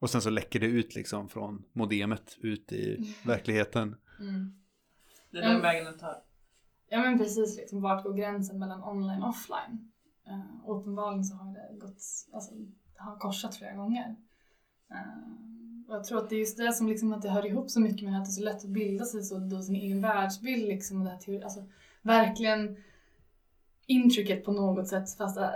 Och 0.00 0.10
sen 0.10 0.22
så 0.22 0.30
läcker 0.30 0.60
det 0.60 0.66
ut 0.66 0.94
liksom 0.94 1.28
från 1.28 1.64
modemet 1.72 2.36
ut 2.40 2.72
i 2.72 3.14
verkligheten. 3.26 3.96
Mm. 4.20 4.52
Det 5.30 5.38
är 5.38 5.42
Mm. 5.42 5.52
den 5.52 5.62
vägen 5.62 5.86
att 5.86 5.98
ta. 5.98 6.24
Ja 6.92 7.00
men 7.00 7.18
precis, 7.18 7.56
liksom, 7.56 7.80
vart 7.80 8.04
går 8.04 8.12
gränsen 8.12 8.58
mellan 8.58 8.84
online 8.84 9.22
och 9.22 9.28
offline? 9.28 9.90
Uh, 10.28 10.70
uppenbarligen 10.70 11.24
så 11.24 11.36
har 11.36 11.54
det 11.54 11.78
gått, 11.78 12.02
alltså 12.32 12.54
det 12.54 13.02
har 13.02 13.16
korsat 13.16 13.56
flera 13.56 13.72
gånger. 13.72 14.16
Uh, 14.90 15.88
och 15.88 15.94
jag 15.94 16.04
tror 16.04 16.18
att 16.18 16.28
det 16.28 16.34
är 16.36 16.38
just 16.38 16.56
det 16.56 16.72
som 16.72 16.88
liksom 16.88 17.12
att 17.12 17.22
det 17.22 17.28
hör 17.28 17.46
ihop 17.46 17.70
så 17.70 17.80
mycket 17.80 18.10
med 18.10 18.18
att 18.18 18.24
det 18.24 18.28
är 18.28 18.32
så 18.32 18.42
lätt 18.42 18.64
att 18.64 18.70
bilda 18.70 19.04
sig 19.04 19.22
så 19.22 19.38
då 19.38 19.62
sin 19.62 19.76
egen 19.76 20.00
världsbild 20.00 20.68
liksom 20.68 20.98
och 20.98 21.04
det 21.04 21.10
här 21.10 21.18
teori, 21.18 21.42
alltså 21.42 21.64
verkligen 22.02 22.76
intricate 23.86 24.40
på 24.40 24.52
något 24.52 24.88
sätt 24.88 25.16
fast 25.18 25.36
eh, 25.36 25.48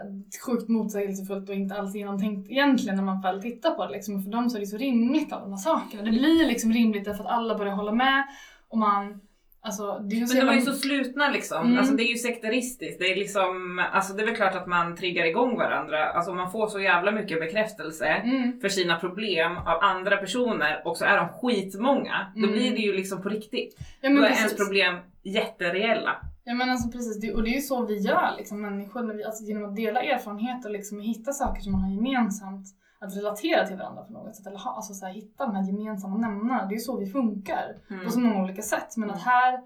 sjukt 0.46 0.68
motsägelsefullt 0.68 1.48
och 1.48 1.54
inte 1.54 1.74
alls 1.74 1.94
genomtänkt 1.94 2.50
egentligen 2.50 2.96
när 2.96 3.04
man 3.04 3.20
väl 3.20 3.42
tittar 3.42 3.70
på 3.70 3.86
det 3.86 3.92
liksom. 3.92 4.22
För 4.22 4.30
dem 4.30 4.50
så 4.50 4.56
är 4.56 4.60
det 4.60 4.66
så 4.66 4.76
rimligt 4.76 5.32
alla 5.32 5.42
de 5.42 5.50
här 5.50 5.58
sakerna. 5.58 6.02
Det 6.02 6.10
blir 6.10 6.46
liksom 6.46 6.72
rimligt 6.72 7.04
därför 7.04 7.24
att 7.24 7.30
alla 7.30 7.58
börjar 7.58 7.74
hålla 7.74 7.92
med 7.92 8.26
och 8.68 8.78
man 8.78 9.20
Alltså, 9.66 9.98
det 9.98 10.16
Men 10.16 10.28
de 10.28 10.48
är 10.48 10.54
ju 10.54 10.60
så 10.60 10.72
slutna 10.72 11.28
liksom. 11.30 11.66
Mm. 11.66 11.78
Alltså 11.78 11.94
det 11.94 12.02
är 12.02 12.08
ju 12.08 12.16
sekteristiskt. 12.16 12.98
Det 12.98 13.04
är 13.12 13.16
liksom, 13.16 13.78
alltså 13.92 14.12
det 14.14 14.22
är 14.22 14.26
väl 14.26 14.36
klart 14.36 14.54
att 14.54 14.66
man 14.66 14.96
triggar 14.96 15.24
igång 15.24 15.56
varandra. 15.58 16.04
Alltså 16.04 16.34
man 16.34 16.50
får 16.52 16.66
så 16.66 16.80
jävla 16.80 17.10
mycket 17.12 17.40
bekräftelse 17.40 18.06
Mm. 18.06 18.60
för 18.60 18.68
sina 18.68 18.96
problem 18.98 19.56
av 19.56 19.78
andra 19.82 20.16
personer 20.16 20.82
och 20.84 20.96
så 20.96 21.04
är 21.04 21.16
de 21.16 21.28
skitmånga. 21.28 22.32
Då 22.34 22.38
Mm. 22.42 22.52
blir 22.52 22.70
det 22.70 22.82
ju 22.82 22.92
liksom 22.92 23.22
på 23.22 23.28
riktigt. 23.28 23.76
Ja, 24.00 24.08
Då 24.10 24.16
är 24.16 24.28
precis. 24.28 24.38
ens 24.38 24.56
problem 24.56 24.94
jättereella. 25.22 26.16
Ja 26.44 26.54
men 26.54 26.70
alltså 26.70 26.90
precis, 26.90 27.34
och 27.34 27.42
det 27.42 27.50
är 27.50 27.54
ju 27.54 27.60
så 27.60 27.86
vi 27.86 27.98
gör 27.98 28.34
liksom 28.38 28.62
människor, 28.62 29.02
när 29.02 29.14
vi, 29.14 29.24
alltså, 29.24 29.44
genom 29.44 29.64
att 29.64 29.76
dela 29.76 30.02
erfarenheter 30.02 30.70
liksom, 30.70 30.98
och 30.98 31.04
hitta 31.04 31.32
saker 31.32 31.62
som 31.62 31.72
man 31.72 31.80
har 31.80 31.90
gemensamt, 31.90 32.66
att 32.98 33.16
relatera 33.16 33.66
till 33.66 33.76
varandra 33.76 34.02
på 34.02 34.12
något 34.12 34.36
sätt, 34.36 34.46
eller 34.46 34.58
ha, 34.58 34.72
alltså, 34.76 34.94
så 34.94 35.06
här, 35.06 35.12
hitta 35.12 35.46
de 35.46 35.54
här 35.54 35.62
gemensamma 35.64 36.16
nämnarna. 36.16 36.66
Det 36.66 36.72
är 36.74 36.76
ju 36.76 36.80
så 36.80 36.96
vi 36.96 37.06
funkar 37.06 37.76
Mm. 37.90 38.04
på 38.04 38.10
så 38.10 38.20
många 38.20 38.42
olika 38.42 38.62
sätt. 38.62 38.96
Men 38.96 39.10
att 39.10 39.22
här 39.22 39.60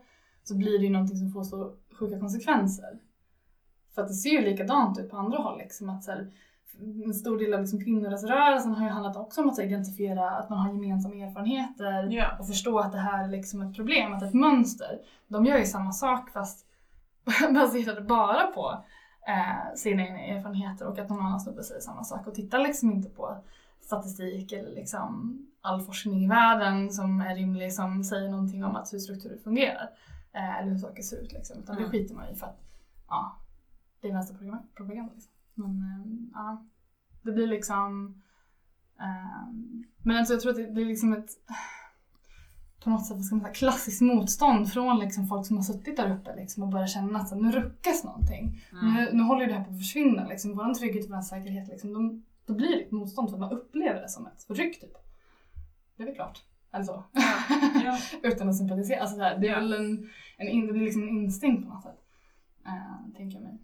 så 0.45 0.57
blir 0.57 0.79
det 0.79 0.85
ju 0.85 0.91
någonting 0.91 1.17
som 1.17 1.31
får 1.33 1.43
så 1.45 1.73
sjuka 1.99 2.21
konsekvenser. 2.21 2.99
För 3.95 4.03
att 4.03 4.09
det 4.09 4.15
ser 4.15 4.31
ju 4.31 4.41
likadant 4.41 4.99
ut 4.99 5.11
på 5.11 5.17
andra 5.17 5.39
håll. 5.39 5.59
Liksom, 5.59 5.89
att, 5.89 6.05
så 6.05 6.11
här, 6.11 6.31
en 7.05 7.15
stor 7.15 7.39
del 7.39 7.55
av 7.55 7.61
liksom, 7.61 7.85
kvinnorättsrörelsen 7.85 8.75
har 8.75 8.85
ju 8.85 8.91
handlat 8.91 9.17
också 9.17 9.43
om 9.43 9.49
att 9.51 9.59
identifiera 9.59 10.31
att 10.31 10.51
man 10.51 10.59
har 10.59 10.73
gemensamma 10.73 11.15
erfarenheter 11.15 12.09
Ja. 12.11 12.27
och 12.39 12.47
förstå 12.47 12.79
att 12.79 12.93
det 12.93 12.99
här 12.99 13.25
är 13.25 13.29
liksom 13.29 13.63
ett 13.63 13.77
problem, 13.77 14.13
att 14.13 14.21
det 14.21 14.27
är 14.27 14.29
ett 14.29 14.35
mönster. 14.35 14.99
De 15.29 15.47
gör 15.47 15.59
ju 15.59 15.65
samma 15.65 15.93
sak 15.93 16.31
fast 16.31 16.67
baserade 17.55 18.01
bara 18.01 18.47
på 18.47 18.85
eh, 19.29 19.75
sina 19.77 20.03
egna 20.03 20.19
erfarenheter 20.21 20.87
och 20.87 20.99
att 20.99 21.09
någon 21.09 21.21
annan 21.27 21.41
snubbe 21.41 21.63
säger 21.63 21.81
samma 21.81 22.05
sak 22.05 22.27
och 22.27 22.35
tittar 22.35 22.59
liksom 22.59 22.91
inte 22.93 23.09
på 23.11 23.37
statistik 23.81 24.53
eller 24.53 24.71
liksom 24.71 25.39
all 25.61 25.81
forskning 25.83 26.25
i 26.25 26.29
världen 26.29 26.91
som 26.93 27.21
är 27.21 27.35
rimlig 27.35 27.73
som 27.75 28.05
säger 28.05 28.31
någonting 28.31 28.65
om 28.65 28.77
att 28.77 28.93
hur 28.93 28.99
strukturer 28.99 29.39
fungerar 29.39 29.91
eh, 30.33 30.59
eller 30.59 30.71
hur 30.71 30.79
saker 30.79 31.03
ser 31.03 31.17
ut 31.17 31.33
liksom. 31.33 31.59
Utan 31.63 31.77
det 31.77 31.81
Mm. 31.83 31.91
skiter 31.91 32.15
man 32.15 32.29
i 32.29 32.35
för 32.35 32.47
att 32.47 32.61
ja, 33.09 33.37
det 34.01 34.09
är 34.09 34.13
vänsterpropaganda 34.13 35.13
liksom. 35.15 35.33
Men 35.55 35.71
eh, 35.71 36.31
ja, 36.35 36.65
det 37.23 37.33
blir 37.33 37.47
liksom 37.47 38.23
eh, 39.01 39.53
men 40.03 40.17
alltså 40.17 40.35
jag 40.35 40.41
tror 40.43 40.51
att 40.51 40.57
det, 40.57 40.67
det 40.75 40.81
är 40.81 40.87
liksom 40.87 41.13
ett 41.13 41.31
på 42.85 42.91
något 42.91 43.07
sätt 43.07 43.17
vad 43.17 43.25
ska 43.25 43.35
man 43.37 43.45
säga, 43.45 43.55
klassiskt 43.55 44.01
motstånd 44.01 44.73
från 44.73 44.99
liksom 44.99 45.27
folk 45.27 45.47
som 45.47 45.57
har 45.57 45.65
suttit 45.65 45.97
där 45.97 46.11
uppe 46.17 46.37
liksom, 46.37 46.63
och 46.63 46.69
börjar 46.69 46.87
känna 46.87 47.19
att 47.19 47.37
nu 47.37 47.53
ruckas 47.53 48.05
någonting. 48.05 48.61
Mm. 48.73 48.95
Nu, 48.95 49.11
nu 49.13 49.23
håller 49.23 49.41
ju 49.41 49.47
det 49.47 49.55
här 49.55 49.65
på 49.65 49.71
att 49.71 49.79
försvinna. 49.79 50.27
Liksom. 50.27 50.57
Vår 50.57 50.75
trygghet 50.75 51.05
och 51.05 51.11
vår 51.11 51.21
säkerhet, 51.21 51.69
liksom, 51.69 51.93
de, 51.93 52.25
då 52.47 52.55
blir 52.55 52.69
det 52.69 52.83
ett 52.85 52.91
motstånd 52.91 53.29
för 53.29 53.37
att 53.37 53.41
man 53.41 53.53
upplever 53.53 54.01
det 54.01 54.09
som 54.09 54.27
ett 54.27 54.43
förtryck. 54.43 54.81
Typ. 54.81 54.93
Det 55.97 56.03
är 56.03 56.07
väl 56.07 56.15
klart. 56.15 56.45
Alltså. 56.71 57.05
Ja. 57.85 57.99
Utan 58.23 58.49
att 58.49 58.57
sympatisera. 58.57 59.01
Alltså, 59.01 59.17
här, 59.21 59.39
det 59.39 59.49
är 59.49 59.53
Ja. 59.53 59.59
väl 59.61 59.73
en, 59.73 60.09
en, 60.37 60.49
in- 60.49 60.67
det 60.67 60.79
är 60.79 60.85
liksom 60.85 61.03
en 61.03 61.09
instinkt 61.09 61.63
på 61.69 61.75
något 61.75 61.83
sätt. 61.83 62.01
Eh, 62.67 63.15
tänker 63.17 63.37
jag 63.37 63.43
mig. 63.45 63.59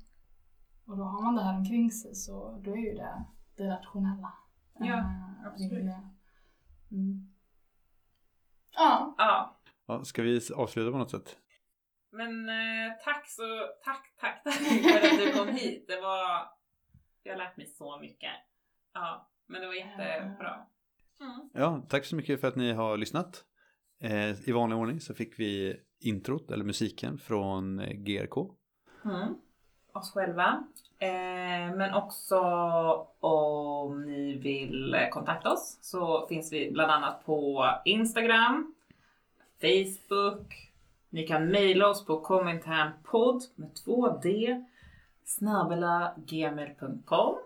Och 0.87 0.97
då 0.97 1.03
har 1.05 1.23
man 1.23 1.35
det 1.35 1.43
här 1.43 1.57
omkring 1.59 1.91
sig 1.91 2.15
så 2.15 2.61
då 2.65 2.73
är 2.73 2.77
ju 2.77 2.95
det 2.95 3.25
det 3.57 3.69
rationella. 3.71 4.33
Ja, 4.79 4.87
Eh, 4.99 5.47
absolut. 5.47 5.73
rimliga. 5.73 6.01
Mm. 6.91 7.29
Ja. 8.77 9.15
ja. 9.19 9.61
Ja, 9.87 10.05
ska 10.05 10.23
vi 10.23 10.41
avsluta 10.57 10.91
på 10.93 10.99
något 10.99 11.11
sätt? 11.11 11.37
Men 12.13 12.49
eh, 12.49 12.93
tack 13.05 13.29
så, 13.29 13.43
tack, 13.85 14.15
tack, 14.21 14.45
tack 14.45 14.55
för 14.55 15.09
att 15.09 15.19
du 15.19 15.33
kom 15.33 15.49
hit. 15.49 15.85
Det 15.89 16.01
var, 16.01 16.49
jag 17.23 17.33
har 17.33 17.39
lärt 17.39 17.57
mig 17.57 17.67
så 17.67 17.99
mycket. 18.01 18.33
Ja, 18.93 19.31
men 19.47 19.61
det 19.61 19.67
var 19.67 19.75
jättebra. 19.75 20.67
Mm. 21.21 21.51
Ja, 21.53 21.87
tack 21.89 22.05
så 22.05 22.17
mycket 22.17 22.41
för 22.41 22.49
att 22.49 22.57
ni 22.57 22.73
har 22.73 22.97
lyssnat. 22.97 23.45
Eh, 24.01 24.49
I 24.49 24.53
vanlig 24.53 24.79
ordning 24.79 25.01
så 25.01 25.15
fick 25.15 25.39
vi 25.39 25.81
introt, 26.01 26.51
eller 26.51 26.65
musiken, 26.65 27.19
från 27.19 27.79
eh, 27.79 27.93
GRK. 27.93 28.37
Mm. 29.05 29.35
Oss 29.97 30.13
själva. 30.13 30.65
Eh, 30.99 31.77
men 31.77 31.95
också 31.95 32.41
om 33.21 34.03
ni 34.07 34.39
vill 34.39 35.07
kontakta 35.11 35.53
oss 35.53 35.79
så 35.81 36.27
finns 36.27 36.53
vi 36.53 36.71
bland 36.71 36.93
annat 36.93 37.25
på 37.25 37.67
Instagram, 37.85 38.75
Facebook. 39.61 40.73
Ni 41.11 41.27
kan 41.27 41.47
mejla 41.47 41.89
oss 41.89 42.07
på 42.07 42.21
kommentärpodd 42.21 43.43
med 43.55 43.71
2D 43.87 44.65
snabela 45.25 46.15
gmail.com. 46.17 47.37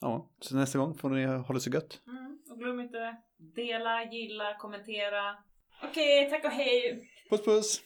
Ja, 0.00 0.28
så 0.40 0.56
nästa 0.56 0.78
gång 0.78 0.94
får 0.94 1.10
ni 1.10 1.26
ha 1.26 1.54
det 1.54 1.60
så 1.60 1.70
gött. 1.70 2.00
Mm. 2.06 2.38
Och 2.50 2.58
glöm 2.58 2.80
inte 2.80 3.16
dela, 3.36 4.04
gilla, 4.04 4.54
kommentera. 4.54 5.36
Okej, 5.82 6.30
tack 6.30 6.44
och 6.44 6.50
hej! 6.50 7.08
Puss 7.30 7.44
puss! 7.44 7.82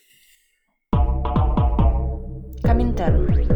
Later 2.98 3.47